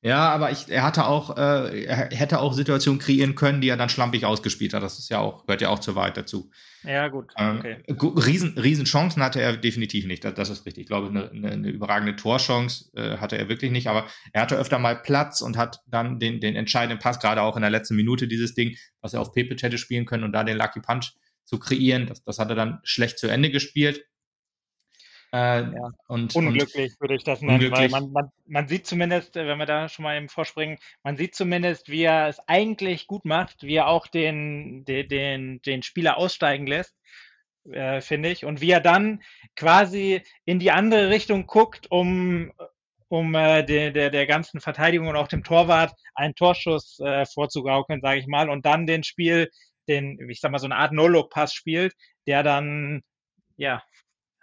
[0.00, 3.76] Ja, aber ich, er hatte auch, äh, er hätte auch Situationen kreieren können, die er
[3.76, 4.82] dann schlampig ausgespielt hat.
[4.82, 6.50] Das ist ja auch, gehört ja auch zur Wahrheit dazu.
[6.84, 7.32] Ja, gut.
[7.36, 7.82] Ähm, okay.
[8.24, 10.22] riesen, riesen Chancen hatte er definitiv nicht.
[10.22, 10.82] Das, das ist richtig.
[10.82, 14.54] Ich glaube, eine, eine, eine überragende Torchance äh, hatte er wirklich nicht, aber er hatte
[14.54, 17.96] öfter mal Platz und hat dann den, den entscheidenden Pass, gerade auch in der letzten
[17.96, 21.14] Minute dieses Ding, was er auf Pepe hätte spielen können und da den Lucky Punch
[21.44, 22.06] zu kreieren.
[22.06, 24.04] Das, das hat er dann schlecht zu Ende gespielt.
[25.32, 25.90] Äh, ja.
[26.06, 29.58] und, unglücklich und würde ich das nennen, weil man, man, man sieht zumindest, äh, wenn
[29.58, 33.62] wir da schon mal eben vorspringen, man sieht zumindest, wie er es eigentlich gut macht,
[33.62, 36.94] wie er auch den, den, den, den Spieler aussteigen lässt,
[37.70, 39.22] äh, finde ich, und wie er dann
[39.54, 42.50] quasi in die andere Richtung guckt, um,
[43.08, 48.00] um äh, der, der, der ganzen Verteidigung und auch dem Torwart einen Torschuss äh, vorzugaukeln,
[48.00, 49.50] sage ich mal, und dann den Spiel,
[49.88, 51.94] den, ich sag mal, so eine Art No-Look-Pass spielt,
[52.26, 53.02] der dann
[53.58, 53.82] ja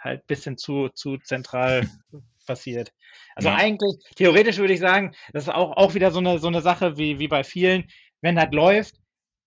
[0.05, 1.89] halt bisschen zu, zu zentral
[2.47, 2.93] passiert.
[3.35, 3.55] Also ja.
[3.55, 6.97] eigentlich, theoretisch würde ich sagen, das ist auch, auch wieder so eine, so eine Sache
[6.97, 7.89] wie, wie bei vielen.
[8.21, 8.95] Wenn das läuft,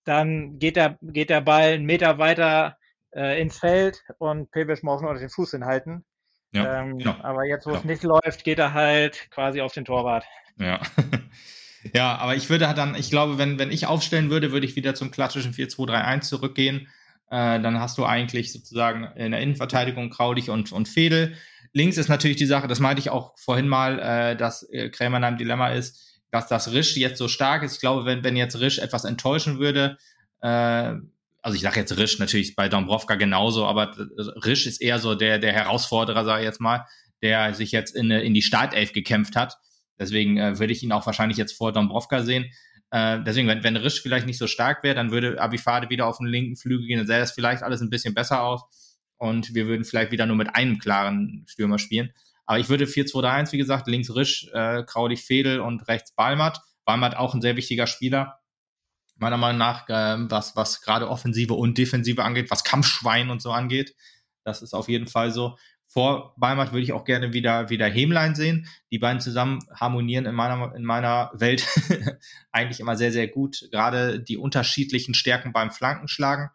[0.03, 2.77] dann geht der, geht der Ball einen Meter weiter
[3.15, 6.05] äh, ins Feld und Pebisch muss nur den Fuß hinhalten.
[6.51, 7.15] Ja, ähm, genau.
[7.21, 10.25] Aber jetzt, wo es nicht läuft, geht er halt quasi auf den Torwart.
[10.57, 10.81] Ja.
[11.93, 14.95] ja, aber ich würde dann, ich glaube, wenn, wenn ich aufstellen würde, würde ich wieder
[14.95, 16.87] zum klassischen 4-2-3-1 zurückgehen
[17.29, 21.35] äh, dann hast du eigentlich sozusagen in der Innenverteidigung Kraulich und, und Fedel.
[21.73, 25.17] Links ist natürlich die Sache, das meinte ich auch vorhin mal, äh, dass äh, Krämer
[25.17, 27.73] in einem Dilemma ist, dass das Risch jetzt so stark ist.
[27.73, 29.97] Ich glaube, wenn, wenn jetzt Risch etwas enttäuschen würde,
[30.41, 30.95] äh,
[31.41, 33.95] also ich sage jetzt Risch natürlich bei Dombrovka genauso, aber
[34.43, 36.85] Risch ist eher so der, der Herausforderer, sage ich jetzt mal,
[37.21, 39.57] der sich jetzt in, in die Startelf gekämpft hat.
[39.99, 42.51] Deswegen äh, würde ich ihn auch wahrscheinlich jetzt vor Dombrovka sehen.
[42.91, 46.17] Äh, deswegen, wenn, wenn Risch vielleicht nicht so stark wäre, dann würde Abifade wieder auf
[46.17, 49.67] den linken Flügel gehen, dann sähe das vielleicht alles ein bisschen besser aus und wir
[49.67, 52.11] würden vielleicht wieder nur mit einem klaren Stürmer spielen.
[52.45, 56.61] Aber ich würde 4-2-3-1, wie gesagt, links Risch, äh, Kraudig Fedel und rechts Balmat.
[56.83, 58.39] Balmat auch ein sehr wichtiger Spieler,
[59.17, 63.51] meiner Meinung nach, äh, was, was gerade Offensive und Defensive angeht, was Kampfschwein und so
[63.51, 63.95] angeht.
[64.43, 65.57] Das ist auf jeden Fall so
[65.91, 68.67] vor Weimar würde ich auch gerne wieder, wieder Hemlein sehen.
[68.91, 71.67] Die beiden zusammen harmonieren in meiner, in meiner Welt
[72.51, 73.67] eigentlich immer sehr, sehr gut.
[73.71, 76.51] Gerade die unterschiedlichen Stärken beim Flankenschlagen.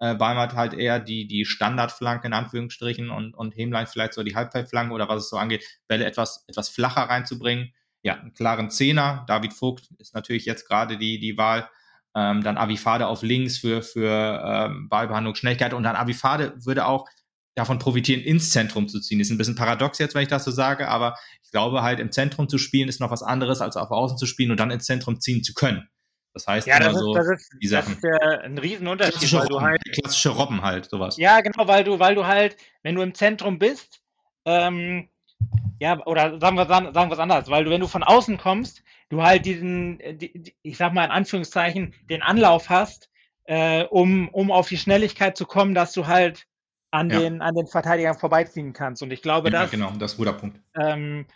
[0.00, 4.34] Äh, Weimar halt eher die, die Standardflanke in Anführungsstrichen und, und Hemlein vielleicht so die
[4.34, 7.74] Halbfeldflanke oder was es so angeht, Bälle etwas, etwas flacher reinzubringen.
[8.02, 9.26] Ja, einen klaren Zehner.
[9.28, 11.68] David Vogt ist natürlich jetzt gerade die, die Wahl.
[12.14, 17.06] Ähm, dann Avifade auf links für, für ähm, Ballbehandlung, Schnelligkeit und dann Avifade würde auch
[17.58, 19.20] davon profitieren, ins Zentrum zu ziehen.
[19.20, 22.12] Ist ein bisschen paradox jetzt, wenn ich das so sage, aber ich glaube halt, im
[22.12, 24.84] Zentrum zu spielen ist noch was anderes, als auf Außen zu spielen und dann ins
[24.84, 25.88] Zentrum ziehen zu können.
[26.34, 27.88] Das heißt, ja, das ist, so das ist, die Sachen.
[27.88, 29.14] Das ist der, ein Riesenunterschied.
[29.14, 31.16] Klassische, Robben, halt, klassische Robben halt, sowas.
[31.16, 34.02] Ja, genau, weil du, weil du halt, wenn du im Zentrum bist,
[34.44, 35.08] ähm,
[35.80, 38.82] ja, oder sagen wir, sagen wir es anders, weil du, wenn du von außen kommst,
[39.08, 43.10] du halt diesen, die, ich sag mal in Anführungszeichen, den Anlauf hast,
[43.44, 46.46] äh, um, um auf die Schnelligkeit zu kommen, dass du halt
[46.90, 47.20] an, ja.
[47.20, 49.02] den, an den Verteidigern vorbeiziehen kannst.
[49.02, 49.70] Und ich glaube, ja, das.
[49.70, 50.60] genau, das ist ein guter Punkt.
[50.74, 51.26] Ähm,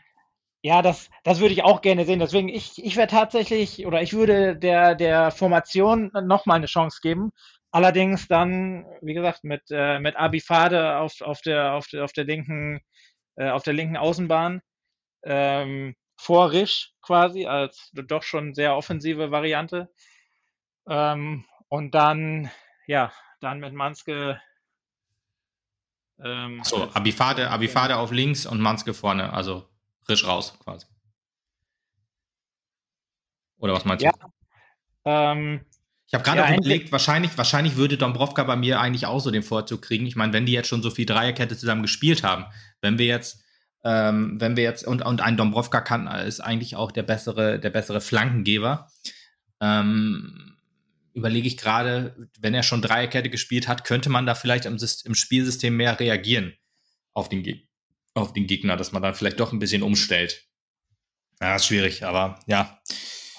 [0.62, 2.20] ja, das, das würde ich auch gerne sehen.
[2.20, 7.32] Deswegen, ich, ich wäre tatsächlich, oder ich würde der, der Formation nochmal eine Chance geben.
[7.72, 12.24] Allerdings dann, wie gesagt, mit, äh, mit Abifade auf, auf, der, auf, der, auf, der
[12.24, 12.80] linken,
[13.36, 14.60] äh, auf der linken Außenbahn.
[15.24, 19.90] Ähm, vor Risch quasi, als doch schon sehr offensive Variante.
[20.88, 22.50] Ähm, und dann,
[22.86, 24.40] ja, dann mit Manske
[26.24, 29.68] ähm, so, Abifade, Abifade auf links und Manske vorne, also
[30.04, 30.86] frisch raus quasi.
[33.58, 34.12] Oder was meinst ja.
[34.12, 34.26] du?
[35.04, 35.60] Ähm,
[36.06, 39.42] ich habe gerade ja, überlegt, wahrscheinlich, wahrscheinlich würde Dombrovka bei mir eigentlich auch so den
[39.42, 40.04] Vorzug kriegen.
[40.06, 42.44] Ich meine, wenn die jetzt schon so viel Dreierkette zusammen gespielt haben,
[42.82, 43.42] wenn wir jetzt,
[43.82, 47.70] ähm, wenn wir jetzt, und, und ein Dombrovka kann, ist eigentlich auch der bessere, der
[47.70, 48.88] bessere Flankengeber.
[49.60, 50.51] Ähm,
[51.14, 55.14] überlege ich gerade, wenn er schon Dreierkette gespielt hat, könnte man da vielleicht im, im
[55.14, 56.54] Spielsystem mehr reagieren
[57.12, 57.62] auf den,
[58.14, 60.46] auf den Gegner, dass man dann vielleicht doch ein bisschen umstellt.
[61.40, 62.80] Ja, ist schwierig, aber ja.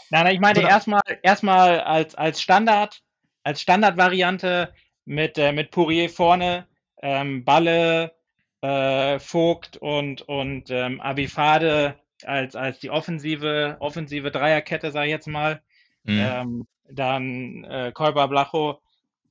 [0.09, 3.01] Nein, nein ich meine erstmal erstmal als, als Standard,
[3.43, 4.73] als Standardvariante
[5.05, 6.67] mit, äh, mit Pourier vorne,
[7.01, 8.13] ähm, Balle,
[8.61, 15.27] äh, Vogt und, und ähm, Abifade als, als die offensive, offensive Dreierkette, sage ich jetzt
[15.27, 15.61] mal.
[16.03, 16.19] Mhm.
[16.19, 18.81] Ähm, dann äh, Kolber Blacho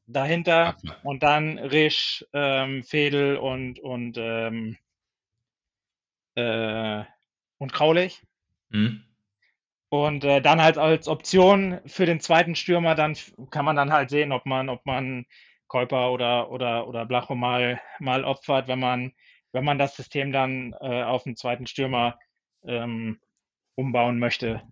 [0.07, 4.77] dahinter Ach, und dann Risch, ähm, Fedel und und ähm,
[6.35, 7.05] äh,
[7.59, 8.23] und Kraulich.
[8.71, 9.05] Mhm.
[9.91, 13.15] Und äh, dann halt als Option für den zweiten Stürmer, dann
[13.51, 15.27] kann man dann halt sehen, ob man, ob man
[15.67, 19.13] Kolper oder oder oder Blacho mal mal opfert, wenn man
[19.53, 22.19] wenn man das System dann äh, auf den zweiten Stürmer
[22.65, 23.21] ähm,
[23.75, 24.63] umbauen möchte.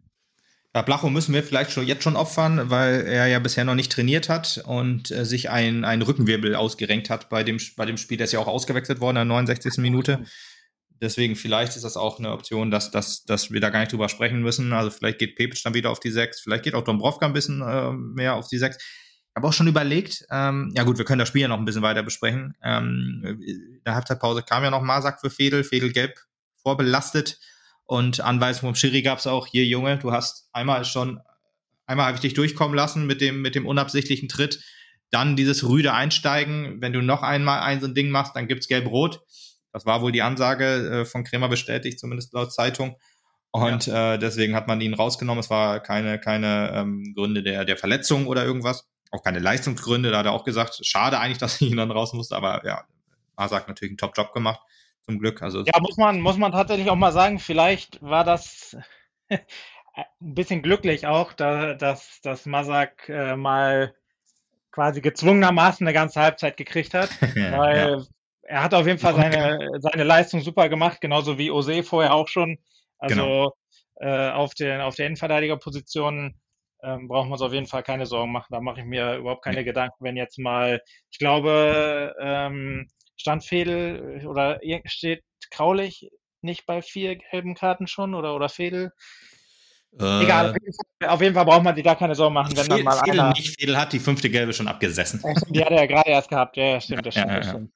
[0.72, 3.90] Ja, Blacho müssen wir vielleicht schon jetzt schon opfern, weil er ja bisher noch nicht
[3.90, 8.18] trainiert hat und äh, sich ein, ein Rückenwirbel ausgerenkt hat bei dem, bei dem Spiel.
[8.18, 9.78] Der ist ja auch ausgewechselt worden in der 69.
[9.78, 10.24] Minute.
[11.02, 14.08] Deswegen vielleicht ist das auch eine Option, dass, dass, dass wir da gar nicht drüber
[14.08, 14.72] sprechen müssen.
[14.72, 17.62] Also vielleicht geht Pepic dann wieder auf die 6, vielleicht geht auch Dombrovka ein bisschen
[17.62, 18.78] äh, mehr auf die 6.
[19.34, 21.82] habe auch schon überlegt, ähm, ja gut, wir können das Spiel ja noch ein bisschen
[21.82, 22.54] weiter besprechen.
[22.62, 26.14] Ähm, in der Halbzeitpause kam ja noch Masak für Fedel, Fedel gelb
[26.62, 27.40] vorbelastet
[27.90, 31.18] und Anweisung vom Schiri gab es auch, hier Junge, du hast einmal schon,
[31.86, 34.62] einmal habe ich dich durchkommen lassen mit dem, mit dem unabsichtlichen Tritt,
[35.10, 38.68] dann dieses rüde Einsteigen, wenn du noch einmal ein so ein Ding machst, dann gibt's
[38.68, 39.22] gelb-rot.
[39.72, 42.94] Das war wohl die Ansage äh, von Kremer bestätigt, zumindest laut Zeitung.
[43.50, 44.14] Und ja.
[44.14, 45.40] äh, deswegen hat man ihn rausgenommen.
[45.40, 48.88] Es war keine, keine ähm, Gründe der, der Verletzung oder irgendwas.
[49.10, 50.12] Auch keine Leistungsgründe.
[50.12, 52.36] Da hat er auch gesagt, schade eigentlich, dass ich ihn dann raus musste.
[52.36, 52.84] Aber ja,
[53.34, 54.60] Asak natürlich einen Top-Job gemacht.
[55.10, 55.42] Zum Glück.
[55.42, 58.76] Also, ja, muss man, muss man tatsächlich auch mal sagen, vielleicht war das
[59.28, 63.94] ein bisschen glücklich auch, da, dass, dass Masak äh, mal
[64.70, 67.10] quasi gezwungenermaßen eine ganze Halbzeit gekriegt hat.
[67.34, 68.02] weil ja.
[68.42, 72.28] er hat auf jeden Fall seine, seine Leistung super gemacht, genauso wie Ose vorher auch
[72.28, 72.58] schon.
[72.98, 73.54] Also genau.
[73.96, 76.36] äh, auf, den, auf der Innenverteidigerposition
[76.82, 78.48] ähm, brauchen wir uns auf jeden Fall keine Sorgen machen.
[78.50, 79.64] Da mache ich mir überhaupt keine ja.
[79.64, 80.80] Gedanken, wenn jetzt mal,
[81.10, 82.88] ich glaube, ähm,
[83.20, 86.10] Standfedel oder steht Kraulich
[86.42, 88.92] nicht bei vier gelben Karten schon oder, oder Fedel?
[89.98, 90.56] Äh, Egal,
[91.06, 93.20] auf jeden, Fall, braucht man sich da keine Sorgen machen, wenn Fedel, dann mal Fedel
[93.20, 93.30] einer...
[93.30, 95.20] Nicht, Fedel hat die fünfte Gelbe schon abgesessen.
[95.48, 97.26] Die hat er ja gerade erst gehabt, ja, stimmt, das stimmt.
[97.26, 97.48] Ja, ja, ja.
[97.48, 97.72] stimmt.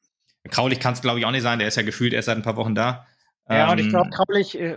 [0.49, 2.43] Kraulich kann es, glaube ich, auch nicht sein, der ist ja gefühlt erst seit ein
[2.43, 3.07] paar Wochen da.
[3.49, 4.77] Ja, ähm, und ich glaube, Kraulich äh,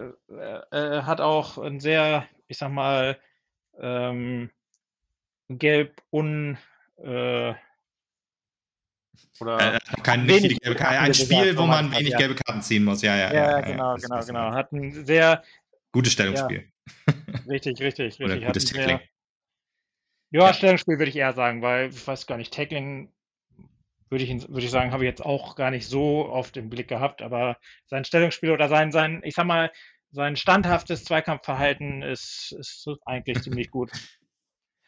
[0.72, 3.18] äh, hat auch ein sehr, ich sag mal,
[3.80, 4.50] ähm,
[5.48, 6.58] gelb un...
[7.04, 7.54] Äh,
[9.40, 12.18] oder äh, kein, wenig gelbe Karten, ein Spiel, wo man wenig ja.
[12.18, 13.34] gelbe Karten ziehen muss, ja, ja.
[13.34, 14.52] Ja, ja genau, genau, genau.
[14.52, 15.44] Hat ein sehr
[15.92, 16.70] gutes Stellungsspiel.
[17.48, 18.22] Richtig, richtig, richtig.
[18.22, 19.00] Oder gutes Tackling.
[20.32, 23.12] Ja, ja, Stellungsspiel würde ich eher sagen, weil ich weiß gar nicht, Tackling
[24.10, 26.88] würde ich, würde ich sagen, habe ich jetzt auch gar nicht so oft im Blick
[26.88, 27.58] gehabt, aber
[27.88, 29.72] sein Stellungsspiel oder sein, sein, ich sag mal,
[30.12, 33.92] sein standhaftes Zweikampfverhalten ist, ist eigentlich ziemlich gut.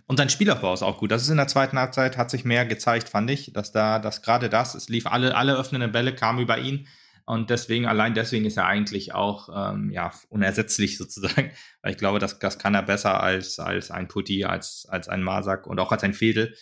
[0.09, 1.11] Und sein Spielaufbau ist auch gut.
[1.11, 4.23] Das ist in der zweiten Halbzeit, hat sich mehr gezeigt, fand ich, dass da, dass
[4.23, 6.87] gerade das, es lief alle, alle öffnenden Bälle kamen über ihn.
[7.27, 11.51] Und deswegen, allein deswegen ist er eigentlich auch ähm, ja, unersetzlich sozusagen.
[11.83, 15.21] Weil ich glaube, das, das kann er besser als, als ein Putti, als, als ein
[15.21, 16.55] Masak und auch als ein Fedel.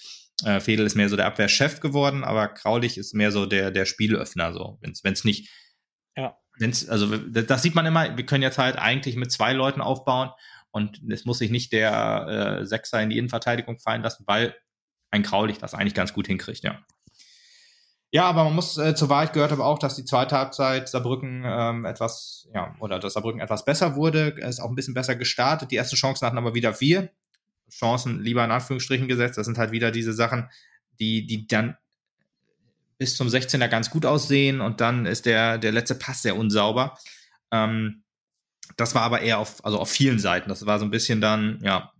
[0.43, 3.85] Äh, Fedel ist mehr so der Abwehrchef geworden, aber Kraulich ist mehr so der, der
[3.85, 5.49] Spielöffner, so, wenn es nicht.
[6.17, 6.35] Ja.
[6.59, 10.31] Wenn's, also das sieht man immer, wir können jetzt halt eigentlich mit zwei Leuten aufbauen
[10.77, 14.55] und es muss sich nicht der äh, Sechser in die Innenverteidigung fallen lassen, weil
[15.11, 16.79] ein Kraulich das eigentlich ganz gut hinkriegt, ja.
[18.11, 21.43] Ja, aber man muss äh, zur Wahrheit gehört aber auch, dass die zweite Halbzeit Saarbrücken
[21.45, 25.71] ähm, etwas, ja, oder dass Saarbrücken etwas besser wurde, ist auch ein bisschen besser gestartet.
[25.71, 27.09] Die ersten Chancen hatten aber wieder wir.
[27.69, 29.37] Chancen lieber in Anführungsstrichen gesetzt.
[29.37, 30.49] Das sind halt wieder diese Sachen,
[30.99, 31.75] die, die dann
[32.97, 36.97] bis zum 16er ganz gut aussehen und dann ist der, der letzte Pass sehr unsauber.
[37.51, 38.03] Ähm,
[38.75, 40.49] das war aber eher auf, also auf vielen Seiten.
[40.49, 41.91] Das war so ein bisschen dann, ja.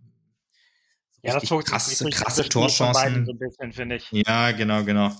[1.22, 3.26] Ja, das zog krasse, krasse Torchancen.
[3.26, 5.10] So bisschen, ja, genau, genau.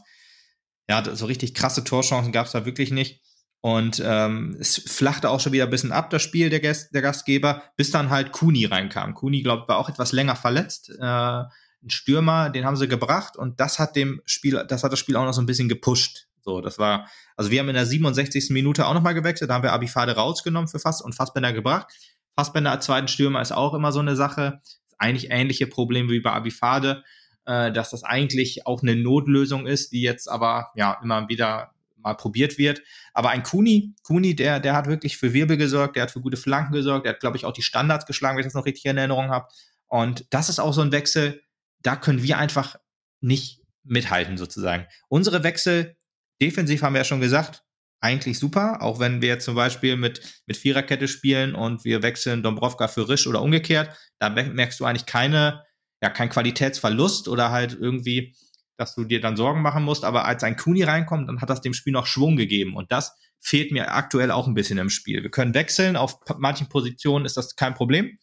[0.89, 3.21] Ja, so richtig krasse Torchancen gab es da wirklich nicht.
[3.61, 7.03] Und ähm, es flachte auch schon wieder ein bisschen ab, das Spiel der, Gast, der
[7.03, 9.15] Gastgeber, bis dann halt Kuni reinkam.
[9.15, 10.91] Kuni, glaube ich, war auch etwas länger verletzt.
[10.91, 14.99] Äh, ein Stürmer, den haben sie gebracht und das hat dem Spiel, das hat das
[14.99, 16.28] Spiel auch noch so ein bisschen gepusht.
[16.43, 18.51] So, das war, also wir haben in der 67.
[18.51, 21.93] Minute auch nochmal gewechselt, da haben wir Abifade rausgenommen für Fass und Fassbender gebracht.
[22.37, 24.61] Fassbender als zweiten Stürmer ist auch immer so eine Sache.
[24.99, 27.05] Eigentlich ähnliche Probleme wie bei Abifade,
[27.47, 32.15] äh, dass das eigentlich auch eine Notlösung ist, die jetzt aber ja immer wieder mal
[32.15, 32.83] probiert wird.
[33.13, 36.37] Aber ein Kuni, Kuni, der, der hat wirklich für Wirbel gesorgt, der hat für gute
[36.37, 38.85] Flanken gesorgt, der hat, glaube ich, auch die Standards geschlagen, wenn ich das noch richtig
[38.85, 39.49] in Erinnerung habe.
[39.89, 41.43] Und das ist auch so ein Wechsel,
[41.83, 42.77] da können wir einfach
[43.21, 44.87] nicht mithalten, sozusagen.
[45.09, 45.97] Unsere Wechsel,
[46.41, 47.65] defensiv haben wir ja schon gesagt,
[48.01, 52.87] eigentlich super, auch wenn wir zum Beispiel mit, mit Viererkette spielen und wir wechseln Dombrovka
[52.87, 55.65] für Risch oder umgekehrt, da merkst du eigentlich keine,
[56.01, 58.35] ja, kein Qualitätsverlust oder halt irgendwie
[58.79, 60.05] dass du dir dann Sorgen machen musst.
[60.05, 62.77] Aber als ein Kuni reinkommt, dann hat das dem Spiel noch Schwung gegeben.
[62.77, 65.23] Und das fehlt mir aktuell auch ein bisschen im Spiel.
[65.23, 68.19] Wir können wechseln, auf manchen Positionen ist das kein Problem.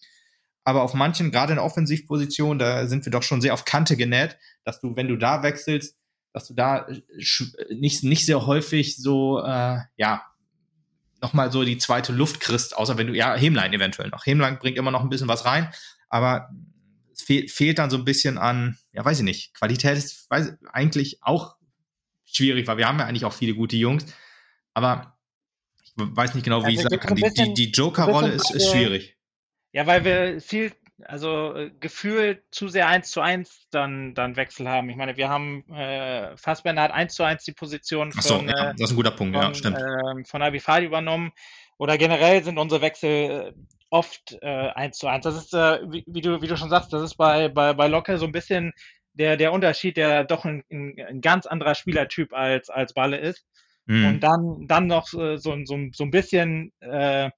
[0.64, 4.38] Aber auf manchen, gerade in Offensivpositionen, da sind wir doch schon sehr auf Kante genäht,
[4.64, 5.96] dass du, wenn du da wechselst,
[6.36, 7.02] dass du da äh,
[7.74, 10.22] nicht, nicht sehr häufig so, äh, ja,
[11.22, 14.26] nochmal so die zweite Luft kriegst, außer wenn du, ja, Hemlein eventuell noch.
[14.26, 15.74] Hemlein bringt immer noch ein bisschen was rein,
[16.10, 16.50] aber
[17.14, 20.58] es fehl, fehlt dann so ein bisschen an, ja, weiß ich nicht, Qualität ist weiß,
[20.74, 21.56] eigentlich auch
[22.26, 24.06] schwierig, weil wir haben ja eigentlich auch viele gute Jungs,
[24.74, 25.18] aber
[25.84, 27.16] ich weiß nicht genau, wie also ich sagen kann.
[27.16, 29.16] Die, die, die Joker-Rolle ist, ist schwierig.
[29.72, 30.74] Ja, weil wir viel,
[31.04, 34.90] also äh, gefühlt zu sehr eins zu eins dann, dann Wechsel haben.
[34.90, 38.74] Ich meine, wir haben äh, Fassbender hat eins zu eins die Position von, so, ja,
[38.74, 39.78] das ist ein guter Punkt, von, ja, stimmt.
[39.78, 41.32] Äh, von Abifadi übernommen.
[41.78, 43.54] Oder generell sind unsere Wechsel äh,
[43.90, 45.26] oft äh, eins zu eins.
[45.26, 47.88] Das ist, äh, wie, wie, du, wie du schon sagst, das ist bei, bei, bei
[47.88, 48.74] Locke so ein bisschen
[49.14, 53.46] der, der Unterschied, der doch ein, ein ganz anderer Spielertyp als, als Balle ist.
[53.86, 54.06] Mhm.
[54.06, 57.30] Und dann, dann noch so, so, so, so ein bisschen, äh,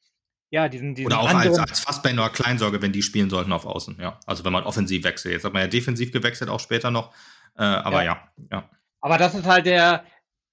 [0.49, 3.65] ja, diesen, diesen Oder auch als, als Fassbender oder Kleinsorge, wenn die spielen sollten auf
[3.65, 4.19] Außen, ja.
[4.25, 5.33] Also wenn man offensiv wechselt.
[5.33, 7.13] Jetzt hat man ja defensiv gewechselt, auch später noch.
[7.57, 8.29] Äh, aber ja.
[8.37, 8.45] ja.
[8.51, 8.69] ja,
[9.01, 10.05] Aber das ist halt der,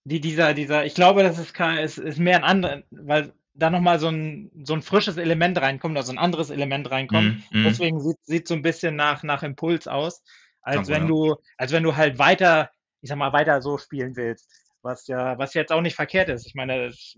[0.05, 3.71] die, dieser, dieser, ich glaube, das ist, kein, ist, ist mehr ein anderer, weil da
[3.71, 7.37] nochmal so ein, so ein frisches Element reinkommt, also ein anderes Element reinkommt.
[7.53, 7.65] Mm, mm.
[7.65, 10.23] Deswegen sieht, sieht so ein bisschen nach, nach Impuls aus,
[10.61, 11.09] als wenn ja.
[11.09, 12.71] du, als wenn du halt weiter,
[13.01, 14.51] ich sag mal, weiter so spielen willst.
[14.83, 16.47] Was ja, was jetzt auch nicht verkehrt ist.
[16.47, 17.17] Ich meine, es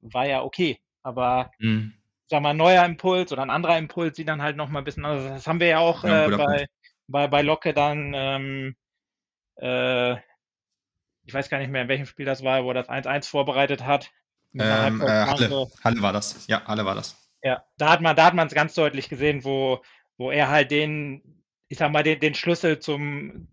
[0.00, 0.78] war ja okay.
[1.06, 1.92] Aber mm.
[2.26, 5.04] sag mal, ein neuer Impuls oder ein anderer Impuls sieht dann halt nochmal ein bisschen
[5.04, 5.24] anders.
[5.28, 6.66] Das haben wir ja auch ja, äh, bei,
[7.06, 8.76] bei, bei Locke dann, ähm,
[9.60, 10.14] äh,
[11.24, 13.86] ich weiß gar nicht mehr, in welchem Spiel das war, wo er das 1-1 vorbereitet
[13.86, 14.10] hat.
[14.54, 15.68] Ähm, äh, Halle.
[15.84, 16.44] Halle war das.
[16.48, 17.16] Ja, Halle war das.
[17.44, 19.80] Ja, da hat man, da hat man es ganz deutlich gesehen, wo,
[20.16, 21.22] wo er halt den,
[21.68, 23.46] ich sag mal, den, den Schlüssel zum,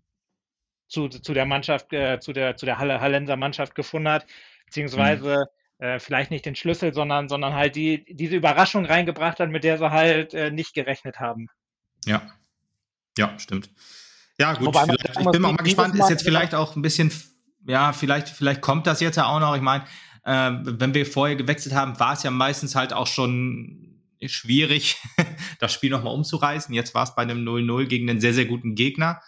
[0.88, 4.26] zu, zu der Mannschaft, äh, zu der, zu der Halle, Hallenser Mannschaft gefunden hat,
[4.66, 5.63] beziehungsweise mhm.
[5.84, 9.78] Äh, vielleicht nicht den Schlüssel, sondern, sondern halt die, diese Überraschung reingebracht hat, mit der
[9.78, 11.50] sie halt äh, nicht gerechnet haben.
[12.06, 12.22] Ja.
[13.18, 13.70] Ja, stimmt.
[14.40, 17.12] Ja, gut, ich bin mal, mal gespannt, ist jetzt vielleicht auch ein bisschen,
[17.68, 19.58] ja, vielleicht, vielleicht kommt das jetzt ja auch noch.
[19.58, 19.84] Ich meine,
[20.24, 24.96] äh, wenn wir vorher gewechselt haben, war es ja meistens halt auch schon schwierig,
[25.60, 26.74] das Spiel nochmal umzureißen.
[26.74, 29.22] Jetzt war es bei einem 0-0 gegen einen sehr, sehr guten Gegner.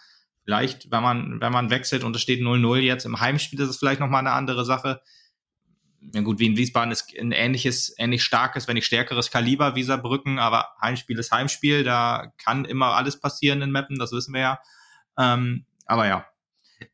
[0.44, 3.76] Vielleicht, wenn man, wenn man wechselt und es steht 0-0 jetzt im Heimspiel, ist es
[3.76, 5.02] vielleicht nochmal eine andere Sache.
[6.14, 9.82] Ja gut, wie in Wiesbaden ist ein ähnliches, ähnlich starkes, wenn nicht stärkeres Kaliber wie
[9.82, 14.40] Saarbrücken, aber Heimspiel ist Heimspiel, da kann immer alles passieren in Mappen, das wissen wir
[14.40, 14.58] ja.
[15.18, 16.26] Ähm, aber ja,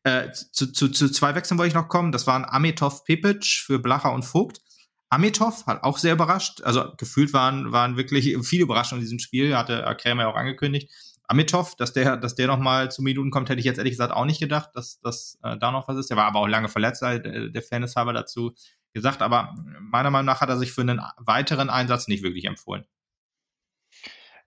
[0.03, 2.11] äh, zu, zu, zu zwei Wechseln wollte ich noch kommen.
[2.11, 4.61] Das waren Amitov Pipic für Blacher und Vogt.
[5.09, 6.61] Amitov hat auch sehr überrascht.
[6.63, 9.55] Also gefühlt waren, waren wirklich viele Überraschungen in diesem Spiel.
[9.55, 10.91] Hatte Krämer ja auch angekündigt.
[11.27, 14.13] Amitov, dass der, dass der noch mal zu Minuten kommt, hätte ich jetzt ehrlich gesagt
[14.13, 16.09] auch nicht gedacht, dass, dass äh, da noch was ist.
[16.09, 18.53] Der war aber auch lange verletzt, äh, der Fairness halber dazu
[18.93, 19.21] gesagt.
[19.21, 22.85] Aber meiner Meinung nach hat er sich für einen weiteren Einsatz nicht wirklich empfohlen.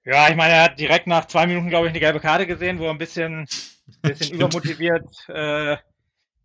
[0.05, 2.79] Ja, ich meine, er hat direkt nach zwei Minuten, glaube ich, eine gelbe Karte gesehen,
[2.79, 3.49] wo er ein bisschen
[4.03, 5.77] bisschen übermotiviert äh,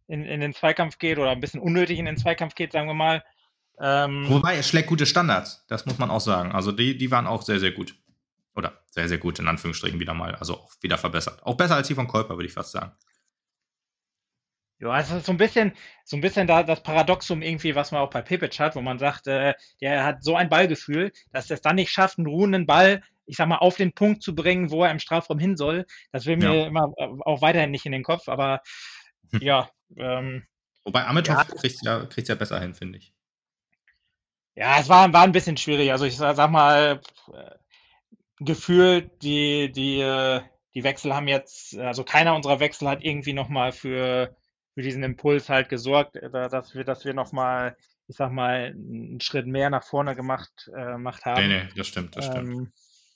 [0.08, 2.94] in, in den Zweikampf geht oder ein bisschen unnötig in den Zweikampf geht, sagen wir
[2.94, 3.24] mal.
[3.80, 6.52] Ähm, Wobei, er schlägt gute Standards, das muss man auch sagen.
[6.52, 7.96] Also die, die waren auch sehr, sehr gut.
[8.56, 10.36] Oder sehr, sehr gut, in Anführungsstrichen wieder mal.
[10.36, 11.42] Also auch wieder verbessert.
[11.44, 12.92] Auch besser als die von Kolper, würde ich fast sagen.
[14.82, 15.74] Ja, es ist so ein bisschen,
[16.04, 19.00] so ein bisschen da das Paradoxum irgendwie, was man auch bei Pepic hat, wo man
[19.00, 22.66] sagt, äh, der hat so ein Ballgefühl, dass er es dann nicht schafft, einen ruhenden
[22.66, 23.02] Ball
[23.32, 25.86] ich sag mal, auf den Punkt zu bringen, wo er im Strafraum hin soll.
[26.12, 26.68] Das will mir ja.
[26.68, 28.62] immer äh, auch weiterhin nicht in den Kopf, aber
[29.32, 29.42] hm.
[29.42, 29.70] ja.
[29.96, 30.46] Ähm,
[30.84, 33.14] Wobei Amitov ja, kriegt ja, kriegt ja besser hin, finde ich.
[34.56, 35.94] Ja, es war, war ein bisschen schwierig.
[35.94, 37.00] Also ich sag mal,
[37.34, 37.56] äh,
[38.40, 40.42] gefühlt, die, die, äh,
[40.74, 44.36] die Wechsel haben jetzt, also keiner unserer Wechsel hat irgendwie nochmal für,
[44.82, 47.78] für diesen Impuls halt gesorgt, dass wir, dass wir nochmal,
[48.08, 51.48] ich sag mal, einen Schritt mehr nach vorne gemacht, äh, gemacht haben.
[51.48, 52.50] Nee, nee, das stimmt, das stimmt.
[52.50, 52.72] Ähm,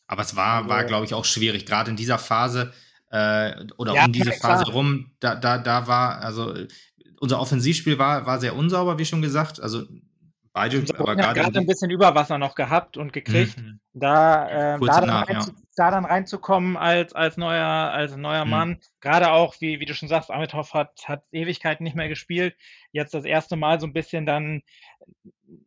[0.07, 2.71] aber es war, war glaube ich, auch schwierig, gerade in dieser Phase
[3.09, 4.75] äh, oder ja, um diese Phase klar.
[4.75, 6.53] rum, da, da, da war, also
[7.19, 9.59] unser Offensivspiel war, war sehr unsauber, wie schon gesagt.
[9.59, 9.83] Also
[10.53, 13.79] beide, aber gerade ein bisschen Überwasser noch gehabt und gekriegt, mhm.
[13.93, 15.45] da, äh, da, nach, rein, ja.
[15.75, 18.51] Da, dann reinzukommen als, als neuer, als neuer mhm.
[18.51, 18.79] Mann.
[19.01, 22.55] Gerade auch, wie, wie du schon sagst, Amitov hat, hat Ewigkeiten nicht mehr gespielt.
[22.91, 24.61] Jetzt das erste Mal so ein bisschen dann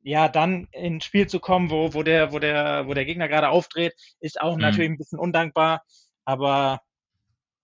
[0.03, 3.49] ja, dann ins Spiel zu kommen, wo, wo, der, wo, der, wo der Gegner gerade
[3.49, 4.63] aufdreht, ist auch mhm.
[4.63, 5.83] natürlich ein bisschen undankbar,
[6.25, 6.81] aber.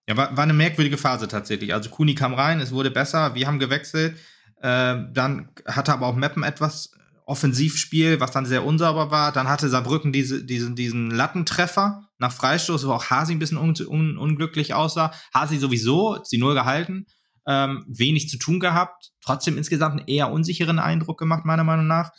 [0.08, 1.72] Ja, war, war eine merkwürdige Phase tatsächlich.
[1.72, 4.18] Also Kuni kam rein, es wurde besser, wir haben gewechselt.
[4.60, 6.92] Äh, dann hatte aber auch Meppen etwas
[7.26, 9.32] Offensivspiel, was dann sehr unsauber war.
[9.32, 13.74] Dann hatte Saarbrücken diese, diesen, diesen Lattentreffer nach Freistoß, wo auch Hasi ein bisschen un,
[13.86, 15.12] un, unglücklich aussah.
[15.34, 17.06] Hasi sowieso, sie null gehalten
[17.46, 22.12] ähm, wenig zu tun gehabt, trotzdem insgesamt einen eher unsicheren Eindruck gemacht, meiner Meinung nach.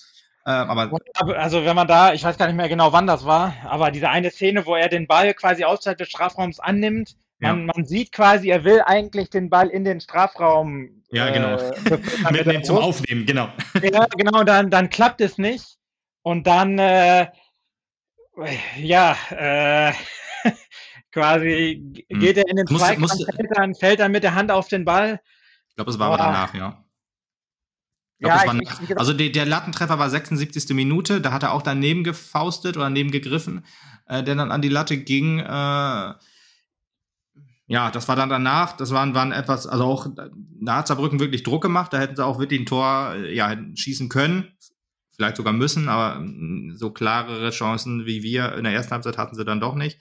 [0.48, 0.92] Ähm, aber
[1.38, 4.10] also wenn man da, ich weiß gar nicht mehr genau, wann das war, aber diese
[4.10, 7.54] eine Szene, wo er den Ball quasi außerhalb des Strafraums annimmt, ja.
[7.54, 11.04] man, man sieht quasi, er will eigentlich den Ball in den Strafraum.
[11.10, 11.58] Ja, genau.
[11.58, 11.98] Äh,
[12.32, 13.50] Mitnehmen zum Aufnehmen, genau.
[13.82, 15.78] Ja, genau, dann, dann klappt es nicht.
[16.22, 17.28] Und dann, äh,
[18.78, 19.94] ja, äh,
[21.12, 22.20] quasi hm.
[22.20, 24.86] geht er in den Zweikampf, musste, fällt, dann, fällt dann mit der Hand auf den
[24.86, 25.22] Ball.
[25.70, 26.86] Ich glaube, es war aber danach, ja.
[28.20, 30.70] Glaub, ja, ich, ich, ich, also der, der, Lattentreffer war 76.
[30.70, 33.66] Minute, da hat er auch daneben gefaustet oder daneben gegriffen,
[34.08, 35.40] äh, der dann an die Latte ging.
[35.40, 36.14] Äh,
[37.68, 40.08] ja, das war dann danach, das waren, waren etwas, also auch,
[40.62, 43.56] da hat Saarbrücken wirklich Druck gemacht, da hätten sie auch wirklich ein Tor äh, ja,
[43.76, 44.56] schießen können,
[45.16, 49.36] vielleicht sogar müssen, aber mm, so klarere Chancen wie wir in der ersten Halbzeit hatten
[49.36, 50.00] sie dann doch nicht.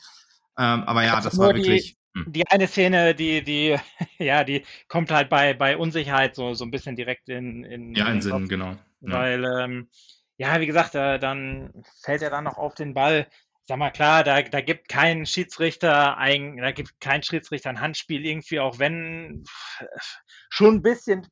[0.58, 1.96] Ähm, aber ja, das war wirklich.
[2.14, 2.26] hm.
[2.32, 3.76] die eine Szene, die, die,
[4.18, 8.08] ja, die kommt halt bei, bei Unsicherheit so, so ein bisschen direkt in, in Ja,
[8.08, 8.76] in Sinn, genau.
[9.00, 9.12] Ja.
[9.12, 9.88] Weil, ähm,
[10.36, 13.28] ja, wie gesagt, äh, dann fällt er dann noch auf den Ball.
[13.66, 18.24] Sag mal klar, da, da gibt kein Schiedsrichter ein, da gibt kein Schiedsrichter ein Handspiel
[18.24, 19.44] irgendwie, auch wenn
[20.50, 21.26] schon ein bisschen,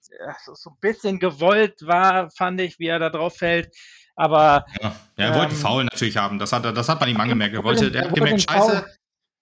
[0.54, 3.68] so ein bisschen gewollt war, fand ich, wie er da drauf fällt.
[4.16, 6.38] Aber ja, ja er wollte ähm, Foul natürlich haben.
[6.38, 7.54] Das hat, das hat man ihm angemerkt.
[7.54, 8.86] Er wollte, er hat gemerkt, Scheiße,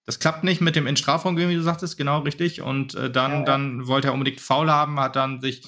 [0.05, 2.61] das klappt nicht mit dem in Strafraum, wie du sagtest, genau richtig.
[2.61, 3.43] Und äh, dann, ja.
[3.43, 5.63] dann wollte er unbedingt Foul haben, hat dann sich,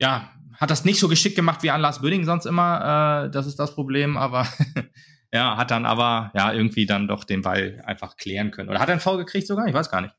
[0.00, 3.26] ja, hat das nicht so geschickt gemacht wie an Lars Böding sonst immer.
[3.26, 4.48] Äh, das ist das Problem, aber
[5.32, 8.68] ja, hat dann aber ja irgendwie dann doch den Ball einfach klären können.
[8.68, 9.66] Oder hat er einen Foul gekriegt sogar?
[9.66, 10.14] Ich weiß gar nicht.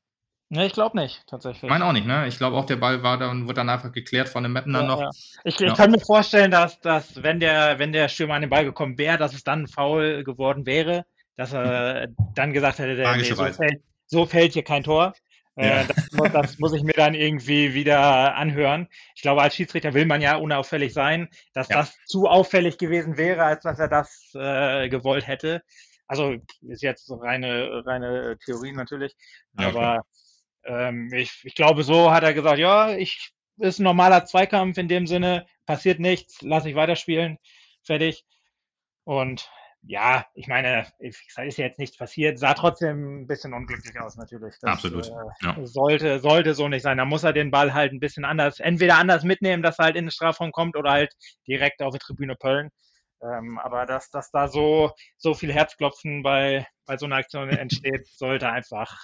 [0.52, 1.64] Ne, ich glaube nicht, tatsächlich.
[1.64, 2.28] Ich meine auch nicht, ne?
[2.28, 4.86] Ich glaube auch, der Ball war dann, wird dann einfach geklärt von dem Mappen dann
[4.86, 5.02] ja, noch.
[5.02, 5.10] Ja.
[5.44, 8.66] Ich, ich kann mir vorstellen, dass, dass wenn der, wenn der Stürmer an den Ball
[8.66, 11.06] gekommen wäre, dass es dann Foul geworden wäre,
[11.38, 12.16] dass er mhm.
[12.34, 15.14] dann gesagt hätte, der, nee, so, fällt, so, fällt, hier kein Tor.
[15.60, 15.84] Äh, ja.
[15.84, 18.88] Das, muss, das, muss ich mir dann irgendwie wieder anhören.
[19.16, 23.44] Ich glaube, als Schiedsrichter will man ja unauffällig sein, dass das zu auffällig gewesen wäre,
[23.44, 25.62] als dass er das äh, gewollt hätte.
[26.08, 29.16] Also ist jetzt reine, reine Theorie natürlich.
[29.56, 30.08] Aber okay
[30.66, 34.88] ähm, ich, ich glaube, so hat er gesagt, ja, ich ist ein normaler Zweikampf in
[34.88, 37.38] dem Sinne, passiert nichts, lasse ich weiterspielen,
[37.84, 38.26] fertig.
[39.04, 39.50] Und
[39.84, 44.56] ja, ich meine, ist ja jetzt nichts passiert, sah trotzdem ein bisschen unglücklich aus natürlich.
[44.62, 45.08] Das, Absolut.
[45.08, 45.56] Äh, ja.
[45.66, 46.98] sollte, sollte so nicht sein.
[46.98, 49.96] Da muss er den Ball halt ein bisschen anders, entweder anders mitnehmen, dass er halt
[49.96, 51.14] in den Strafraum kommt oder halt
[51.48, 52.70] direkt auf die Tribüne pöllen.
[53.22, 58.08] Ähm, aber dass, dass da so, so viel Herzklopfen bei, bei so einer Aktion entsteht,
[58.08, 58.98] sollte einfach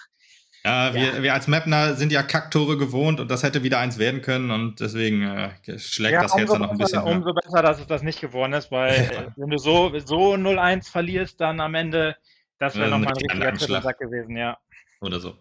[0.66, 1.24] ja, wir, ja.
[1.24, 4.80] wir als Mapner sind ja Kacktore gewohnt und das hätte wieder eins werden können und
[4.80, 7.04] deswegen äh, schlägt ja, das Herz dann noch ein bisschen.
[7.04, 7.42] Umso mehr.
[7.44, 11.60] besser, dass es das nicht geworden ist, weil wenn du so, so 0-1 verlierst, dann
[11.60, 12.16] am Ende,
[12.58, 14.58] das wäre nochmal ein richtiger Titelsack gewesen, ja.
[15.02, 15.38] Oder so.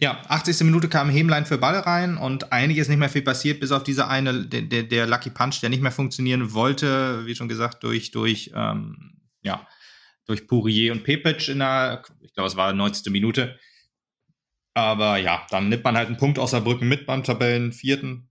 [0.00, 0.62] Ja, 80.
[0.62, 3.84] Minute kam Hemlein für Ball rein und eigentlich ist nicht mehr viel passiert, bis auf
[3.84, 7.84] diese eine, der, der, der Lucky Punch, der nicht mehr funktionieren wollte, wie schon gesagt,
[7.84, 9.68] durch, durch, ähm, ja,
[10.24, 13.12] durch Pourier und Pepic in der, ich glaube, es war 90.
[13.12, 13.58] Minute.
[14.74, 18.28] Aber ja, dann nimmt man halt einen Punkt aus Saarbrücken mit beim Tabellen vierten.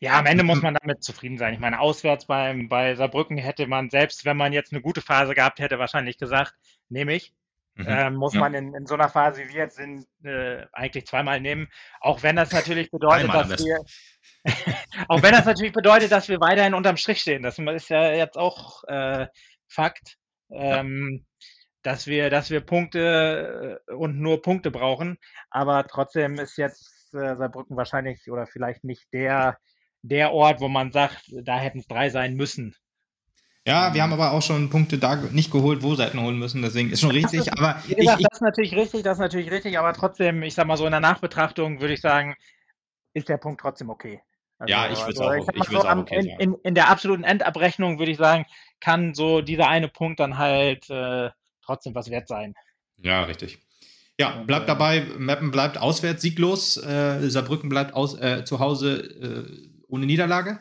[0.00, 1.54] Ja, am Ende muss man damit zufrieden sein.
[1.54, 5.34] Ich meine, auswärts beim, bei Saarbrücken hätte man, selbst wenn man jetzt eine gute Phase
[5.34, 6.54] gehabt hätte, wahrscheinlich gesagt,
[6.88, 7.34] nehme ich.
[7.74, 7.86] Mhm.
[7.86, 8.40] Ähm, muss ja.
[8.40, 11.68] man in, in so einer Phase wie jetzt sind, äh, eigentlich zweimal nehmen.
[12.00, 13.78] Auch wenn das natürlich bedeutet, dass wir,
[15.08, 17.42] auch wenn das natürlich bedeutet, dass wir weiterhin unterm Strich stehen.
[17.42, 19.28] Das ist ja jetzt auch äh,
[19.68, 20.16] Fakt.
[20.50, 21.30] Ähm, ja
[21.82, 25.18] dass wir, dass wir Punkte äh, und nur Punkte brauchen.
[25.50, 29.58] Aber trotzdem ist jetzt äh, Saarbrücken wahrscheinlich oder vielleicht nicht der,
[30.02, 32.74] der Ort, wo man sagt, da hätten es drei sein müssen.
[33.66, 36.62] Ja, wir haben aber auch schon Punkte da nicht geholt, wo sie hätten holen müssen,
[36.62, 37.40] deswegen ist schon richtig.
[37.40, 40.42] Ist, aber wie gesagt, ich, das ist natürlich richtig, das ist natürlich richtig, aber trotzdem,
[40.42, 42.36] ich sag mal so in der Nachbetrachtung würde ich sagen,
[43.12, 44.22] ist der Punkt trotzdem okay.
[44.58, 47.24] Also, ja, ich würde also, auch, ich so auch okay in, in, in, der absoluten
[47.24, 48.46] Endabrechnung würde ich sagen,
[48.80, 51.30] kann so dieser eine Punkt dann halt äh,
[51.70, 52.54] trotzdem was wert sein.
[52.98, 53.58] Ja, richtig.
[54.18, 59.82] Ja, bleibt dabei, Meppen bleibt auswärts sieglos, äh, Saarbrücken bleibt aus, äh, zu Hause äh,
[59.88, 60.60] ohne Niederlage,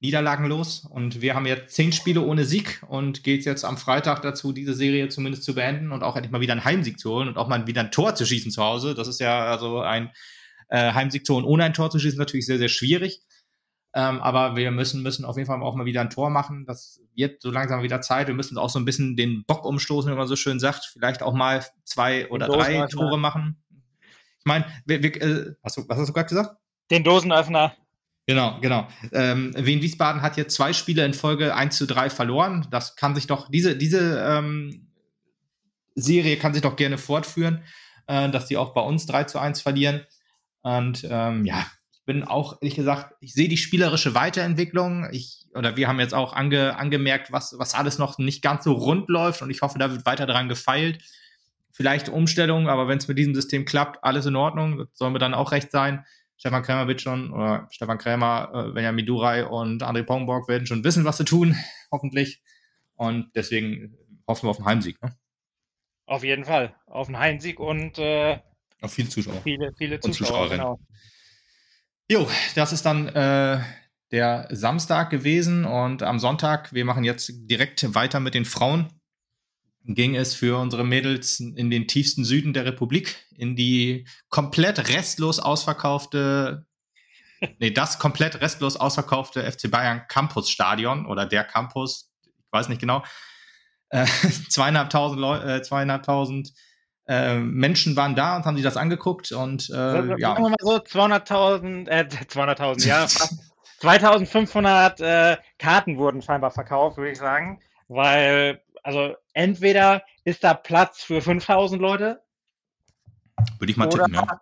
[0.00, 4.52] niederlagenlos und wir haben jetzt zehn Spiele ohne Sieg und geht jetzt am Freitag dazu,
[4.52, 7.36] diese Serie zumindest zu beenden und auch endlich mal wieder einen Heimsieg zu holen und
[7.36, 8.94] auch mal wieder ein Tor zu schießen zu Hause.
[8.94, 10.10] Das ist ja also ein
[10.68, 13.20] äh, Heimsieg zu holen ohne ein Tor zu schießen natürlich sehr, sehr schwierig.
[13.96, 16.66] Ähm, aber wir müssen, müssen auf jeden Fall auch mal wieder ein Tor machen.
[16.66, 18.26] Das wird so langsam wieder Zeit.
[18.26, 20.84] Wir müssen auch so ein bisschen den Bock umstoßen, wie man so schön sagt.
[20.84, 23.56] Vielleicht auch mal zwei oder drei Tore machen.
[24.38, 26.56] Ich meine, äh, was, was hast du gerade gesagt?
[26.90, 27.74] Den Dosenöffner.
[28.26, 28.86] Genau, genau.
[29.12, 32.66] Ähm, Wien Wiesbaden hat jetzt zwei Spiele in Folge 1 zu 3 verloren.
[32.70, 34.90] Das kann sich doch, diese, diese ähm,
[35.94, 37.62] Serie kann sich doch gerne fortführen,
[38.08, 40.02] äh, dass die auch bei uns 3 zu 1 verlieren.
[40.60, 41.64] Und ähm, ja,
[42.06, 45.08] bin auch, ehrlich gesagt, ich sehe die spielerische Weiterentwicklung.
[45.10, 48.72] Ich, oder wir haben jetzt auch ange, angemerkt, was, was alles noch nicht ganz so
[48.72, 51.02] rund läuft und ich hoffe, da wird weiter dran gefeilt.
[51.72, 54.78] Vielleicht Umstellung, aber wenn es mit diesem System klappt, alles in Ordnung.
[54.78, 56.06] Das soll mir dann auch recht sein.
[56.38, 60.84] Stefan Krämer wird schon, oder Stefan Krämer, äh, Benjamin Durai und André Pongborg werden schon
[60.84, 61.56] wissen, was sie tun,
[61.90, 62.40] hoffentlich.
[62.94, 63.96] Und deswegen
[64.26, 65.02] hoffen wir auf einen Heimsieg.
[65.02, 65.14] Ne?
[66.06, 66.74] Auf jeden Fall.
[66.86, 68.38] Auf einen Heimsieg und äh,
[68.80, 69.40] auf viele Zuschauer.
[69.42, 70.50] Viele, viele Zuschauer.
[70.50, 70.78] Genau.
[72.08, 73.60] Jo, das ist dann äh,
[74.12, 78.92] der Samstag gewesen und am Sonntag, wir machen jetzt direkt weiter mit den Frauen,
[79.82, 85.40] ging es für unsere Mädels in den tiefsten Süden der Republik, in die komplett restlos
[85.40, 86.66] ausverkaufte,
[87.58, 92.80] nee, das komplett restlos ausverkaufte FC Bayern Campus Stadion oder der Campus, ich weiß nicht
[92.80, 93.04] genau,
[93.90, 94.06] äh,
[94.48, 96.52] zweieinhalbtausend, Leu äh, zweieinhalbtausend
[97.08, 100.34] äh, Menschen waren da und haben sich das angeguckt und äh, ja.
[100.34, 103.06] Sagen wir mal so 200.000, äh, 200.000, ja,
[103.78, 111.02] 2500 äh, Karten wurden scheinbar verkauft, würde ich sagen, weil also entweder ist da Platz
[111.02, 112.22] für 5000 Leute.
[113.58, 114.40] Würde ich mal oder, tippen, ja.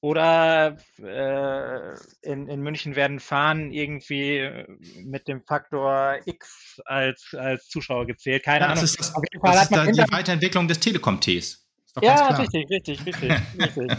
[0.00, 4.66] Oder äh, in, in München werden Fahnen irgendwie
[5.04, 8.44] mit dem Faktor X als, als Zuschauer gezählt.
[8.44, 8.82] Keine ja, Ahnung.
[8.82, 11.67] Das ist, das, das ist da die Weiterentwicklung des Telekom-Ts.
[12.00, 13.92] Ja, richtig, richtig, richtig, richtig.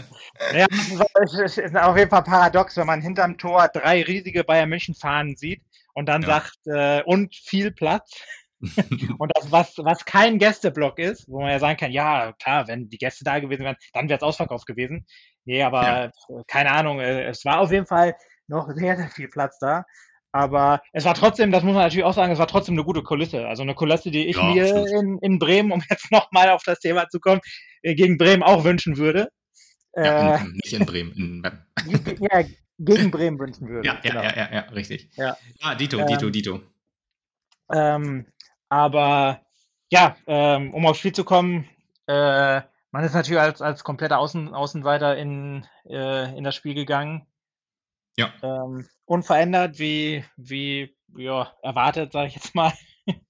[0.54, 0.66] ja,
[1.22, 5.36] es ist auf jeden Fall paradox, wenn man hinterm Tor drei riesige Bayern München Fahnen
[5.36, 5.62] sieht
[5.94, 6.28] und dann ja.
[6.28, 8.22] sagt, äh, und viel Platz.
[9.18, 12.90] und das, was, was kein Gästeblock ist, wo man ja sagen kann, ja, klar, wenn
[12.90, 15.06] die Gäste da gewesen wären, dann wäre es ausverkauft gewesen.
[15.46, 16.10] Nee, aber ja.
[16.46, 18.16] keine Ahnung, äh, es war auf jeden Fall
[18.48, 19.84] noch sehr, sehr viel Platz da.
[20.32, 23.02] Aber es war trotzdem, das muss man natürlich auch sagen, es war trotzdem eine gute
[23.02, 23.48] Kulisse.
[23.48, 26.78] Also eine Kulisse, die ich ja, mir in, in Bremen, um jetzt nochmal auf das
[26.78, 27.40] Thema zu kommen,
[27.82, 29.30] äh, gegen Bremen auch wünschen würde.
[29.94, 31.12] Ja, äh, nicht in Bremen.
[31.12, 31.42] In
[32.30, 32.44] ja,
[32.78, 33.86] gegen Bremen wünschen würde.
[33.86, 34.22] Ja, ja, genau.
[34.22, 35.10] ja, ja, ja, richtig.
[35.14, 36.60] Ja, ja Dito, ähm, Dito, Dito.
[37.72, 38.26] Ähm,
[38.68, 39.40] aber
[39.90, 41.68] ja, ähm, um aufs Spiel zu kommen,
[42.06, 42.60] äh,
[42.92, 47.26] man ist natürlich als, als kompletter Außen, Außenseiter in, äh, in das Spiel gegangen.
[48.16, 48.32] Ja.
[48.42, 52.72] Ähm, unverändert, wie, wie ja, erwartet, sage ich jetzt mal.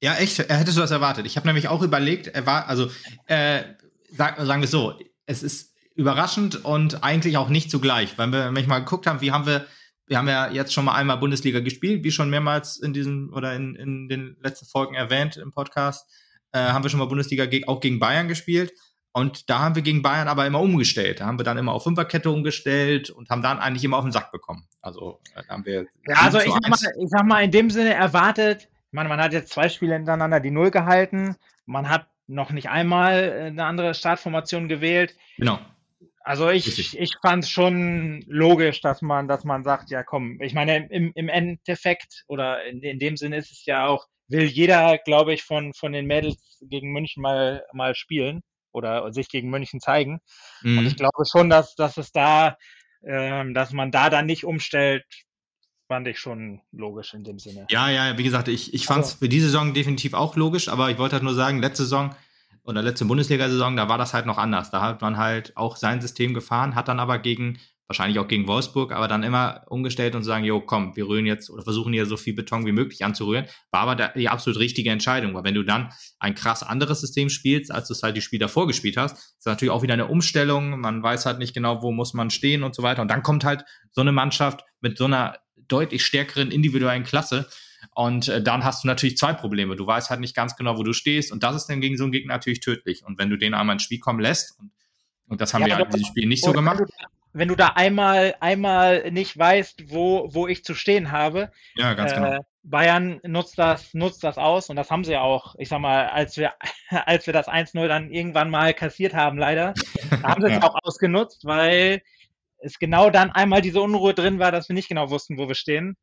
[0.03, 0.39] Ja, echt?
[0.39, 1.25] Hättest du das erwartet?
[1.25, 2.91] Ich habe nämlich auch überlegt, er also
[3.27, 3.63] äh,
[4.11, 8.67] sag, sagen wir so, es ist überraschend und eigentlich auch nicht zugleich, weil wir nämlich
[8.67, 9.67] mal geguckt haben, wie haben wir,
[10.07, 13.55] wir haben ja jetzt schon mal einmal Bundesliga gespielt, wie schon mehrmals in diesem oder
[13.55, 16.07] in, in den letzten Folgen erwähnt im Podcast,
[16.53, 18.75] äh, haben wir schon mal Bundesliga auch gegen Bayern gespielt.
[19.13, 21.21] Und da haben wir gegen Bayern aber immer umgestellt.
[21.21, 24.13] Da haben wir dann immer auf Fünferkette umgestellt und haben dann eigentlich immer auf den
[24.13, 24.67] Sack bekommen.
[24.83, 25.87] Also da haben wir.
[26.07, 29.21] Ja, also ich sag, mal, ich sag mal, in dem Sinne erwartet, ich meine, man
[29.21, 31.37] hat jetzt zwei Spiele hintereinander die Null gehalten.
[31.67, 35.17] Man hat noch nicht einmal eine andere Startformation gewählt.
[35.39, 35.59] Genau.
[36.23, 40.55] Also ich, ich fand es schon logisch, dass man, dass man sagt, ja komm, ich
[40.55, 44.99] meine, im, im Endeffekt oder in, in dem Sinne ist es ja auch, will jeder,
[44.99, 48.43] glaube ich, von, von den Mädels gegen München mal, mal spielen
[48.73, 50.21] oder sich gegen München zeigen.
[50.63, 50.79] Mhm.
[50.79, 52.57] Und ich glaube schon, dass, dass es da,
[53.05, 55.05] ähm, dass man da dann nicht umstellt,
[55.89, 57.67] fand ich schon logisch in dem Sinne.
[57.69, 59.19] Ja, ja, wie gesagt, ich, ich fand es also.
[59.19, 62.15] für diese Saison definitiv auch logisch, aber ich wollte halt nur sagen, letzte Saison
[62.63, 64.71] oder letzte Bundesliga-Saison, da war das halt noch anders.
[64.71, 67.59] Da hat man halt auch sein System gefahren, hat dann aber gegen
[67.91, 71.51] wahrscheinlich auch gegen Wolfsburg, aber dann immer umgestellt und sagen, jo, komm, wir rühren jetzt
[71.51, 73.47] oder versuchen hier so viel Beton wie möglich anzurühren.
[73.73, 77.73] War aber die absolut richtige Entscheidung, weil wenn du dann ein krass anderes System spielst,
[77.73, 80.79] als du es halt die Spiele davor gespielt hast, ist natürlich auch wieder eine Umstellung.
[80.79, 83.03] Man weiß halt nicht genau, wo muss man stehen und so weiter.
[83.03, 87.49] Und dann kommt halt so eine Mannschaft mit so einer deutlich stärkeren individuellen Klasse.
[87.97, 89.75] Und äh, dann hast du natürlich zwei Probleme.
[89.75, 91.33] Du weißt halt nicht ganz genau, wo du stehst.
[91.33, 93.05] Und das ist dann gegen so einen Gegner natürlich tödlich.
[93.05, 94.71] Und wenn du den einmal ins Spiel kommen lässt, und,
[95.27, 96.83] und das haben ja, wir halt in diesem Spiel nicht so gemacht
[97.33, 101.51] wenn du da einmal, einmal nicht weißt, wo, wo ich zu stehen habe.
[101.75, 102.33] Ja, ganz genau.
[102.33, 106.09] Äh, Bayern nutzt das, nutzt das aus und das haben sie auch, ich sag mal,
[106.09, 106.53] als wir,
[107.07, 109.75] als wir das 1-0 dann irgendwann mal kassiert haben, leider,
[110.23, 110.63] haben sie es ja.
[110.63, 112.03] auch ausgenutzt, weil
[112.59, 115.55] es genau dann einmal diese Unruhe drin war, dass wir nicht genau wussten, wo wir
[115.55, 115.97] stehen.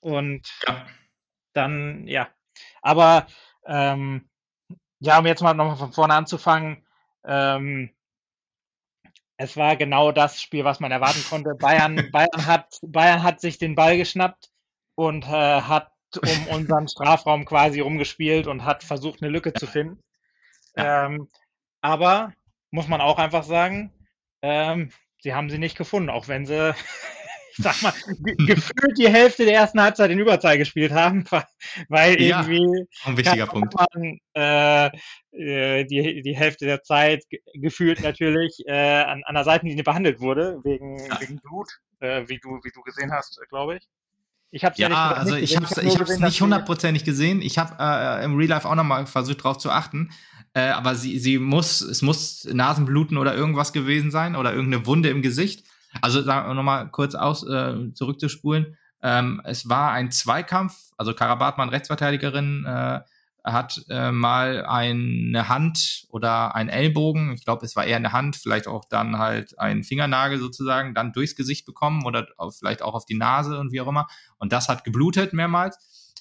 [0.00, 0.86] Und ja.
[1.52, 2.28] dann, ja.
[2.82, 3.26] Aber
[3.66, 4.28] ähm,
[5.00, 6.86] ja, um jetzt mal nochmal von vorne anzufangen,
[7.24, 7.90] ähm,
[9.40, 11.54] es war genau das Spiel, was man erwarten konnte.
[11.54, 14.50] Bayern, Bayern, hat, Bayern hat sich den Ball geschnappt
[14.96, 15.90] und äh, hat
[16.22, 19.98] um unseren Strafraum quasi rumgespielt und hat versucht, eine Lücke zu finden.
[20.76, 21.26] Ähm,
[21.80, 22.34] aber
[22.70, 23.92] muss man auch einfach sagen,
[24.42, 26.74] ähm, sie haben sie nicht gefunden, auch wenn sie
[27.56, 27.92] ich sag mal,
[28.46, 31.24] gefühlt die Hälfte der ersten Halbzeit in Überzahl gespielt haben,
[31.88, 33.74] weil ja, irgendwie ein wichtiger Punkt.
[33.74, 34.90] Man, äh,
[35.32, 37.24] äh, die, die Hälfte der Zeit
[37.54, 41.20] gefühlt natürlich äh, an, an der Seitenlinie behandelt wurde, wegen, ja.
[41.20, 41.68] wegen Blut,
[42.00, 43.88] äh, wie, du, wie du gesehen hast, glaube ich.
[44.52, 47.40] Ich habe ja, ja nicht also ich habe es ich hab's nicht hundertprozentig gesehen.
[47.40, 50.10] Ich habe äh, im Real Life auch nochmal versucht, darauf zu achten.
[50.52, 55.08] Äh, aber sie, sie muss, es muss Nasenbluten oder irgendwas gewesen sein oder irgendeine Wunde
[55.08, 55.64] im Gesicht.
[56.02, 58.76] Also nochmal kurz aus, äh, zurückzuspulen.
[59.02, 63.00] Ähm, es war ein Zweikampf, also Karabatmann, Rechtsverteidigerin, äh,
[63.42, 68.36] hat äh, mal eine Hand oder ein Ellbogen, ich glaube, es war eher eine Hand,
[68.36, 72.94] vielleicht auch dann halt ein Fingernagel sozusagen, dann durchs Gesicht bekommen oder auf, vielleicht auch
[72.94, 74.08] auf die Nase und wie auch immer.
[74.38, 76.14] Und das hat geblutet mehrmals.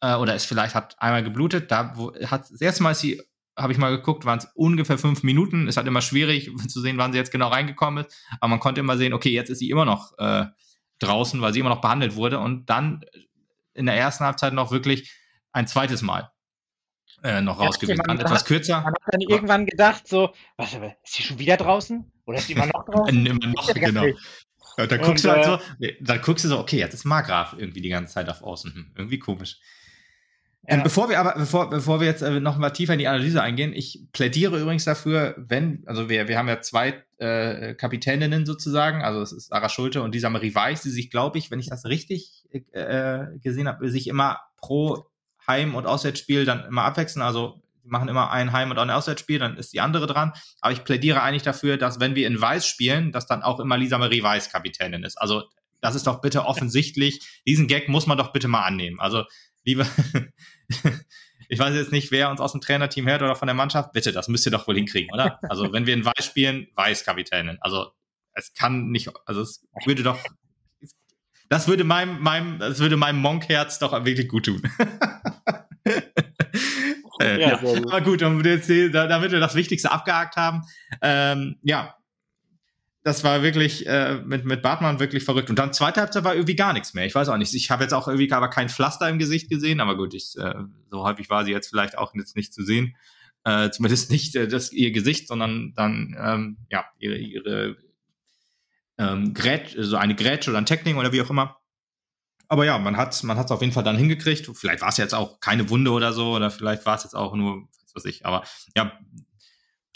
[0.00, 1.70] Äh, oder es vielleicht hat einmal geblutet.
[1.70, 3.22] Da wo, hat das erste Mal ist sie
[3.56, 5.68] habe ich mal geguckt, waren es ungefähr fünf Minuten.
[5.68, 8.16] Ist halt immer schwierig zu sehen, wann sie jetzt genau reingekommen ist.
[8.40, 10.46] Aber man konnte immer sehen, okay, jetzt ist sie immer noch äh,
[10.98, 12.38] draußen, weil sie immer noch behandelt wurde.
[12.38, 13.04] Und dann
[13.74, 15.12] in der ersten Halbzeit noch wirklich
[15.52, 16.30] ein zweites Mal.
[17.22, 18.00] äh, noch rausgewählt.
[18.06, 18.80] Dann etwas kürzer.
[18.80, 22.10] Man hat dann irgendwann gedacht, so, was, ist sie schon wieder draußen?
[22.26, 23.26] Oder ist sie immer noch draußen?
[23.26, 24.06] immer noch, genau.
[24.78, 27.04] Ja, dann, guckst und, du halt so, äh, dann guckst du so, okay, jetzt ist
[27.04, 28.74] Margraf irgendwie die ganze Zeit auf Außen.
[28.74, 29.58] Hm, irgendwie komisch.
[30.66, 30.84] Ähm, ja.
[30.84, 33.72] bevor wir aber, bevor, bevor wir jetzt äh, noch mal tiefer in die Analyse eingehen,
[33.72, 39.22] ich plädiere übrigens dafür, wenn, also wir, wir haben ja zwei äh, Kapitäninnen sozusagen, also
[39.22, 41.84] es ist Sarah Schulte und Lisa Marie Weiß, die sich, glaube ich, wenn ich das
[41.86, 45.06] richtig äh, gesehen habe, sich immer pro
[45.48, 47.22] Heim- und Auswärtsspiel dann immer abwechseln.
[47.22, 50.32] Also die machen immer ein Heim- und ein Auswärtsspiel, dann ist die andere dran.
[50.60, 53.76] Aber ich plädiere eigentlich dafür, dass wenn wir in Weiß spielen, dass dann auch immer
[53.76, 55.20] Lisa Marie Weiß Kapitänin ist.
[55.20, 55.42] Also
[55.80, 57.42] das ist doch bitte offensichtlich.
[57.46, 59.00] Diesen Gag muss man doch bitte mal annehmen.
[59.00, 59.24] Also
[59.64, 59.86] liebe,
[61.48, 63.92] ich weiß jetzt nicht, wer uns aus dem Trainerteam hört oder von der Mannschaft.
[63.92, 65.38] Bitte, das müsst ihr doch wohl hinkriegen, oder?
[65.48, 67.58] Also wenn wir in Weiß spielen, Weiß Kapitänin.
[67.60, 67.92] Also
[68.34, 70.18] es kann nicht, also es würde doch
[71.52, 74.62] das würde meinem, meinem, das würde meinem Monk-Herz doch wirklich gut tun.
[77.20, 77.58] äh, ja, ja.
[77.58, 80.62] Aber gut, damit wir das Wichtigste abgehakt haben.
[81.02, 81.94] Ähm, ja,
[83.04, 85.50] das war wirklich äh, mit, mit Bartmann wirklich verrückt.
[85.50, 87.04] Und dann zweite Halbzeit war irgendwie gar nichts mehr.
[87.04, 87.52] Ich weiß auch nicht.
[87.54, 90.54] Ich habe jetzt auch irgendwie aber kein Pflaster im Gesicht gesehen, aber gut, ich, äh,
[90.90, 92.96] so häufig war sie jetzt vielleicht auch jetzt nicht zu sehen.
[93.44, 97.76] Äh, zumindest nicht äh, das, ihr Gesicht, sondern dann ähm, ja ihre, ihre
[98.98, 101.56] ähm, Grätsch, so eine Grätsche oder ein Tackling oder wie auch immer.
[102.46, 104.48] Aber ja, man hat man es auf jeden Fall dann hingekriegt.
[104.54, 107.34] Vielleicht war es jetzt auch keine Wunde oder so, oder vielleicht war es jetzt auch
[107.34, 108.26] nur, was weiß ich.
[108.26, 108.44] Aber
[108.76, 108.92] ja,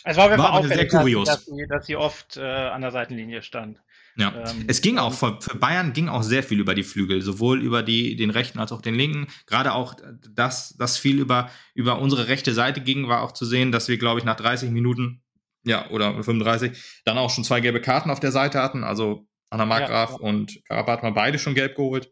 [0.07, 1.27] es war, war auffällig, sehr kurios.
[1.27, 3.81] Dass, sie, dass sie oft äh, an der Seitenlinie stand.
[4.17, 7.21] Ja, ähm, es ging auch für, für, Bayern ging auch sehr viel über die Flügel,
[7.21, 9.27] sowohl über die, den rechten als auch den linken.
[9.47, 9.95] Gerade auch,
[10.31, 13.99] dass das viel über, über unsere rechte Seite ging, war auch zu sehen, dass wir,
[13.99, 15.23] glaube ich, nach 30 Minuten
[15.65, 18.85] ja, oder 35, dann auch schon zwei gelbe Karten auf der Seite hatten.
[18.85, 20.23] Also Anna Markgraf ja, ja.
[20.23, 22.11] und Karabat haben beide schon gelb geholt.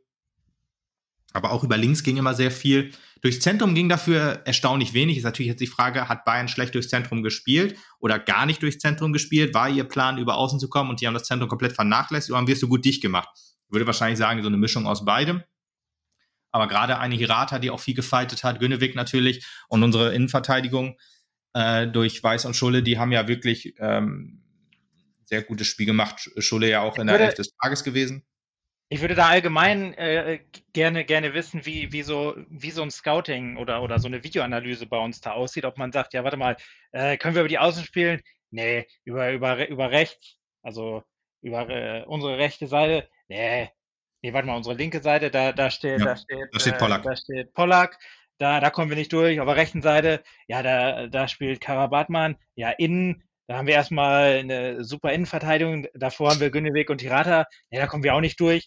[1.34, 2.92] Aber auch über links ging immer sehr viel.
[3.20, 5.18] Durchs Zentrum ging dafür erstaunlich wenig.
[5.18, 8.78] Ist natürlich jetzt die Frage, hat Bayern schlecht durchs Zentrum gespielt oder gar nicht durchs
[8.78, 9.52] Zentrum gespielt?
[9.52, 12.38] War ihr Plan, über außen zu kommen und die haben das Zentrum komplett vernachlässigt oder
[12.38, 13.28] haben wir es so gut dicht gemacht?
[13.34, 15.42] Ich würde wahrscheinlich sagen, so eine Mischung aus beidem.
[16.52, 20.96] Aber gerade eine Hirata, die auch viel gefeitet hat, Günnewig natürlich und unsere Innenverteidigung,
[21.54, 24.42] äh, durch Weiß und Schulle, die haben ja wirklich ähm,
[25.24, 26.30] sehr gutes Spiel gemacht.
[26.38, 28.24] Schulle ja auch in der Elf des Tages gewesen.
[28.88, 30.40] Ich würde da allgemein äh,
[30.72, 34.86] gerne, gerne wissen, wie, wie, so, wie so ein Scouting oder, oder so eine Videoanalyse
[34.86, 35.64] bei uns da aussieht.
[35.64, 36.56] Ob man sagt, ja, warte mal,
[36.92, 38.20] äh, können wir über die Außen spielen?
[38.50, 41.02] Nee, über, über, über rechts, also
[41.42, 43.08] über äh, unsere rechte Seite.
[43.28, 43.70] Nee,
[44.22, 47.00] nee, warte mal, unsere linke Seite, da, da steht, ja, da steht, da steht Pollack.
[47.00, 47.98] Äh, da steht Pollack
[48.38, 49.40] da, da kommen wir nicht durch.
[49.40, 52.36] Auf der rechten Seite, ja, da, da spielt Karabatman.
[52.54, 55.86] Ja, innen, da haben wir erstmal eine super Innenverteidigung.
[55.94, 57.46] Davor haben wir Günneweg und Tirata.
[57.70, 58.66] Ja, da kommen wir auch nicht durch.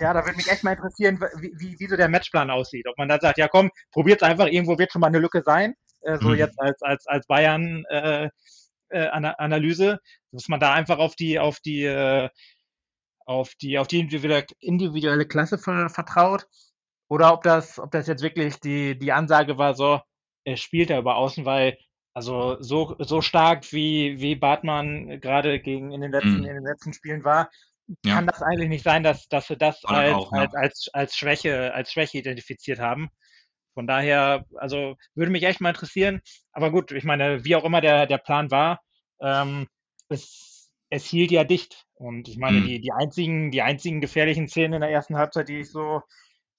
[0.00, 2.86] Ja, da würde mich echt mal interessieren, wie, wie, wie so der Matchplan aussieht.
[2.88, 5.74] Ob man da sagt, ja komm, probiert's einfach, irgendwo wird schon mal eine Lücke sein.
[6.02, 6.36] Äh, so mhm.
[6.36, 8.28] jetzt als, als, als Bayern äh,
[8.88, 9.98] äh, Analyse,
[10.32, 12.28] dass man da einfach auf die, auf die, äh,
[13.24, 16.46] auf die, auf die individuelle, individuelle Klasse vertraut.
[17.08, 20.00] Oder ob das, ob das jetzt wirklich die, die Ansage war, so,
[20.44, 21.78] er spielt da über außen, weil
[22.14, 26.44] also so, so stark wie, wie Bartmann gerade gegen in den letzten, mm.
[26.44, 27.50] in den letzten Spielen war,
[28.04, 28.14] ja.
[28.14, 30.60] kann das eigentlich nicht sein, dass, dass wir das als, auch, als, ja.
[30.60, 33.08] als, als Schwäche, als Schwäche identifiziert haben.
[33.74, 36.20] Von daher, also würde mich echt mal interessieren.
[36.52, 38.80] Aber gut, ich meine, wie auch immer der, der Plan war,
[39.20, 39.66] ähm,
[40.08, 41.86] es, es hielt ja dicht.
[41.94, 42.66] Und ich meine, mm.
[42.66, 46.02] die, die einzigen, die einzigen gefährlichen Szenen in der ersten Halbzeit, die ich so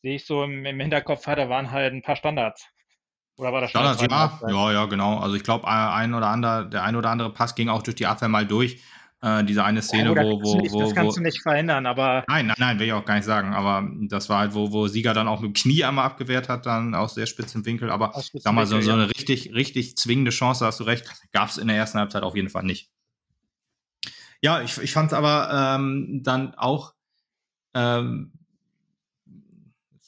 [0.04, 2.68] sehe ich so im, im, Hinterkopf hatte, waren halt ein paar Standards.
[3.38, 4.02] Oder war das Standards?
[4.02, 5.18] Ja, ja, ja, genau.
[5.20, 8.06] Also ich glaube, ein oder andere, der ein oder andere Pass ging auch durch die
[8.06, 8.82] Abwehr mal durch.
[9.24, 10.82] Äh, diese eine Szene, ja, wo, wo, nicht, wo.
[10.82, 12.26] Das kannst wo, du nicht verhindern, aber.
[12.28, 13.54] Nein, nein, nein, will ich auch gar nicht sagen.
[13.54, 16.66] Aber das war halt, wo, wo Sieger dann auch mit dem Knie einmal abgewehrt hat,
[16.66, 17.90] dann aus sehr spitzen Winkel.
[17.90, 21.58] Aber sag mal, so, so eine richtig, richtig zwingende Chance, hast du recht, gab es
[21.58, 22.92] in der ersten Halbzeit auf jeden Fall nicht.
[24.42, 26.94] Ja, ich, ich fand es aber ähm, dann auch
[27.74, 28.33] ähm,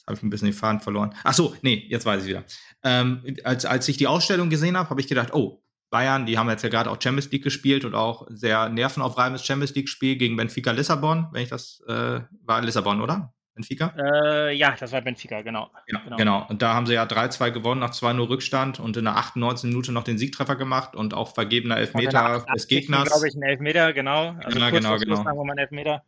[0.06, 1.14] habe ich ein bisschen den Faden verloren.
[1.24, 2.44] Ach so, nee, jetzt weiß ich wieder.
[2.84, 6.48] Ähm, als, als ich die Ausstellung gesehen habe, habe ich gedacht, oh, Bayern, die haben
[6.50, 10.72] jetzt ja gerade auch Champions League gespielt und auch sehr nervenaufreibendes Champions League-Spiel gegen Benfica
[10.72, 13.32] Lissabon, wenn ich das, äh, war Lissabon, oder?
[13.54, 13.94] Benfica?
[13.96, 15.70] Äh, ja, das war Benfica, genau.
[15.88, 16.16] Ja, genau.
[16.16, 16.46] genau.
[16.48, 19.70] Und da haben sie ja 3-2 gewonnen nach 2-0 Rückstand und in der 98.
[19.70, 23.08] Minute noch den Siegtreffer gemacht und auch vergebener Elfmeter des Gegners.
[23.08, 24.36] glaube ich, ein Elfmeter, genau.
[24.44, 25.54] Also ja, genau, genau.
[25.56, 26.02] Elfmeter.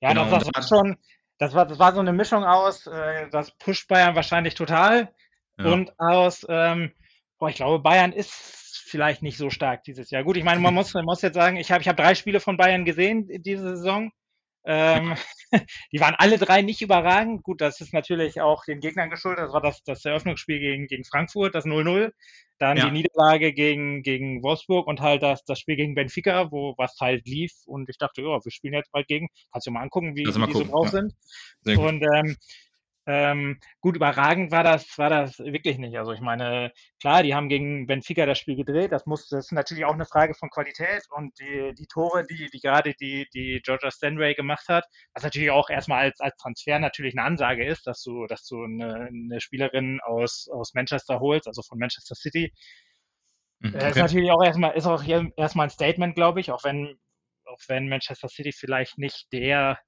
[0.00, 0.96] Ja, genau, das, das war schon,
[1.40, 5.10] das war, das war so eine Mischung aus, äh, das pusht Bayern wahrscheinlich total
[5.58, 5.72] ja.
[5.72, 6.92] und aus, ähm,
[7.38, 10.22] boah, ich glaube, Bayern ist vielleicht nicht so stark dieses Jahr.
[10.22, 12.40] Gut, ich meine, man muss, man muss jetzt sagen, ich habe ich hab drei Spiele
[12.40, 14.12] von Bayern gesehen diese Saison.
[14.72, 15.16] Ähm,
[15.92, 17.42] die waren alle drei nicht überragend.
[17.42, 19.46] Gut, das ist natürlich auch den Gegnern geschuldet.
[19.46, 22.12] Das war das, das Eröffnungsspiel gegen, gegen Frankfurt, das 0-0.
[22.58, 22.84] Dann ja.
[22.84, 27.26] die Niederlage gegen, gegen Wolfsburg und halt das, das Spiel gegen Benfica, wo was halt
[27.26, 27.52] lief.
[27.66, 29.28] Und ich dachte, ja, wir spielen jetzt bald gegen.
[29.50, 31.00] Kannst du mal angucken, wie, wie die so drauf ja.
[31.64, 31.78] sind.
[31.78, 32.36] Und ähm,
[33.06, 35.98] ähm, gut, überragend war das, war das wirklich nicht.
[35.98, 36.70] Also ich meine,
[37.00, 38.92] klar, die haben gegen Benfica das Spiel gedreht.
[38.92, 42.50] Das muss, das ist natürlich auch eine Frage von Qualität und die, die Tore, die,
[42.52, 46.78] die gerade die, die Georgia Stanway gemacht hat, was natürlich auch erstmal als, als Transfer
[46.78, 51.48] natürlich eine Ansage ist, dass du, dass du eine, eine Spielerin aus, aus Manchester holst,
[51.48, 52.52] also von Manchester City.
[53.60, 53.90] Mhm, okay.
[53.90, 55.02] ist natürlich auch erstmal, ist auch
[55.36, 56.98] erstmal ein Statement, glaube ich, auch wenn,
[57.44, 59.78] auch wenn Manchester City vielleicht nicht der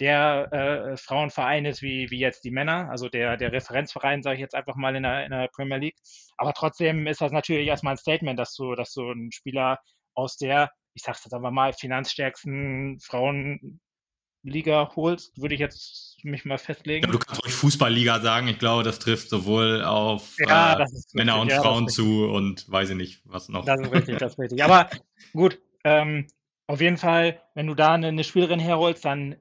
[0.00, 4.40] der äh, Frauenverein ist wie, wie jetzt die Männer, also der, der Referenzverein, sage ich
[4.40, 5.96] jetzt einfach mal in der, in der Premier League.
[6.36, 9.78] Aber trotzdem ist das natürlich erstmal ein Statement, dass du, dass du einen Spieler
[10.14, 16.58] aus der, ich sag's jetzt einfach mal, finanzstärksten Frauenliga holst, würde ich jetzt mich mal
[16.58, 17.06] festlegen.
[17.06, 18.48] Ja, du kannst ruhig Fußballliga sagen.
[18.48, 22.90] Ich glaube, das trifft sowohl auf ja, äh, Männer und ja, Frauen zu und weiß
[22.90, 23.64] ich nicht, was noch.
[23.64, 24.64] Das ist richtig, das ist richtig.
[24.64, 24.88] Aber
[25.32, 26.26] gut, ähm,
[26.66, 29.36] auf jeden Fall, wenn du da eine, eine Spielerin herholst, dann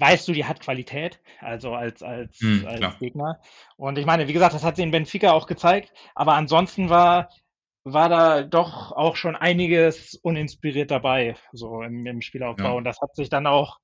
[0.00, 3.40] weißt du, die hat Qualität, also als, als, hm, als Gegner.
[3.76, 7.30] Und ich meine, wie gesagt, das hat sie in Benfica auch gezeigt, aber ansonsten war,
[7.84, 12.64] war da doch auch schon einiges uninspiriert dabei, so im, im Spielaufbau.
[12.64, 12.72] Ja.
[12.72, 13.78] Und das hat sich dann auch,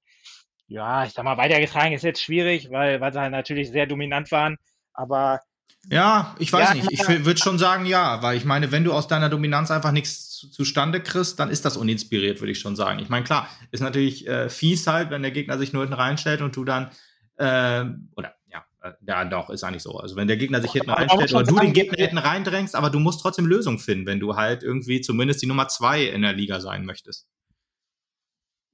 [0.67, 4.31] ja, ich sag mal, weitergetragen ist jetzt schwierig, weil, weil sie halt natürlich sehr dominant
[4.33, 4.57] waren,
[4.93, 5.41] aber
[5.89, 6.93] ja, ich weiß ja, nicht.
[6.93, 10.30] Ich würde schon sagen, ja, weil ich meine, wenn du aus deiner Dominanz einfach nichts
[10.41, 12.99] zu, zustande kriegst, dann ist das uninspiriert, würde ich schon sagen.
[13.01, 16.41] Ich meine, klar, ist natürlich äh, fies halt, wenn der Gegner sich nur hinten reinstellt
[16.41, 16.91] und du dann,
[17.37, 17.85] äh,
[18.17, 19.99] oder ja, äh, ja, doch, ist eigentlich so.
[19.99, 22.99] Also wenn der Gegner sich hinten reinstellt oder du den Gegner hinten reindrängst, aber du
[22.99, 26.61] musst trotzdem Lösungen finden, wenn du halt irgendwie zumindest die Nummer zwei in der Liga
[26.61, 27.29] sein möchtest.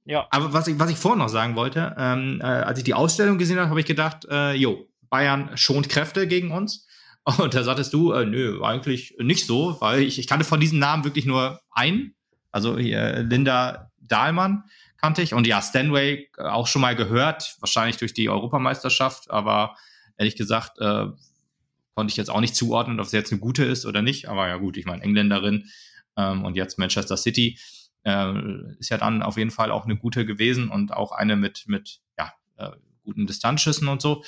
[0.05, 0.25] Ja.
[0.31, 3.37] Aber was ich, was ich vorhin noch sagen wollte, ähm, äh, als ich die Ausstellung
[3.37, 6.86] gesehen habe, habe ich gedacht, äh, jo, Bayern schont Kräfte gegen uns.
[7.37, 10.79] Und da sagtest du, äh, nö, eigentlich nicht so, weil ich, ich kannte von diesen
[10.79, 12.15] Namen wirklich nur einen.
[12.51, 14.63] Also hier Linda Dahlmann
[14.95, 15.33] kannte ich.
[15.33, 19.75] Und ja, Stanway äh, auch schon mal gehört, wahrscheinlich durch die Europameisterschaft, aber
[20.17, 21.07] ehrlich gesagt, äh,
[21.95, 24.29] konnte ich jetzt auch nicht zuordnen, ob sie jetzt eine gute ist oder nicht.
[24.29, 25.69] Aber ja gut, ich meine, Engländerin
[26.15, 27.59] ähm, und jetzt Manchester City
[28.03, 28.33] äh,
[28.79, 31.99] ist ja dann auf jeden Fall auch eine gute gewesen und auch eine mit, mit
[32.17, 32.71] ja, äh,
[33.03, 34.23] guten Distanzschüssen und so.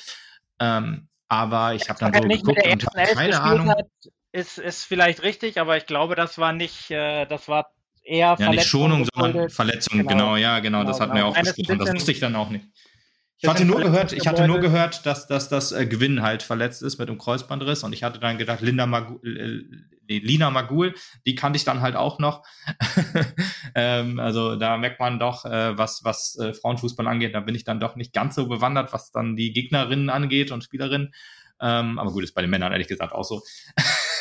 [0.59, 3.69] Ähm, aber ich habe dann so geguckt und habe keine Ahnung.
[3.69, 3.87] Hat,
[4.31, 7.71] ist, ist vielleicht richtig, aber ich glaube, das war nicht, äh, das war
[8.03, 10.09] eher Ja, nicht Schonung, sondern Verletzung, genau.
[10.09, 11.33] genau, ja, genau, genau das hatten genau.
[11.33, 11.79] wir auch besprochen.
[11.79, 12.65] Das wusste ich dann auch nicht.
[13.41, 16.81] Ich hatte nur gehört, ich hatte nur gehört, dass, dass das äh, Gewinn halt verletzt
[16.83, 20.95] ist mit dem Kreuzbandriss und ich hatte dann gedacht, Linda Magul, äh, Lina Magul,
[21.27, 22.43] die kannte ich dann halt auch noch.
[23.75, 27.63] ähm, also da merkt man doch, äh, was, was äh, Frauenfußball angeht, da bin ich
[27.63, 31.13] dann doch nicht ganz so bewandert, was dann die Gegnerinnen angeht und Spielerinnen.
[31.61, 33.43] Ähm, aber gut, ist bei den Männern ehrlich gesagt auch so.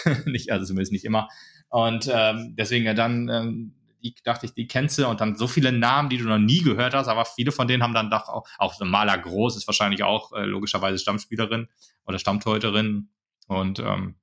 [0.27, 1.29] nicht, also zumindest nicht immer.
[1.71, 5.47] Und ähm, deswegen ja dann ähm, die dachte ich, die kennst du und dann so
[5.47, 8.29] viele Namen, die du noch nie gehört hast, aber viele von denen haben dann doch
[8.29, 11.69] auch, auch so Maler Groß ist wahrscheinlich auch äh, logischerweise Stammspielerin
[12.07, 13.11] oder Stammteuterin
[13.47, 14.17] und ähm,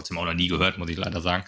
[0.00, 1.44] trotzdem auch noch nie gehört, muss ich leider sagen.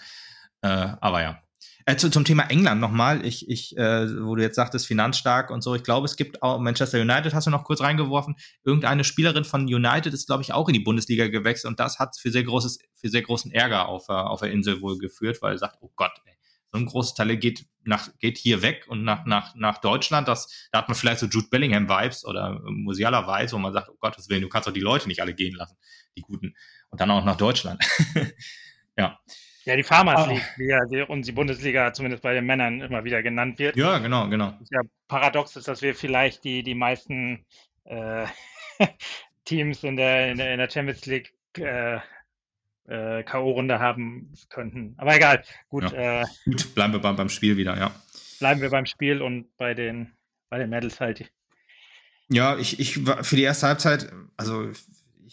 [0.61, 0.67] Äh,
[1.01, 1.39] aber ja.
[1.85, 5.61] Äh, zu, zum Thema England nochmal, ich, ich, äh, wo du jetzt sagtest, finanzstark und
[5.61, 9.43] so, ich glaube, es gibt auch Manchester United, hast du noch kurz reingeworfen, irgendeine Spielerin
[9.43, 12.43] von United ist, glaube ich, auch in die Bundesliga gewechselt und das hat für sehr
[12.43, 15.91] großes, für sehr großen Ärger auf, auf der Insel wohl geführt, weil er sagt, oh
[15.97, 16.32] Gott, ey,
[16.77, 20.27] ein großes Talent geht nach, geht hier weg und nach, nach, nach Deutschland.
[20.27, 23.89] Das, da hat man vielleicht so Jude Bellingham Vibes oder Musiala Vibes, wo man sagt,
[23.89, 25.77] oh Gottes Willen, du kannst doch die Leute nicht alle gehen lassen,
[26.17, 26.55] die Guten.
[26.89, 27.83] Und dann auch nach Deutschland.
[28.97, 29.19] ja.
[29.65, 30.31] Ja, die Farmers ah.
[30.31, 33.77] League, wie ja die, und die Bundesliga zumindest bei den Männern immer wieder genannt wird.
[33.77, 34.57] Ja, genau, genau.
[34.71, 37.45] Ja, paradox ist, dass wir vielleicht die, die meisten
[37.85, 38.25] äh,
[39.45, 41.99] Teams in der, in der, in der Champions League äh,
[42.87, 44.95] äh, K.O.-Runde haben könnten.
[44.97, 45.91] Aber egal, gut.
[45.91, 46.21] Ja.
[46.21, 47.91] Äh, gut, bleiben wir beim, beim Spiel wieder, ja.
[48.39, 50.11] Bleiben wir beim Spiel und bei den,
[50.49, 51.31] bei den Medals halt.
[52.29, 54.71] Ja, ich, ich war für die erste Halbzeit, also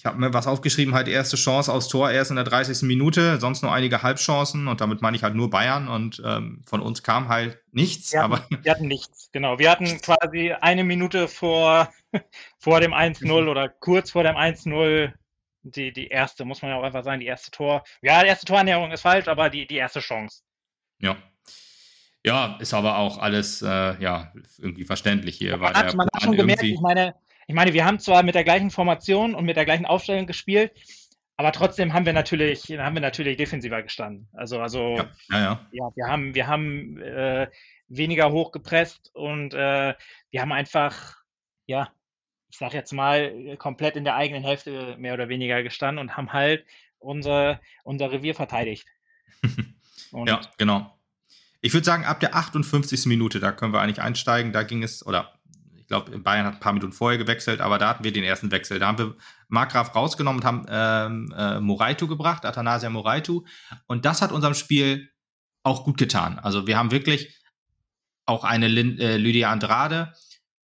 [0.00, 2.82] ich habe mir was aufgeschrieben, halt erste Chance aus Tor erst in der 30.
[2.82, 6.80] Minute, sonst nur einige Halbchancen und damit meine ich halt nur Bayern und ähm, von
[6.80, 8.12] uns kam halt nichts.
[8.12, 9.58] Wir hatten, aber wir hatten nichts, genau.
[9.58, 11.92] Wir hatten quasi eine Minute vor,
[12.58, 15.12] vor dem 1-0 oder kurz vor dem 1-0
[15.62, 17.84] die, die erste, muss man ja auch einfach sagen, die erste Tor.
[18.02, 20.42] Ja, die erste Torernährung ist falsch, aber die, die erste Chance.
[20.98, 21.16] Ja.
[22.24, 25.56] Ja, ist aber auch alles äh, ja, irgendwie verständlich hier.
[25.56, 27.14] Man, hat, man hat schon gemerkt, ich meine,
[27.46, 30.72] ich meine, wir haben zwar mit der gleichen Formation und mit der gleichen Aufstellung gespielt,
[31.36, 34.28] aber trotzdem haben wir natürlich, haben wir natürlich defensiver gestanden.
[34.34, 35.68] Also, also ja, ja, ja.
[35.72, 37.48] ja wir haben, wir haben äh,
[37.88, 39.94] weniger hoch gepresst und äh,
[40.30, 41.16] wir haben einfach,
[41.66, 41.90] ja,
[42.50, 46.32] ich sag jetzt mal, komplett in der eigenen Hälfte mehr oder weniger gestanden und haben
[46.32, 46.64] halt
[46.98, 48.86] unser, unser Revier verteidigt.
[50.26, 50.98] ja, genau.
[51.60, 53.06] Ich würde sagen, ab der 58.
[53.06, 54.52] Minute, da können wir eigentlich einsteigen.
[54.52, 55.38] Da ging es, oder
[55.76, 58.50] ich glaube, Bayern hat ein paar Minuten vorher gewechselt, aber da hatten wir den ersten
[58.50, 58.78] Wechsel.
[58.78, 59.16] Da haben wir
[59.48, 63.44] Markgraf rausgenommen und haben ähm, äh, Moraitu gebracht, Athanasia Moraitu.
[63.86, 65.10] Und das hat unserem Spiel
[65.62, 66.38] auch gut getan.
[66.38, 67.36] Also wir haben wirklich
[68.26, 70.14] auch eine Lin äh, Lydia Andrade,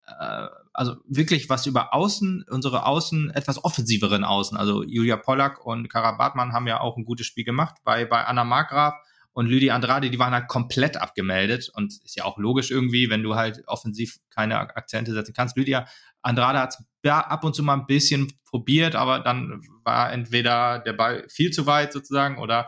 [0.07, 4.57] äh, also wirklich was über Außen, unsere Außen, etwas offensiveren Außen.
[4.57, 7.76] Also Julia Pollack und Karabatmann haben ja auch ein gutes Spiel gemacht.
[7.84, 8.93] Bei, bei Anna Markgraf
[9.35, 13.22] und Lydia Andrade, die waren halt komplett abgemeldet und ist ja auch logisch irgendwie, wenn
[13.22, 15.57] du halt offensiv keine Akzente setzen kannst.
[15.57, 15.88] Lydia
[16.22, 20.93] Andrade hat ja ab und zu mal ein bisschen probiert, aber dann war entweder der
[20.93, 22.68] Ball viel zu weit sozusagen oder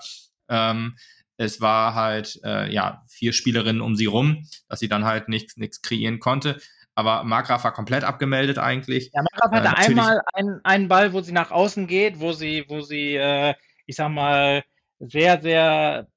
[0.50, 0.98] ähm,
[1.38, 5.56] es war halt äh, ja vier Spielerinnen um sie rum, dass sie dann halt nichts
[5.56, 6.60] nichts kreieren konnte.
[6.98, 9.12] Aber Markgraf war komplett abgemeldet eigentlich.
[9.14, 12.66] Ja, Markgraf hatte äh, einmal einen, einen Ball, wo sie nach außen geht, wo sie,
[12.70, 13.54] wo sie, äh,
[13.86, 14.64] ich sag mal,
[14.98, 16.08] sehr, sehr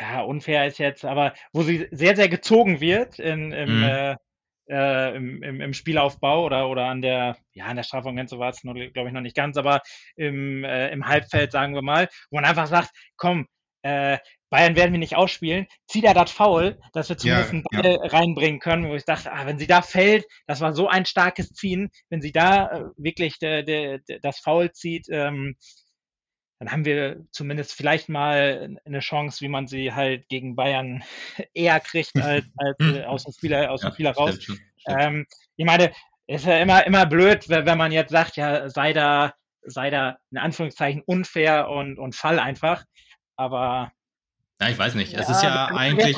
[0.00, 3.82] ja, unfair ist jetzt, aber wo sie sehr, sehr gezogen wird in, im, mhm.
[3.82, 4.16] äh,
[4.68, 8.60] äh, im, im, im, Spielaufbau oder, oder an der, ja, an der Strafraumgrenze war es,
[8.60, 9.80] glaube ich, noch nicht ganz, aber
[10.14, 13.48] im, äh, im Halbfeld, sagen wir mal, wo man einfach sagt, komm,
[13.82, 14.18] äh,
[14.50, 17.98] Bayern werden wir nicht ausspielen, zieht er das Foul, dass wir zumindest ja, einen Ball
[18.02, 18.10] ja.
[18.10, 21.54] reinbringen können, wo ich dachte, ah, wenn sie da fällt, das war so ein starkes
[21.54, 25.56] Ziehen, wenn sie da äh, wirklich de, de, de, das Foul zieht, ähm,
[26.58, 31.02] dann haben wir zumindest vielleicht mal eine Chance, wie man sie halt gegen Bayern
[31.54, 34.34] eher kriegt als, als äh, aus dem Spieler, aus dem ja, Spieler raus.
[34.40, 35.00] Stimmt, stimmt.
[35.00, 35.26] Ähm,
[35.56, 35.92] ich meine,
[36.26, 40.38] ist ja immer, immer blöd, wenn man jetzt sagt, ja, sei da, sei da in
[40.38, 42.84] Anführungszeichen unfair und, und Fall einfach.
[43.42, 43.92] Aber
[44.62, 45.12] ja, ich weiß nicht.
[45.12, 46.16] Es ja, ist ja eigentlich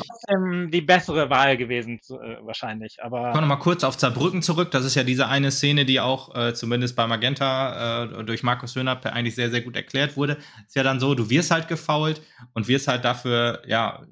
[0.71, 3.03] die bessere Wahl gewesen, äh, wahrscheinlich.
[3.03, 4.71] Aber kommen wir mal kurz auf Zerbrücken zurück.
[4.71, 8.77] Das ist ja diese eine Szene, die auch äh, zumindest bei Magenta äh, durch Markus
[8.77, 10.37] Höhner eigentlich sehr, sehr gut erklärt wurde.
[10.67, 12.21] Ist ja dann so, du wirst halt gefault
[12.53, 14.05] und wirst halt dafür, ja,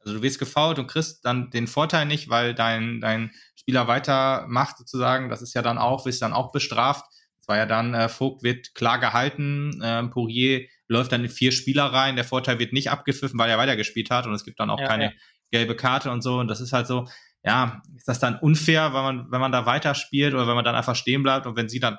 [0.00, 4.76] also du wirst gefault und kriegst dann den Vorteil nicht, weil dein, dein Spieler weitermacht
[4.76, 5.30] sozusagen.
[5.30, 7.06] Das ist ja dann auch, wirst dann auch bestraft.
[7.38, 11.52] Das war ja dann, äh, Vogt wird klar gehalten, äh, Pourier läuft dann in vier
[11.52, 12.16] Spieler rein.
[12.16, 14.86] Der Vorteil wird nicht abgepfiffen, weil er weitergespielt hat und es gibt dann auch ja,
[14.86, 15.12] keine ja.
[15.50, 16.38] gelbe Karte und so.
[16.38, 17.06] Und das ist halt so,
[17.42, 20.74] ja, ist das dann unfair, wenn man, wenn man da weiterspielt oder wenn man dann
[20.74, 21.98] einfach stehen bleibt und wenn sie dann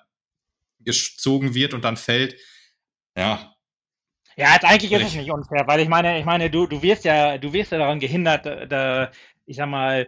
[0.79, 2.35] gezogen wird und dann fällt,
[3.15, 3.53] ja.
[4.35, 7.05] Ja, jetzt eigentlich ist es nicht unfair, weil ich meine, ich meine, du, du wirst
[7.05, 9.11] ja, du wirst ja daran gehindert, da,
[9.45, 10.07] ich sag mal,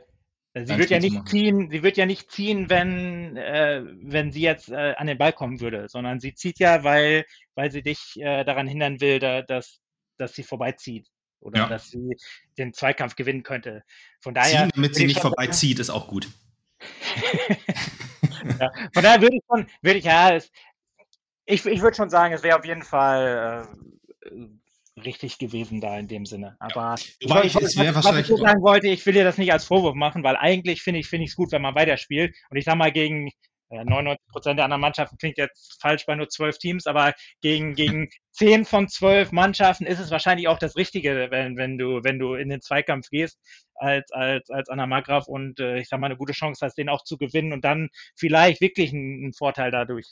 [0.55, 4.69] Sie wird ja nicht ziehen, sie wird ja nicht ziehen, wenn, äh, wenn sie jetzt
[4.69, 8.43] äh, an den Ball kommen würde, sondern sie zieht ja, weil, weil sie dich äh,
[8.43, 9.79] daran hindern will, da, dass,
[10.17, 11.07] dass sie vorbeizieht
[11.39, 11.69] oder ja.
[11.69, 12.15] dass sie
[12.57, 13.83] den Zweikampf gewinnen könnte.
[14.21, 14.61] Von daher.
[14.61, 16.27] Ziehen, damit sie nicht vorbeizieht, ist auch gut.
[18.59, 20.51] ja, von daher würde ich schon, würde ich, ja, es,
[21.45, 23.67] ich, ich würde schon sagen, es wäre auf jeden Fall
[24.23, 24.35] äh,
[25.05, 26.55] richtig gewesen da in dem Sinne.
[26.59, 27.43] Aber ja.
[27.43, 30.23] ich, ich, was, was ich sagen wollte, ich will dir das nicht als Vorwurf machen,
[30.23, 32.35] weil eigentlich finde ich es gut, wenn man weiterspielt.
[32.49, 33.31] Und ich sag mal gegen
[33.69, 37.75] 99 äh, Prozent der anderen Mannschaften klingt jetzt falsch bei nur zwölf Teams, aber gegen
[37.75, 42.19] gegen zehn von zwölf Mannschaften ist es wahrscheinlich auch das Richtige, wenn wenn du wenn
[42.19, 43.39] du in den Zweikampf gehst
[43.75, 46.89] als als als Anna Margraf und äh, ich sag mal eine gute Chance hast, den
[46.89, 50.07] auch zu gewinnen und dann vielleicht wirklich einen, einen Vorteil dadurch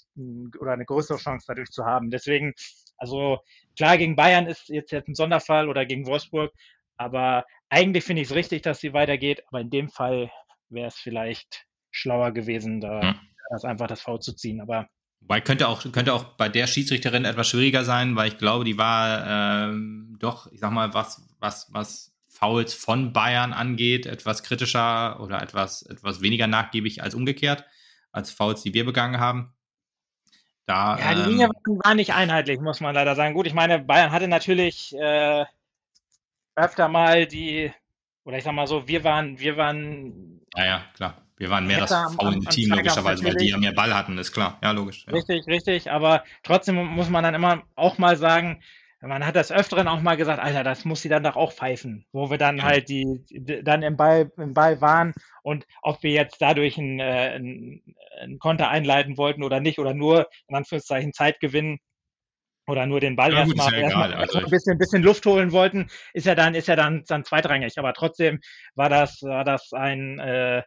[0.59, 2.11] oder eine größere Chance dadurch zu haben.
[2.11, 2.53] Deswegen
[2.98, 3.40] also
[3.76, 6.53] klar, gegen Bayern ist jetzt, jetzt ein Sonderfall oder gegen Wolfsburg,
[6.98, 10.32] aber eigentlich finde ich es richtig, dass sie weitergeht, aber in dem Fall
[10.69, 13.19] wäre es vielleicht schlauer gewesen, da hm.
[13.49, 14.61] das einfach das V zu ziehen.
[14.61, 14.90] Aber
[15.22, 18.78] Wobei könnte auch, könnte auch bei der Schiedsrichterin etwas schwieriger sein, weil ich glaube, die
[18.78, 25.19] war ähm, doch, ich sag mal, was, was, was Fouls von Bayern angeht, etwas kritischer
[25.19, 27.65] oder etwas, etwas weniger nachgiebig als umgekehrt,
[28.11, 29.53] als Fouls, die wir begangen haben.
[30.68, 33.34] Da, ja, die ähm, Linie war nicht einheitlich, muss man leider sagen.
[33.34, 35.45] Gut, ich meine, Bayern hatte natürlich äh,
[36.56, 37.72] öfter mal die,
[38.26, 40.41] oder ich sag mal so, wir waren, wir waren.
[40.56, 41.14] Ja, ja, klar.
[41.38, 44.57] Wir waren mehr das faulende Team, logischerweise, weil die ja mehr Ball hatten, ist klar.
[44.61, 45.06] Ja, logisch.
[45.06, 45.14] Ja.
[45.14, 45.89] Richtig, richtig.
[45.89, 48.61] Aber trotzdem muss man dann immer auch mal sagen,
[49.02, 52.06] man hat das öfteren auch mal gesagt, Alter, das muss sie dann doch auch pfeifen,
[52.11, 55.14] wo wir dann halt die, die, dann im Ball im Ball waren
[55.44, 59.94] und ob wir jetzt dadurch einen, äh, einen, einen Konter einleiten wollten oder nicht oder
[59.94, 61.78] nur in Anführungszeichen Zeit gewinnen
[62.65, 65.90] oder nur den Ball ja, erstmal ja erstmal also ein bisschen, bisschen Luft holen wollten,
[66.14, 68.40] ist ja dann ist ja dann dann zweitrangig, aber trotzdem
[68.76, 70.64] war das war das ein äh,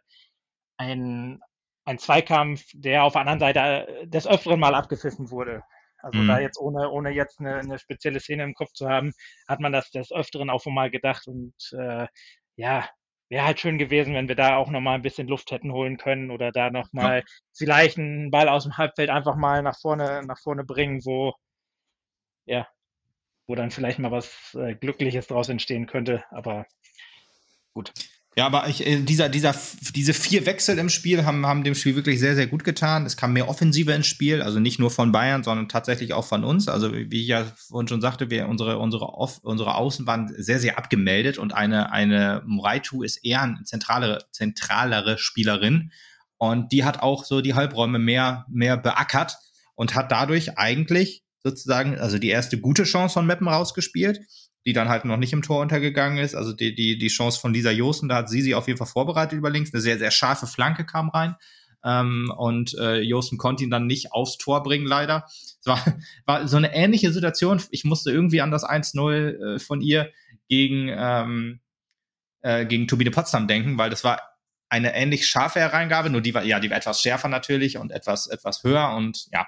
[0.77, 1.41] ein
[1.83, 5.63] ein Zweikampf, der auf der anderen Seite des öfteren mal abgepfiffen wurde.
[6.01, 6.27] Also mhm.
[6.27, 9.13] da jetzt ohne, ohne jetzt eine, eine spezielle Szene im Kopf zu haben,
[9.47, 12.07] hat man das des Öfteren auch mal gedacht und äh,
[12.55, 12.87] ja,
[13.29, 16.31] wäre halt schön gewesen, wenn wir da auch nochmal ein bisschen Luft hätten holen können
[16.31, 17.25] oder da nochmal ja.
[17.53, 21.33] vielleicht einen Ball aus dem Halbfeld einfach mal nach vorne, nach vorne bringen, wo,
[22.45, 22.67] ja,
[23.47, 26.25] wo dann vielleicht mal was äh, Glückliches draus entstehen könnte.
[26.29, 26.65] Aber
[27.73, 27.93] gut.
[28.37, 29.53] Ja, aber ich, äh, dieser, dieser,
[29.93, 33.05] diese vier Wechsel im Spiel haben, haben dem Spiel wirklich sehr, sehr gut getan.
[33.05, 36.45] Es kam mehr Offensive ins Spiel, also nicht nur von Bayern, sondern tatsächlich auch von
[36.45, 36.69] uns.
[36.69, 40.59] Also wie ich ja vorhin schon sagte, wir, unsere, unsere, Off, unsere Außen waren sehr,
[40.59, 45.91] sehr abgemeldet und eine, eine Muraitu ist eher eine zentralere, zentralere Spielerin.
[46.37, 49.37] Und die hat auch so die Halbräume mehr, mehr beackert
[49.75, 54.21] und hat dadurch eigentlich sozusagen, also die erste gute Chance von Meppen rausgespielt
[54.65, 56.35] die dann halt noch nicht im Tor untergegangen ist.
[56.35, 58.87] Also die, die, die Chance von Lisa Josten, da hat sie sie auf jeden Fall
[58.87, 59.73] vorbereitet über links.
[59.73, 61.35] Eine sehr, sehr scharfe Flanke kam rein.
[61.83, 65.25] Ähm, und äh, Josten konnte ihn dann nicht aufs Tor bringen, leider.
[65.27, 65.83] Es war,
[66.25, 67.61] war so eine ähnliche Situation.
[67.71, 70.11] Ich musste irgendwie an das 1-0 äh, von ihr
[70.47, 71.59] gegen, ähm,
[72.41, 74.21] äh, gegen Turbine Potsdam denken, weil das war
[74.69, 78.27] eine ähnlich scharfe Hereingabe, nur die war, ja, die war etwas schärfer natürlich und etwas,
[78.27, 79.47] etwas höher und ja,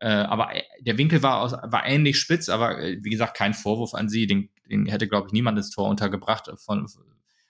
[0.00, 3.54] äh, aber äh, der Winkel war, aus, war ähnlich spitz, aber äh, wie gesagt, kein
[3.54, 4.26] Vorwurf an sie.
[4.26, 6.50] Den, den hätte, glaube ich, niemand ins Tor untergebracht.
[6.64, 6.86] Von,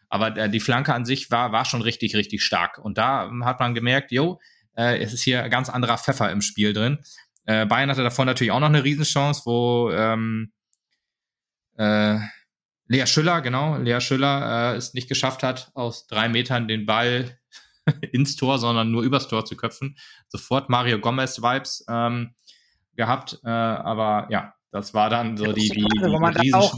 [0.09, 2.79] aber äh, die Flanke an sich war, war schon richtig, richtig stark.
[2.79, 4.41] Und da hat man gemerkt, jo,
[4.77, 6.99] äh, es ist hier ganz anderer Pfeffer im Spiel drin.
[7.45, 10.53] Äh, Bayern hatte davor natürlich auch noch eine Riesenchance, wo ähm,
[11.77, 12.19] äh,
[12.87, 17.39] Lea Schüller, genau, Lea Schüller äh, es nicht geschafft hat, aus drei Metern den Ball
[18.13, 19.97] ins Tor, sondern nur übers Tor zu köpfen.
[20.29, 22.35] Sofort Mario Gomez-Vibes ähm,
[22.95, 26.75] gehabt, äh, aber ja, das war dann so die, die, die wo man auch,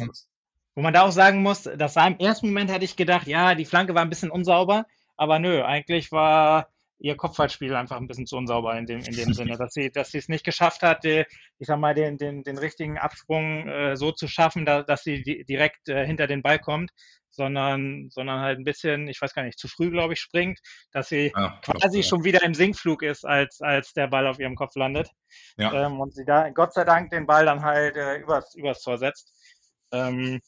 [0.74, 3.54] Wo man da auch sagen muss, das war im ersten Moment hatte ich gedacht, ja,
[3.54, 6.69] die Flanke war ein bisschen unsauber, aber nö, eigentlich war
[7.00, 10.10] ihr Kopfballspiel einfach ein bisschen zu unsauber in dem, in dem Sinne, dass sie, dass
[10.10, 11.24] sie es nicht geschafft hat, die,
[11.58, 15.22] ich sag mal, den, den, den richtigen Absprung äh, so zu schaffen, da, dass sie
[15.22, 16.90] di direkt äh, hinter den Ball kommt,
[17.30, 20.58] sondern, sondern halt ein bisschen, ich weiß gar nicht, zu früh, glaube ich, springt,
[20.92, 24.56] dass sie ja, quasi schon wieder im Sinkflug ist, als, als der Ball auf ihrem
[24.56, 25.08] Kopf landet.
[25.56, 25.86] Ja.
[25.86, 28.98] Ähm, und sie da Gott sei Dank den Ball dann halt äh, übers, übers Tor
[28.98, 29.32] setzt.
[29.92, 30.40] Ähm,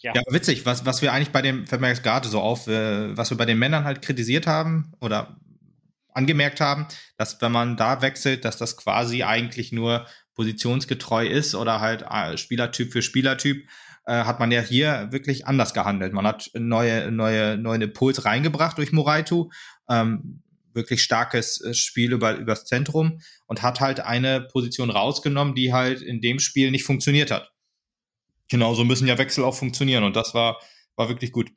[0.00, 0.12] ja.
[0.14, 3.46] ja, witzig, was, was wir eigentlich bei dem, gerade so auf, äh, was wir bei
[3.46, 5.36] den Männern halt kritisiert haben oder
[6.12, 6.86] angemerkt haben,
[7.18, 12.36] dass wenn man da wechselt, dass das quasi eigentlich nur positionsgetreu ist oder halt äh,
[12.36, 13.66] Spielertyp für Spielertyp,
[14.06, 16.12] äh, hat man ja hier wirklich anders gehandelt.
[16.12, 19.50] Man hat neue, neue, neuen Impuls reingebracht durch Moraitu,
[19.88, 20.42] ähm,
[20.72, 26.02] wirklich starkes äh, Spiel über übers Zentrum und hat halt eine Position rausgenommen, die halt
[26.02, 27.50] in dem Spiel nicht funktioniert hat.
[28.48, 30.60] Genauso müssen ja Wechsel auch funktionieren und das war,
[30.94, 31.50] war wirklich gut.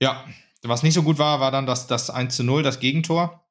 [0.00, 0.26] Ja,
[0.62, 3.46] was nicht so gut war, war dann das, das 1 zu 0, das Gegentor.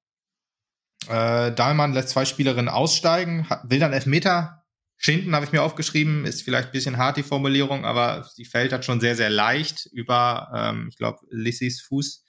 [1.08, 4.66] Äh, Dahlmann lässt zwei Spielerinnen aussteigen, hat, will dann Elfmeter
[4.98, 6.26] schinden, habe ich mir aufgeschrieben.
[6.26, 9.88] Ist vielleicht ein bisschen hart die Formulierung, aber sie fällt halt schon sehr, sehr leicht
[9.92, 12.24] über, ähm, ich glaube, Lissys Fuß.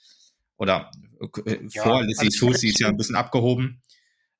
[0.57, 0.91] Oder
[1.45, 3.81] äh, ja, vor Lissys Fuß, sie ist ja ein bisschen abgehoben.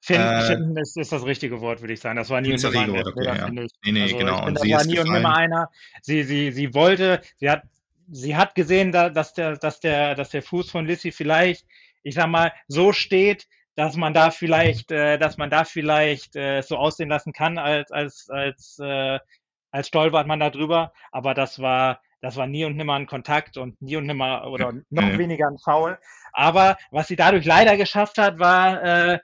[0.07, 2.15] Finden, äh, finden ist, ist, das richtige Wort, würde ich sagen.
[2.15, 3.07] Das war nie und nimmer einer.
[3.07, 3.49] Okay, ja.
[3.49, 4.49] Nee, nee, also, genau.
[4.51, 5.69] Das war nie und nimmer einer.
[6.01, 7.63] Sie, sie, sie wollte, sie hat,
[8.09, 11.65] sie hat gesehen, dass der, dass der, dass der Fuß von Lissy vielleicht,
[12.03, 16.61] ich sag mal, so steht, dass man da vielleicht, äh, dass man da vielleicht äh,
[16.61, 19.19] so aussehen lassen kann, als, als, als, äh,
[19.71, 20.93] als stolpert man da drüber.
[21.11, 24.71] Aber das war, das war nie und nimmer ein Kontakt und nie und nimmer oder
[24.89, 25.17] noch ja.
[25.17, 25.99] weniger ein Foul.
[26.31, 29.19] Aber was sie dadurch leider geschafft hat, war äh,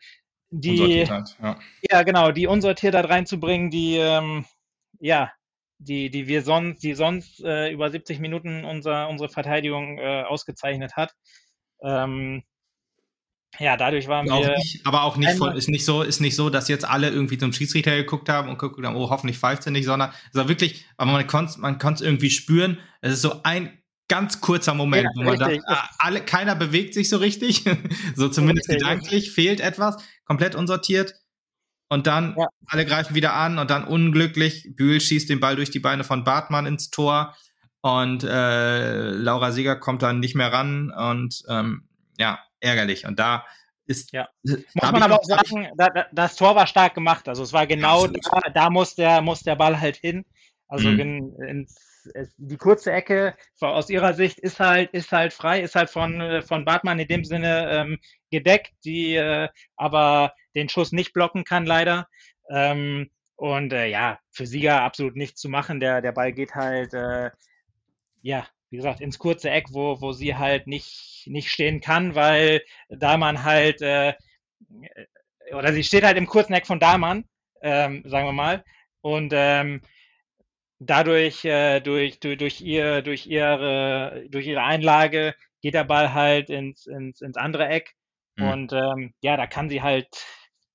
[0.53, 1.05] die,
[1.41, 1.57] ja.
[1.89, 2.03] ja.
[2.03, 4.45] genau, die Unsortiertheit reinzubringen, die, ähm,
[4.99, 5.31] ja,
[5.79, 10.95] die, die wir sonst, die sonst äh, über 70 Minuten unser, unsere Verteidigung äh, ausgezeichnet
[10.95, 11.13] hat.
[11.81, 12.43] Ähm,
[13.59, 14.55] ja, dadurch waren auch wir.
[14.57, 17.37] Nicht, aber auch nicht voll, ist nicht so, ist nicht so, dass jetzt alle irgendwie
[17.37, 20.47] zum Schiedsrichter geguckt haben und geguckt haben, oh, hoffentlich pfeift er nicht, sondern es war
[20.47, 22.79] wirklich, aber man konnte man es irgendwie spüren.
[23.01, 23.82] Es ist so ein
[24.13, 25.63] ganz kurzer Moment, ja, wo man richtig.
[25.67, 27.63] da, alle, keiner bewegt sich so richtig,
[28.15, 31.15] so zumindest richtig, gedanklich, fehlt etwas, komplett unsortiert.
[31.89, 32.47] Und dann ja.
[32.67, 34.69] alle greifen wieder an und dann unglücklich.
[34.75, 37.35] Bühl schießt den Ball durch die Beine von Bartmann ins Tor
[37.81, 41.87] und äh, Laura Sieger kommt dann nicht mehr ran und ähm,
[42.17, 43.05] ja, ärgerlich.
[43.05, 43.45] Und da
[43.85, 44.11] ist.
[44.13, 44.29] Ja.
[44.43, 47.27] Muss man aber auch sagen, da, das Tor war stark gemacht.
[47.27, 50.23] Also es war genau da, da muss der, muss der Ball halt hin.
[50.67, 50.99] Also mhm.
[51.47, 51.67] in,
[52.05, 56.19] ins die kurze Ecke aus ihrer Sicht ist halt, ist halt frei, ist halt von,
[56.21, 57.99] äh, von Bartmann in dem Sinne ähm,
[58.31, 62.07] gedeckt, die äh, aber den Schuss nicht blocken kann, leider.
[62.49, 65.79] Ähm, und äh, ja, für Sieger absolut nichts zu machen.
[65.79, 67.31] Der, der Ball geht halt, äh,
[68.21, 72.61] ja, wie gesagt, ins kurze Eck, wo, wo sie halt nicht, nicht stehen kann, weil
[72.89, 74.13] Dahlmann halt, äh,
[75.51, 77.25] oder sie steht halt im kurzen Eck von Dahlmann,
[77.61, 78.63] ähm, sagen wir mal.
[79.01, 79.81] Und ähm,
[80.85, 86.49] dadurch, äh, durch, durch, durch, ihr, durch, ihre, durch ihre Einlage geht der Ball halt
[86.49, 87.95] ins, ins, ins andere Eck.
[88.35, 88.47] Mhm.
[88.47, 90.25] Und ähm, ja, da kann sie halt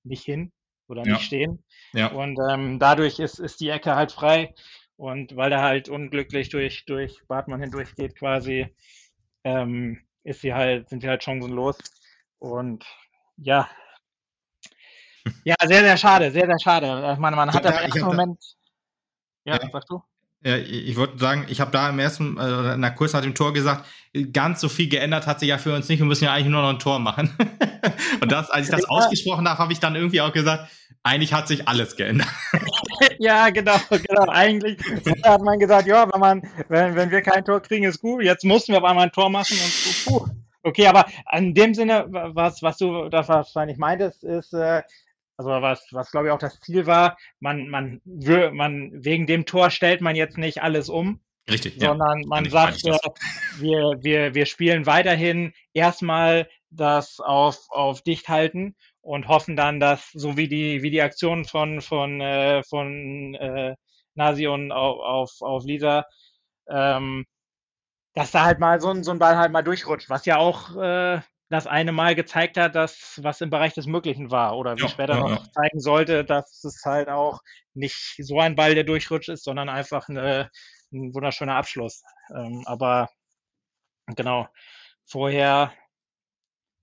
[0.05, 0.53] nicht hin
[0.89, 1.15] oder ja.
[1.15, 1.65] nicht stehen.
[1.93, 2.09] Ja.
[2.09, 4.55] Und ähm, dadurch ist, ist die Ecke halt frei.
[4.97, 8.75] Und weil er halt unglücklich durch, durch Bartmann hindurchgeht quasi,
[9.45, 11.79] ähm, ist sie halt, sind sie halt chancenlos.
[12.39, 12.85] Und
[13.37, 13.69] ja,
[15.45, 17.13] ja, sehr, sehr schade, sehr, sehr schade.
[17.13, 18.39] Ich meine, man hat ja, im ersten Moment.
[19.49, 20.03] Ja, ja, sagst du?
[20.45, 23.53] Ja, ich wollte sagen, ich habe da im ersten, äh, na, kurz nach dem Tor
[23.53, 23.87] gesagt,
[24.33, 25.99] ganz so viel geändert hat sich ja für uns nicht.
[25.99, 27.37] Wir müssen ja eigentlich nur noch ein Tor machen.
[28.21, 28.89] Und das, als ich das ja.
[28.89, 30.71] ausgesprochen habe, habe ich dann irgendwie auch gesagt,
[31.03, 32.29] eigentlich hat sich alles geändert.
[33.19, 34.29] ja, genau, genau.
[34.29, 34.79] Eigentlich
[35.25, 38.23] hat man gesagt, ja, wenn man, wenn, wenn wir kein Tor kriegen, ist gut.
[38.23, 40.27] Jetzt mussten wir auf einmal ein Tor machen und puh.
[40.63, 44.83] Okay, aber in dem Sinne, was, was du da wahrscheinlich meintest, ist, äh,
[45.39, 49.71] also was, was glaube ich auch das Ziel war, man, man, man, wegen dem Tor
[49.71, 51.21] stellt man jetzt nicht alles um.
[51.49, 52.27] Richtig, sondern ja.
[52.27, 59.57] man sagt, wir, wir, wir spielen weiterhin erstmal das auf, auf dicht halten und hoffen
[59.57, 63.75] dann, dass so wie die, wie die Aktion von, von, äh, von äh,
[64.15, 66.05] Nasion auf, auf, auf Lisa,
[66.69, 67.25] ähm,
[68.13, 70.77] dass da halt mal so ein, so ein Ball halt mal durchrutscht, was ja auch
[70.77, 71.21] äh,
[71.51, 74.89] das eine Mal gezeigt hat, dass was im Bereich des Möglichen war oder wie ja,
[74.89, 75.53] später ja, noch ja.
[75.53, 77.41] zeigen sollte, dass es halt auch
[77.75, 80.51] nicht so ein Ball, der durchrutscht ist, sondern einfach eine,
[80.93, 82.03] ein wunderschöner Abschluss.
[82.35, 83.09] Ähm, aber
[84.07, 84.49] genau,
[85.07, 85.73] vorher,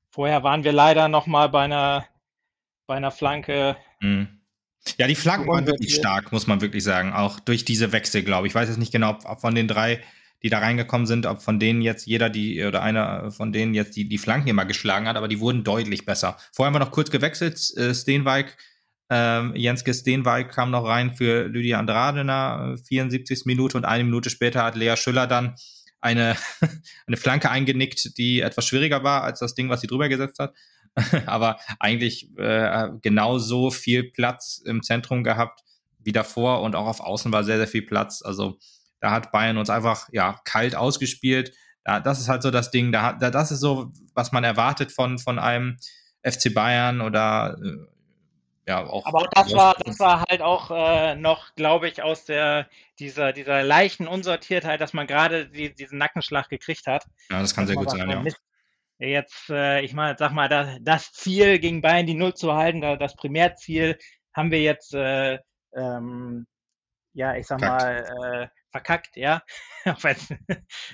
[0.10, 2.08] vorher waren wir leider noch mal bei einer,
[2.88, 3.78] bei einer Flanke.
[4.00, 4.42] Mhm.
[4.98, 7.14] Ja, die Flanken waren wirklich stark, muss man wirklich sagen.
[7.14, 8.52] Auch durch diese Wechsel, glaube ich.
[8.52, 10.04] Ich weiß jetzt nicht genau, ob von den drei
[10.46, 13.96] die da reingekommen sind, ob von denen jetzt jeder die oder einer von denen jetzt
[13.96, 16.38] die, die Flanken immer geschlagen hat, aber die wurden deutlich besser.
[16.54, 17.60] Vorher haben wir noch kurz gewechselt.
[17.76, 18.56] Äh, Steenwijk,
[19.12, 23.46] äh, Jenske Steenwijk kam noch rein für Lydia Andrade in der 74.
[23.46, 25.56] Minute und eine Minute später hat Lea Schüller dann
[26.00, 26.36] eine,
[27.08, 30.54] eine Flanke eingenickt, die etwas schwieriger war als das Ding, was sie drüber gesetzt hat.
[31.26, 35.64] aber eigentlich äh, genauso viel Platz im Zentrum gehabt
[36.04, 38.22] wie davor und auch auf Außen war sehr, sehr viel Platz.
[38.24, 38.60] Also
[39.00, 41.54] da hat Bayern uns einfach ja kalt ausgespielt.
[41.84, 42.92] Da, das ist halt so das Ding.
[42.92, 45.78] Da, da, das ist so, was man erwartet von, von einem
[46.24, 47.78] FC Bayern oder äh,
[48.68, 49.06] ja auch.
[49.06, 52.68] Aber das war, das war halt auch äh, noch, glaube ich, aus der
[52.98, 57.06] dieser dieser leichten Unsortiertheit, dass man gerade die, diesen Nackenschlag gekriegt hat.
[57.30, 58.24] Ja, das kann sehr gut sein, ja.
[58.98, 62.80] Jetzt, äh, ich meine, sag mal, das, das Ziel gegen Bayern die Null zu halten,
[62.82, 64.00] das Primärziel
[64.34, 65.38] haben wir jetzt äh,
[65.76, 66.48] ähm,
[67.16, 67.84] ja, ich sag Kackt.
[67.84, 69.42] mal, äh, verkackt, ja.
[69.86, 70.30] Auch wenn es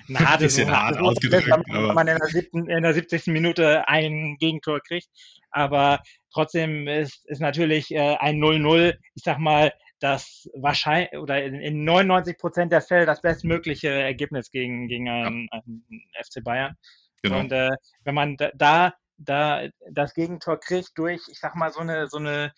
[0.08, 3.28] eine harte, so, hart ausgedrückt, ist, wenn man in der, siebten, in der 70.
[3.28, 5.10] Minute ein Gegentor kriegt.
[5.50, 6.00] Aber
[6.32, 11.84] trotzdem ist, ist natürlich äh, ein 0-0, ich sag mal, das wahrscheinlich oder in, in
[11.84, 15.60] 99 Prozent der Fälle das bestmögliche Ergebnis gegen, gegen einen, ja.
[15.60, 16.76] einen FC Bayern.
[17.24, 17.40] Genau.
[17.40, 17.70] Und äh,
[18.04, 22.52] wenn man da, da das Gegentor kriegt durch, ich sag mal, so eine, so eine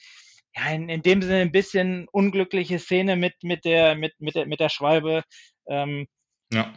[0.55, 4.45] ja, in, in dem Sinne ein bisschen unglückliche Szene mit, mit, der, mit, mit, der,
[4.45, 5.23] mit der Schwalbe.
[5.67, 6.07] Ähm,
[6.51, 6.73] ja.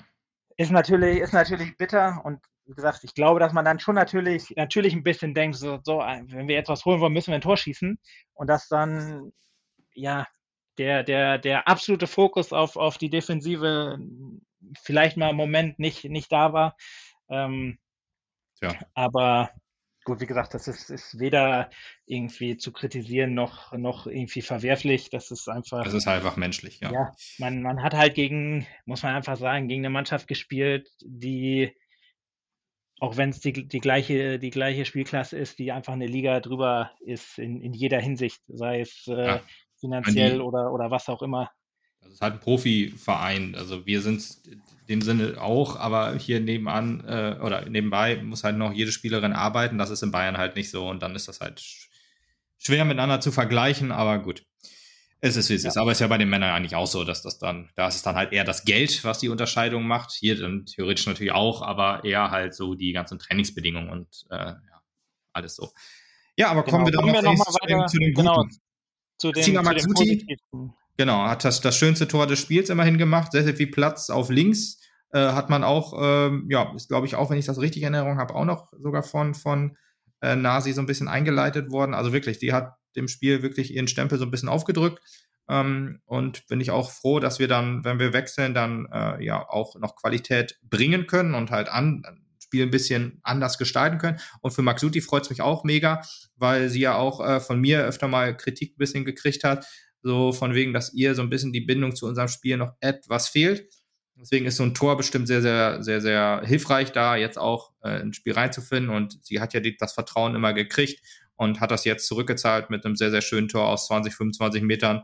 [0.57, 4.53] Ist natürlich, ist natürlich bitter und wie gesagt, ich glaube, dass man dann schon natürlich,
[4.57, 7.41] natürlich ein bisschen denkt, so, so, wenn wir jetzt was holen wollen, müssen wir ein
[7.43, 7.99] Tor schießen.
[8.35, 9.33] Und dass dann,
[9.95, 10.27] ja,
[10.79, 13.99] der, der, der absolute Fokus auf, auf die Defensive
[14.83, 16.77] vielleicht mal im Moment nicht, nicht da war.
[17.29, 17.79] Ähm,
[18.61, 18.75] ja.
[18.95, 19.51] Aber
[20.07, 21.69] gut, wie gesagt, das ist, ist weder
[22.07, 25.11] irgendwie zu kritisieren noch, noch irgendwie verwerflich.
[25.11, 25.85] Das ist einfach.
[25.85, 26.91] Das ist halt einfach menschlich, ja.
[26.91, 31.77] Ja, man, man hat halt gegen, muss man einfach sagen, gegen eine Mannschaft gespielt, die,
[33.01, 36.93] auch wenn es die, die, gleiche, die gleiche Spielklasse ist, die einfach eine Liga drüber
[37.01, 39.43] ist in, in jeder Hinsicht, sei es äh, ja.
[39.81, 41.51] finanziell oder, oder was auch immer.
[42.07, 43.55] Das ist halt ein Profiverein.
[43.55, 44.25] Also wir sind
[44.89, 49.79] dem Sinne auch, aber hier nebenan äh, oder nebenbei muss halt noch jede Spielerin arbeiten.
[49.79, 51.63] Das ist in Bayern halt nicht so und dann ist das halt
[52.59, 54.45] schwer miteinander zu vergleichen, aber gut.
[55.21, 55.71] Es ist wie es ja.
[55.71, 55.77] ist.
[55.77, 57.97] Aber es ist ja bei den Männern eigentlich auch so, dass das dann, da ist
[57.97, 60.13] es dann halt eher das Geld, was die Unterscheidung macht.
[60.13, 64.83] Hier dann theoretisch natürlich auch, aber eher halt so die ganzen Trainingsbedingungen und äh, ja,
[65.33, 65.73] alles so.
[66.37, 67.05] Ja, aber kommen genau.
[67.05, 68.29] wir dann noch, noch mal weiter, zu den Guten.
[68.29, 68.45] Genau,
[69.19, 73.33] zu den, zu den Genau, hat das, das schönste Tor des Spiels immerhin gemacht.
[73.33, 74.81] Sehr, sehr viel Platz auf links.
[75.13, 77.95] Äh, hat man auch, ähm, ja, ist glaube ich auch, wenn ich das richtig in
[77.95, 79.77] Erinnerung habe, auch noch sogar von, von
[80.23, 81.95] äh, Nasi so ein bisschen eingeleitet worden.
[81.95, 85.01] Also wirklich, die hat dem Spiel wirklich ihren Stempel so ein bisschen aufgedrückt.
[85.49, 89.49] Ähm, und bin ich auch froh, dass wir dann, wenn wir wechseln, dann äh, ja
[89.49, 92.03] auch noch Qualität bringen können und halt an,
[92.47, 94.21] Spiel ein bisschen anders gestalten können.
[94.41, 96.03] Und für Maxuti freut es mich auch mega,
[96.37, 99.67] weil sie ja auch äh, von mir öfter mal Kritik ein bisschen gekriegt hat,
[100.07, 103.29] so von wegen, dass ihr so ein bisschen die Bindung zu unserem Spiel noch etwas
[103.29, 103.69] fehlt.
[104.15, 108.01] Deswegen ist so ein Tor bestimmt sehr, sehr, sehr, sehr hilfreich, da jetzt auch äh,
[108.01, 108.95] ins Spiel reinzufinden.
[108.95, 111.05] Und sie hat ja die, das Vertrauen immer gekriegt
[111.35, 115.03] und hat das jetzt zurückgezahlt mit einem sehr, sehr schönen Tor aus 20, 25 Metern.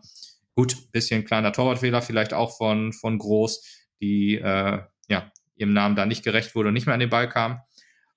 [0.55, 3.63] Gut, bisschen kleiner Torwartfehler, vielleicht auch von, von Groß,
[4.01, 7.29] die äh, ja, ihrem Namen da nicht gerecht wurde und nicht mehr an den Ball
[7.29, 7.61] kam.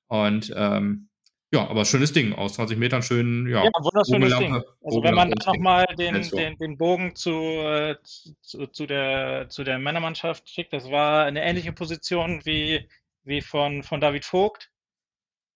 [0.07, 1.09] Und ähm,
[1.55, 3.63] ja, aber schönes Ding, aus 20 Metern schön, ja.
[3.63, 4.61] Ja, wunderschönes Ding.
[4.83, 9.63] Also wenn man dann nochmal den, den, den Bogen zu, äh, zu, zu, der, zu
[9.63, 12.87] der Männermannschaft schickt, das war eine ähnliche Position wie,
[13.23, 14.69] wie von, von David Vogt.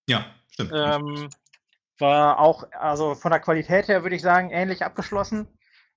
[0.08, 0.72] Ja, stimmt.
[0.74, 1.30] Ähm,
[1.98, 5.48] war auch, also von der Qualität her würde ich sagen, ähnlich abgeschlossen.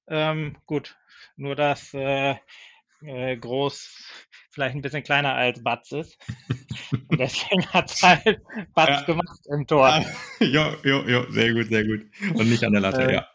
[0.08, 0.96] Ähm, gut,
[1.36, 2.34] nur dass äh,
[3.02, 6.18] äh, groß vielleicht ein bisschen kleiner als Batz ist.
[7.08, 8.40] Und deswegen hat es halt
[8.74, 9.02] Batz ja.
[9.02, 9.88] gemacht im Tor.
[9.88, 10.04] Ja,
[10.40, 12.06] jo, jo, jo, sehr gut, sehr gut.
[12.34, 13.26] Und nicht an der Latte, äh, ja.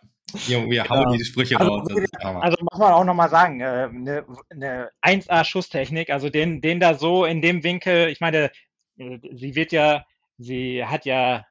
[0.47, 1.87] Jo, wir hauen diese Sprüche also, raus.
[2.21, 7.23] Also muss man auch nochmal sagen, eine, äh, eine 1A-Schusstechnik, also den, den da so
[7.23, 8.51] in dem Winkel, ich meine,
[8.97, 10.05] äh, sie wird ja,
[10.37, 11.45] sie hat ja,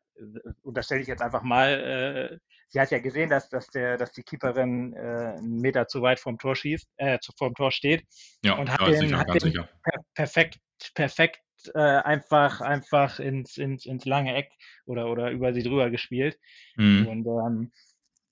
[0.62, 2.38] unterstelle ich jetzt einfach mal, äh,
[2.68, 6.20] sie hat ja gesehen, dass, dass, der, dass die Keeperin äh, einen Meter zu weit
[6.20, 8.04] vom Tor schießt, äh, vom Tor steht.
[8.44, 10.58] Ja, und hat ja, den, sicher, hat den per perfekt,
[10.94, 11.40] perfekt
[11.74, 14.50] äh, einfach, einfach ins, ins, ins lange Eck
[14.84, 16.38] oder, oder über sie drüber gespielt.
[16.76, 17.06] Mhm.
[17.06, 17.72] Und ähm,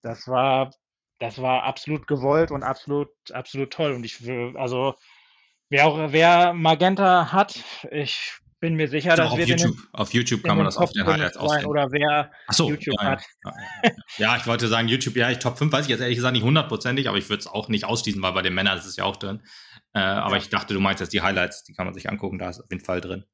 [0.03, 0.71] das war,
[1.19, 3.93] das war absolut gewollt und absolut, absolut toll.
[3.93, 4.95] Und ich will, also
[5.71, 10.15] wer auch, wer Magenta hat, ich bin mir sicher, dass auf wir YouTube, den, auf
[10.15, 11.67] YouTube kann man das auf den Highlights aussehen.
[11.67, 13.23] Oder wer so, YouTube ja, hat.
[13.45, 16.17] Ja, ja, ja, ich wollte sagen, YouTube, ja, ich Top 5 weiß ich jetzt ehrlich
[16.17, 18.87] gesagt nicht hundertprozentig, aber ich würde es auch nicht ausschließen, weil bei den Männern ist
[18.87, 19.43] es ja auch drin.
[19.93, 22.49] Äh, aber ich dachte, du meinst jetzt die Highlights, die kann man sich angucken, da
[22.49, 23.27] ist auf jeden Fall drin.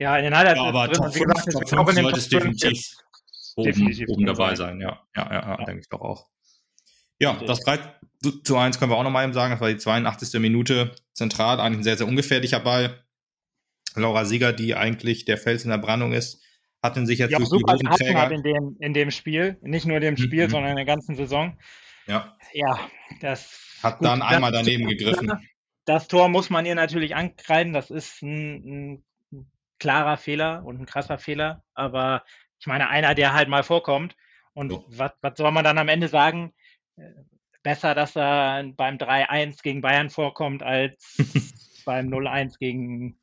[0.00, 2.82] Ja, in den Highlights ja, aber Top 5, gesagt, Top 5 sollte es definitiv,
[3.54, 4.80] oben, definitiv oben dabei sein.
[4.80, 6.26] Ja, ja, ja, denke ich doch auch.
[7.20, 7.78] Ja, das 3
[8.42, 9.52] zu 1 können wir auch nochmal eben sagen.
[9.52, 10.40] Das war die 82.
[10.40, 11.60] Minute zentral.
[11.60, 13.04] Eigentlich ein sehr, sehr ungefährlicher Ball.
[13.96, 16.42] Laura Sieger, die eigentlich der Fels in der Brandung ist,
[16.82, 19.86] hat in sich jetzt die auch super die hat in dem, in dem Spiel, nicht
[19.86, 20.50] nur in dem Spiel, mhm.
[20.50, 21.56] sondern in der ganzen Saison.
[22.06, 22.36] Ja.
[22.52, 22.78] Ja,
[23.20, 25.32] das hat gut, dann einmal daneben gegriffen.
[25.84, 27.72] Das Tor muss man ihr natürlich ankreiden.
[27.72, 29.02] Das ist ein,
[29.32, 29.46] ein
[29.78, 31.64] klarer Fehler und ein krasser Fehler.
[31.74, 32.24] Aber
[32.60, 34.16] ich meine, einer, der halt mal vorkommt.
[34.54, 34.84] Und so.
[34.88, 36.52] was, was soll man dann am Ende sagen?
[36.96, 37.02] Äh,
[37.62, 41.16] besser, dass er beim 3-1 gegen Bayern vorkommt, als
[41.84, 43.18] beim 0-1 gegen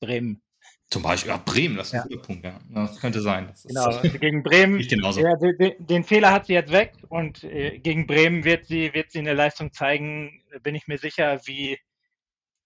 [0.00, 0.42] Bremen.
[0.90, 2.02] Zum Beispiel, ja, Bremen, das ist ja.
[2.02, 2.58] ein guter Punkt, ja.
[2.68, 3.46] Das könnte sein.
[3.46, 8.08] Das genau, gegen Bremen, ja, den, den, Fehler hat sie jetzt weg und äh, gegen
[8.08, 11.78] Bremen wird sie, wird sie eine Leistung zeigen, bin ich mir sicher, wie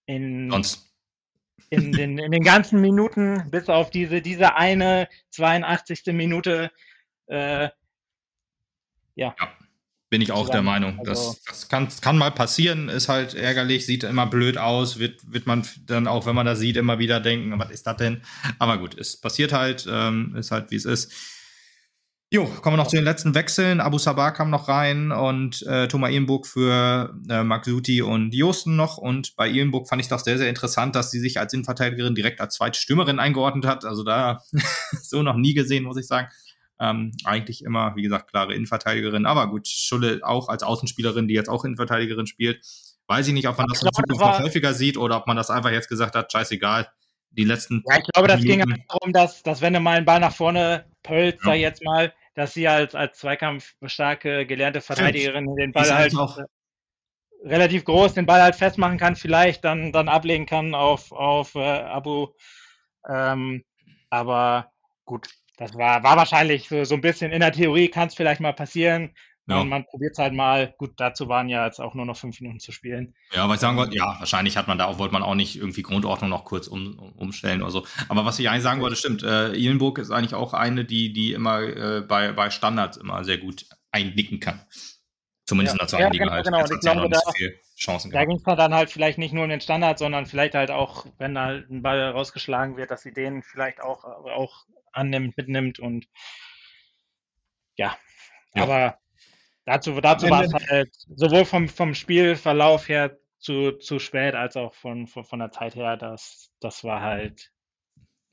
[0.07, 0.91] in, Sonst.
[1.69, 6.07] in, den, in den ganzen Minuten, bis auf diese, diese eine 82.
[6.07, 6.71] Minute,
[7.27, 7.69] äh,
[9.13, 9.35] ja.
[9.39, 9.57] ja.
[10.15, 10.97] Bin ich auch der Meinung.
[10.99, 15.19] Also, das, das kann, kann mal passieren, ist halt ärgerlich, sieht immer blöd aus, wird,
[15.29, 18.21] wird man dann auch, wenn man das sieht, immer wieder denken, was ist das denn?
[18.57, 21.11] Aber gut, es passiert halt, ähm, ist halt wie es ist.
[22.31, 23.81] Jo, kommen wir noch zu den letzten Wechseln.
[23.81, 28.97] Abu Sabah kam noch rein und äh, Thomas Ihlenburg für äh, Maxuti und Josten noch.
[28.97, 32.39] Und bei Ihlenburg fand ich das sehr, sehr interessant, dass sie sich als Innenverteidigerin direkt
[32.39, 33.83] als zweite Stürmerin eingeordnet hat.
[33.83, 34.39] Also da
[35.03, 36.29] so noch nie gesehen, muss ich sagen.
[36.79, 39.25] Ähm, eigentlich immer, wie gesagt, klare Innenverteidigerin.
[39.25, 42.65] Aber gut, Schulle auch als Außenspielerin, die jetzt auch Innenverteidigerin spielt.
[43.07, 45.49] Weiß ich nicht, ob man das in Zukunft noch häufiger sieht oder ob man das
[45.49, 46.89] einfach jetzt gesagt hat, scheißegal.
[47.31, 47.83] Die letzten.
[47.89, 48.69] Ja, ich glaube, das Minuten.
[48.69, 51.53] ging darum, dass, dass wenn du mal einen Ball nach vorne pölst, ja.
[51.53, 56.39] jetzt mal, dass sie als, als zweikampfstarke, gelernte Verteidigerin den Ball halt auch
[57.45, 61.59] relativ groß den Ball halt festmachen kann, vielleicht dann, dann ablegen kann auf, auf äh,
[61.59, 62.29] Abu.
[63.07, 63.63] Ähm,
[64.09, 64.71] aber
[65.05, 65.27] gut,
[65.57, 68.53] das war, war wahrscheinlich so, so ein bisschen in der Theorie kann es vielleicht mal
[68.53, 69.13] passieren.
[69.47, 69.61] Ja.
[69.61, 70.73] Und man probiert es halt mal.
[70.77, 73.13] Gut, dazu waren ja jetzt auch nur noch fünf Minuten zu spielen.
[73.31, 75.55] Ja, was ich sagen wollte, ja, wahrscheinlich hat man da auch, wollte man auch nicht
[75.55, 77.85] irgendwie Grundordnung noch kurz um, umstellen oder so.
[78.09, 79.21] Aber was ich eigentlich sagen wollte, stimmt.
[79.21, 83.37] Äh, Ihlenburg ist eigentlich auch eine, die, die immer äh, bei, bei Standards immer sehr
[83.37, 84.61] gut einnicken kann.
[85.45, 86.45] Zumindest ja, in der zweiten ja, Liga genau, halt.
[86.45, 87.19] Genau, ich glaube, da,
[87.77, 90.71] Chancen da ging es dann halt vielleicht nicht nur in den Standard, sondern vielleicht halt
[90.71, 94.65] auch, wenn da halt ein Ball rausgeschlagen wird, dass sie den vielleicht auch, auch
[94.95, 96.07] annimmt, mitnimmt und
[97.75, 97.97] ja.
[98.53, 98.63] ja.
[98.63, 98.99] Aber
[99.65, 104.73] dazu, dazu war es halt sowohl vom, vom Spielverlauf her zu, zu spät als auch
[104.73, 107.51] von, von, von der Zeit her, das, das war halt.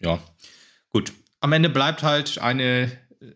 [0.01, 0.19] Ja,
[0.91, 1.13] gut.
[1.41, 2.91] Am Ende bleibt halt eine,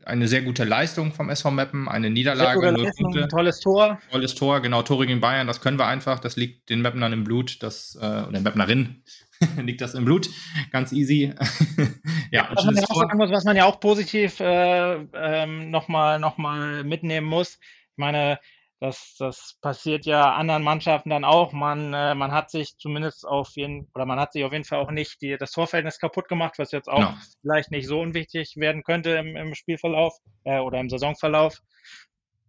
[0.04, 2.70] eine sehr gute Leistung vom SV Meppen, eine Niederlage.
[2.70, 3.28] Leistung, Punkte.
[3.28, 4.00] Tolles Tor.
[4.10, 7.24] Tolles Tor, genau, Tore gegen Bayern, das können wir einfach, das liegt den Meppnern im
[7.24, 9.02] Blut, das, äh, oder den Meppnerinnen,
[9.56, 10.28] liegt das im Blut.
[10.70, 11.34] Ganz easy.
[12.30, 16.18] ja, was, man ja auch sagen muss, was man ja auch positiv äh, ähm, nochmal
[16.18, 17.58] noch mal mitnehmen muss.
[17.92, 18.38] Ich meine,
[18.78, 21.52] Das, das passiert ja anderen Mannschaften dann auch.
[21.52, 24.80] Man, äh, man hat sich zumindest auf jeden, oder man hat sich auf jeden Fall
[24.80, 27.14] auch nicht die, das Torverhältnis kaputt gemacht, was jetzt auch no.
[27.40, 31.62] vielleicht nicht so unwichtig werden könnte im, im Spielverlauf äh, oder im Saisonverlauf.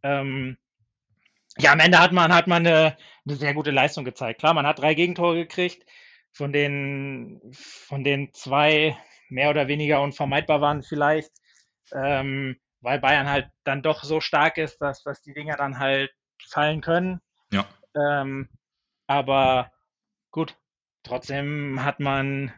[0.03, 0.57] Ähm,
[1.59, 4.41] ja, am Ende hat man, hat man eine, eine sehr gute Leistung gezeigt.
[4.41, 5.85] Klar, man hat drei Gegentore gekriegt,
[6.38, 8.95] von denen, von denen zwei
[9.30, 11.31] mehr oder weniger unvermeidbar waren vielleicht.
[11.91, 16.11] Ähm, weil Bayern halt dann doch so stark ist, dass, dass die Dinger dann halt
[16.47, 17.22] fallen können.
[17.51, 17.65] Ja.
[17.95, 18.49] Ähm,
[19.07, 19.72] aber
[20.31, 20.55] gut,
[21.03, 22.53] trotzdem hat man,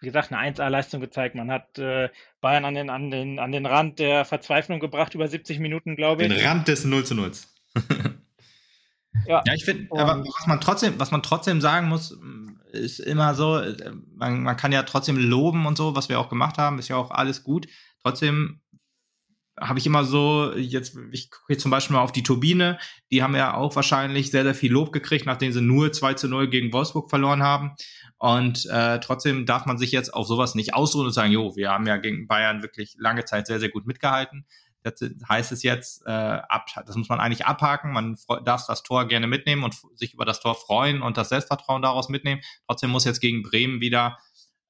[0.00, 1.34] wie gesagt, eine 1A-Leistung gezeigt.
[1.34, 2.08] Man hat äh,
[2.40, 6.22] Bayern an den, an, den, an den Rand der Verzweiflung gebracht, über 70 Minuten, glaube
[6.22, 6.28] ich.
[6.28, 7.32] Den Rand des 0 zu 0.
[9.26, 9.42] ja.
[9.44, 12.16] ja, ich finde, aber was man trotzdem, was man trotzdem sagen muss,
[12.72, 13.62] ist immer so,
[14.14, 16.96] man, man kann ja trotzdem loben und so, was wir auch gemacht haben, ist ja
[16.96, 17.66] auch alles gut.
[18.02, 18.60] Trotzdem
[19.60, 22.78] habe ich immer so, jetzt, ich gucke jetzt zum Beispiel mal auf die Turbine,
[23.10, 26.28] die haben ja auch wahrscheinlich sehr, sehr viel Lob gekriegt, nachdem sie nur 2 zu
[26.28, 27.72] 0 gegen Wolfsburg verloren haben.
[28.18, 31.70] Und äh, trotzdem darf man sich jetzt auf sowas nicht ausruhen und sagen, jo, wir
[31.70, 34.44] haben ja gegen Bayern wirklich lange Zeit sehr, sehr gut mitgehalten.
[34.82, 37.92] Das heißt es jetzt, äh, ab, das muss man eigentlich abhaken.
[37.92, 41.82] Man darf das Tor gerne mitnehmen und sich über das Tor freuen und das Selbstvertrauen
[41.82, 42.40] daraus mitnehmen.
[42.66, 44.18] Trotzdem muss jetzt gegen Bremen wieder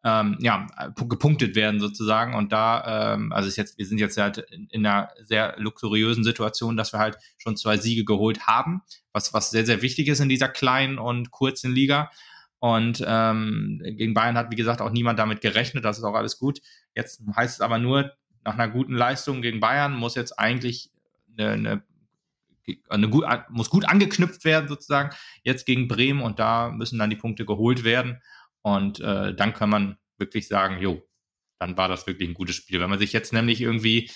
[0.04, 0.66] ähm, ja,
[0.96, 2.34] gepunktet werden sozusagen.
[2.34, 6.24] Und da, ähm, also ist jetzt, wir sind jetzt halt in, in, einer sehr luxuriösen
[6.24, 8.82] Situation, dass wir halt schon zwei Siege geholt haben,
[9.12, 12.10] was, was sehr, sehr wichtig ist in dieser kleinen und kurzen Liga.
[12.60, 15.84] Und ähm, gegen Bayern hat, wie gesagt, auch niemand damit gerechnet.
[15.84, 16.60] Das ist auch alles gut.
[16.94, 18.12] Jetzt heißt es aber nur,
[18.44, 20.90] nach einer guten Leistung gegen Bayern muss jetzt eigentlich
[21.36, 21.82] eine, eine
[22.90, 27.16] eine gut, muss gut angeknüpft werden sozusagen jetzt gegen Bremen und da müssen dann die
[27.16, 28.20] Punkte geholt werden
[28.62, 31.02] und äh, dann kann man wirklich sagen, jo,
[31.58, 32.80] dann war das wirklich ein gutes Spiel.
[32.80, 34.10] Wenn man sich jetzt nämlich irgendwie,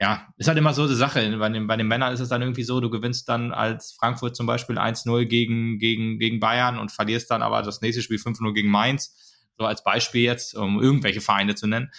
[0.00, 1.36] ja, ist halt immer so eine Sache.
[1.38, 4.36] Bei den, bei den Männern ist es dann irgendwie so, du gewinnst dann als Frankfurt
[4.36, 8.52] zum Beispiel 1-0 gegen, gegen, gegen Bayern und verlierst dann aber das nächste Spiel 5-0
[8.54, 9.16] gegen Mainz.
[9.58, 11.90] So als Beispiel jetzt, um irgendwelche Vereine zu nennen.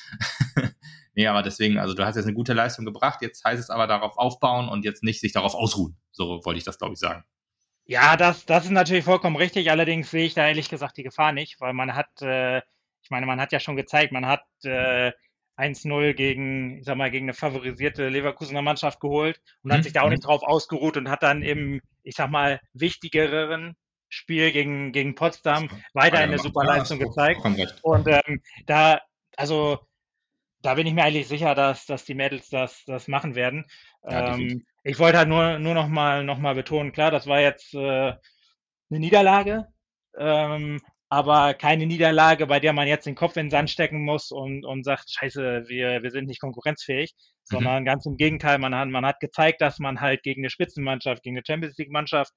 [1.20, 3.88] nee, aber deswegen, also du hast jetzt eine gute Leistung gebracht, jetzt heißt es aber
[3.88, 5.98] darauf aufbauen und jetzt nicht sich darauf ausruhen.
[6.12, 7.26] So wollte ich das, glaube ich, sagen.
[7.84, 9.70] Ja, das, das ist natürlich vollkommen richtig.
[9.70, 12.60] Allerdings sehe ich da ehrlich gesagt die Gefahr nicht, weil man hat, äh,
[13.02, 15.12] ich meine, man hat ja schon gezeigt, man hat äh,
[15.58, 19.74] 1-0 gegen, ich sag mal, gegen eine favorisierte Leverkusener Mannschaft geholt und mhm.
[19.74, 23.76] hat sich da auch nicht drauf ausgeruht und hat dann im, ich sag mal, wichtigeren
[24.08, 27.42] Spiel gegen, gegen Potsdam weiter eine super Leistung gezeigt.
[27.82, 29.02] Und ähm, da,
[29.36, 29.80] also
[30.62, 33.66] da bin ich mir eigentlich sicher, dass, dass die Mädels das, das machen werden.
[34.04, 37.40] Ja, ähm, ich wollte halt nur, nur noch mal, noch mal betonen, klar, das war
[37.40, 37.78] jetzt äh,
[38.10, 39.68] eine Niederlage,
[40.18, 40.80] ähm,
[41.10, 44.66] aber keine Niederlage, bei der man jetzt den Kopf in den Sand stecken muss und,
[44.66, 47.56] und sagt, scheiße, wir, wir sind nicht konkurrenzfähig, mhm.
[47.56, 51.24] sondern ganz im Gegenteil, man hat, man hat gezeigt, dass man halt gegen eine Spitzenmannschaft,
[51.24, 52.34] gegen eine Champions League-Mannschaft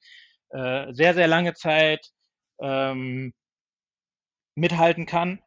[0.51, 2.07] äh, sehr, sehr lange Zeit
[2.61, 3.33] ähm,
[4.55, 5.41] mithalten kann.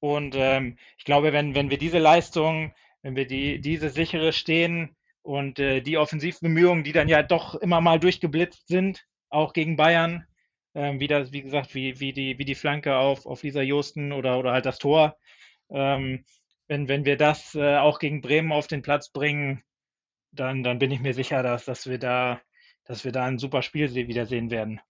[0.00, 2.72] Und ähm, ich glaube, wenn, wenn wir diese Leistung,
[3.02, 7.80] wenn wir die, diese sichere Stehen und äh, die Offensivbemühungen, die dann ja doch immer
[7.80, 10.26] mal durchgeblitzt sind, auch gegen Bayern,
[10.74, 14.12] ähm, wie das, wie gesagt, wie, wie die, wie die Flanke auf, auf Lisa Josten
[14.12, 15.16] oder, oder halt das Tor.
[15.70, 16.24] Ähm,
[16.68, 19.62] wenn, wenn wir das äh, auch gegen Bremen auf den Platz bringen,
[20.32, 22.40] dann, dann bin ich mir sicher, dass, dass wir da,
[22.84, 24.80] dass wir da ein super Spiel wiedersehen werden.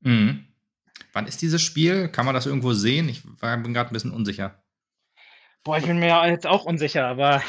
[0.00, 0.48] Mhm.
[1.12, 2.08] Wann ist dieses Spiel?
[2.08, 3.08] Kann man das irgendwo sehen?
[3.08, 4.62] Ich bin gerade ein bisschen unsicher.
[5.64, 7.42] Boah, ich bin mir jetzt auch unsicher, aber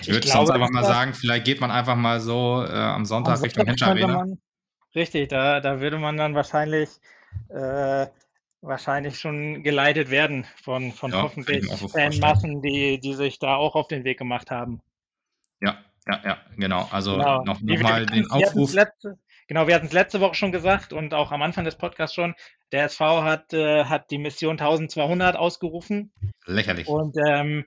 [0.00, 3.36] ich würde sonst einfach mal sagen, vielleicht geht man einfach mal so äh, am Sonntag
[3.36, 4.26] am Richtung Henscher Arena.
[4.94, 6.88] Richtig, da, da würde man dann wahrscheinlich,
[7.48, 8.06] äh,
[8.60, 13.88] wahrscheinlich schon geleitet werden von, von ja, hoffentlich Fanmassen, die, die sich da auch auf
[13.88, 14.80] den Weg gemacht haben.
[15.60, 16.88] Ja, ja, ja, genau.
[16.90, 17.44] Also genau.
[17.44, 18.72] noch, noch mal den Aufruf.
[18.74, 19.18] Letzte,
[19.52, 22.34] genau, wir hatten es letzte Woche schon gesagt und auch am Anfang des Podcasts schon.
[22.72, 26.10] Der SV hat, äh, hat die Mission 1200 ausgerufen.
[26.46, 26.88] Lächerlich.
[26.88, 27.66] Und ähm,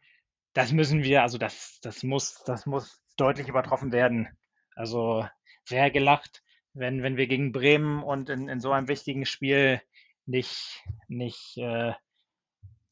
[0.53, 4.27] das müssen wir, also das, das muss, das muss deutlich übertroffen werden.
[4.75, 5.27] Also
[5.63, 6.41] sehr gelacht,
[6.73, 9.79] wenn, wenn wir gegen Bremen und in, in so einem wichtigen Spiel
[10.25, 11.93] nicht, nicht äh,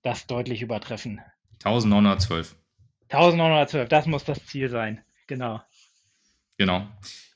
[0.03, 1.19] das deutlich übertreffen.
[1.65, 2.55] 1912.
[3.09, 5.03] 1912, das muss das Ziel sein.
[5.25, 5.61] Genau.
[6.59, 6.87] Genau.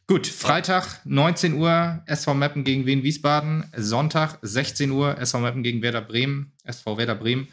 [0.09, 5.81] Gut, Freitag 19 Uhr SV Meppen gegen Wien Wiesbaden, Sonntag 16 Uhr SV Meppen gegen
[5.81, 7.49] Werder Bremen, SV Werder Bremen.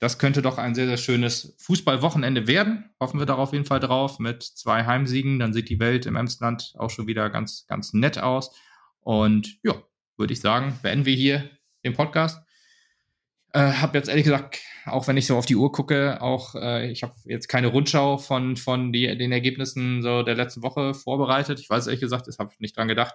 [0.00, 2.90] Das könnte doch ein sehr, sehr schönes Fußballwochenende werden.
[3.00, 5.38] Hoffen wir darauf jeden Fall drauf mit zwei Heimsiegen.
[5.38, 8.54] Dann sieht die Welt im Emsland auch schon wieder ganz, ganz nett aus.
[9.00, 9.74] Und ja,
[10.18, 11.48] würde ich sagen, beenden wir hier
[11.86, 12.43] den Podcast.
[13.54, 16.90] Äh, habe jetzt ehrlich gesagt, auch wenn ich so auf die Uhr gucke, auch äh,
[16.90, 21.60] ich habe jetzt keine Rundschau von, von die, den Ergebnissen so der letzten Woche vorbereitet.
[21.60, 23.14] Ich weiß ehrlich gesagt, das habe ich nicht dran gedacht.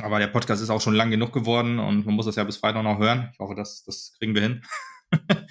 [0.00, 2.58] Aber der Podcast ist auch schon lang genug geworden und man muss das ja bis
[2.58, 3.30] Freitag noch hören.
[3.32, 4.62] Ich hoffe, das, das kriegen wir hin.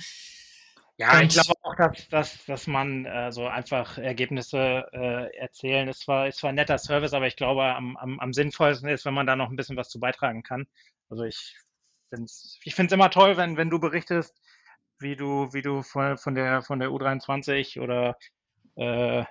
[0.97, 5.89] ja, und ich glaube auch, dass, dass, dass man äh, so einfach Ergebnisse äh, erzählen
[5.89, 9.03] ist zwar, ist zwar ein netter Service, aber ich glaube, am, am, am sinnvollsten ist,
[9.03, 10.65] wenn man da noch ein bisschen was zu beitragen kann.
[11.10, 11.56] Also ich
[12.16, 14.42] finde es ich find's immer toll, wenn, wenn du berichtest,
[15.00, 18.18] wie du, wie du von, von, der, von der U23 oder
[18.76, 19.24] äh,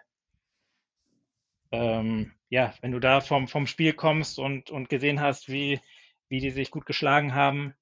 [1.72, 5.80] ähm, ja, wenn du da vom, vom Spiel kommst und, und gesehen hast, wie,
[6.28, 7.74] wie die sich gut geschlagen haben,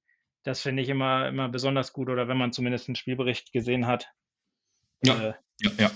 [0.45, 4.09] das finde ich immer, immer besonders gut oder wenn man zumindest einen Spielbericht gesehen hat.
[5.05, 5.91] Ja, äh, ja, ja.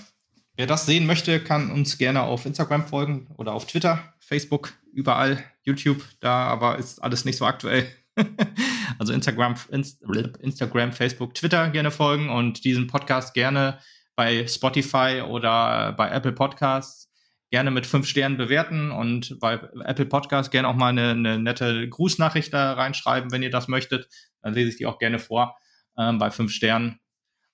[0.55, 5.43] Wer das sehen möchte, kann uns gerne auf Instagram folgen oder auf Twitter, Facebook, überall,
[5.63, 7.87] YouTube, da aber ist alles nicht so aktuell.
[8.99, 13.79] also Instagram, Instagram, Facebook, Twitter gerne folgen und diesen Podcast gerne
[14.15, 17.07] bei Spotify oder bei Apple Podcasts
[17.49, 19.53] gerne mit fünf Sternen bewerten und bei
[19.85, 24.09] Apple Podcast gerne auch mal eine, eine nette Grußnachricht da reinschreiben, wenn ihr das möchtet.
[24.41, 25.55] Dann lese ich die auch gerne vor
[25.97, 26.99] ähm, bei fünf Sternen.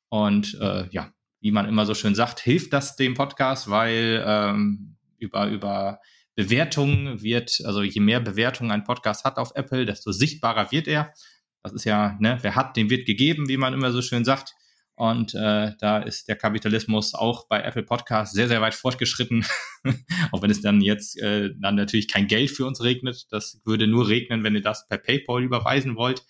[0.10, 1.12] Und äh, ja,
[1.42, 6.00] wie man immer so schön sagt, hilft das dem Podcast, weil ähm, über, über
[6.36, 11.14] Bewertungen wird, also je mehr Bewertungen ein Podcast hat auf Apple, desto sichtbarer wird er.
[11.62, 14.54] Das ist ja, ne, wer hat, dem wird gegeben, wie man immer so schön sagt.
[14.96, 19.46] Und äh, da ist der Kapitalismus auch bei Apple Podcasts sehr, sehr weit fortgeschritten.
[20.32, 23.26] auch wenn es dann jetzt äh, dann natürlich kein Geld für uns regnet.
[23.32, 26.24] Das würde nur regnen, wenn ihr das per PayPal überweisen wollt.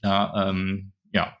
[0.00, 1.36] Da, ähm, ja,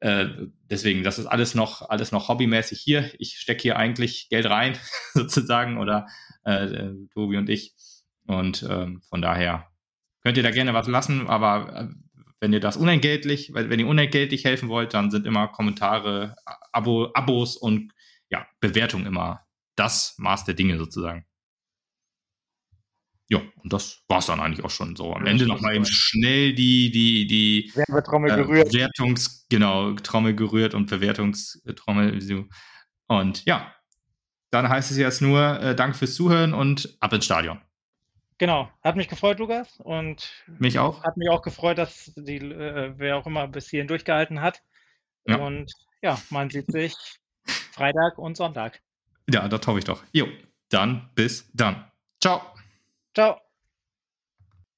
[0.00, 0.26] äh,
[0.70, 3.10] deswegen, das ist alles noch, alles noch hobbymäßig hier.
[3.18, 4.76] Ich stecke hier eigentlich Geld rein,
[5.14, 6.06] sozusagen, oder
[6.44, 7.74] äh, Tobi und ich.
[8.26, 9.68] Und ähm, von daher
[10.22, 11.94] könnt ihr da gerne was lassen, aber äh,
[12.40, 16.36] wenn ihr das unentgeltlich, wenn ihr unentgeltlich helfen wollt, dann sind immer Kommentare,
[16.72, 17.92] Abo, Abos und
[18.28, 19.46] ja, Bewertungen immer
[19.76, 21.24] das Maß der Dinge sozusagen.
[23.28, 25.12] Ja, und das war es dann eigentlich auch schon so.
[25.12, 28.70] Am ja, Ende nochmal eben schnell die, die, die Werbetrommel äh, gerührt.
[28.70, 32.48] Bewertungs, genau, Trommel gerührt und Bewertungstrommel.
[33.08, 33.74] Und ja,
[34.50, 37.60] dann heißt es jetzt nur, äh, danke fürs Zuhören und ab ins Stadion.
[38.38, 39.80] Genau, hat mich gefreut, Lukas.
[39.80, 41.02] Und mich auch.
[41.02, 44.62] Hat mich auch gefreut, dass die, äh, wer auch immer bis hierhin durchgehalten hat.
[45.26, 45.36] Ja.
[45.36, 45.72] Und
[46.02, 46.94] ja, man sieht sich
[47.72, 48.80] Freitag und Sonntag.
[49.28, 50.04] Ja, das hoffe ich doch.
[50.12, 50.28] Jo,
[50.68, 51.90] dann bis dann.
[52.20, 52.55] Ciao.
[53.16, 53.45] Ciao.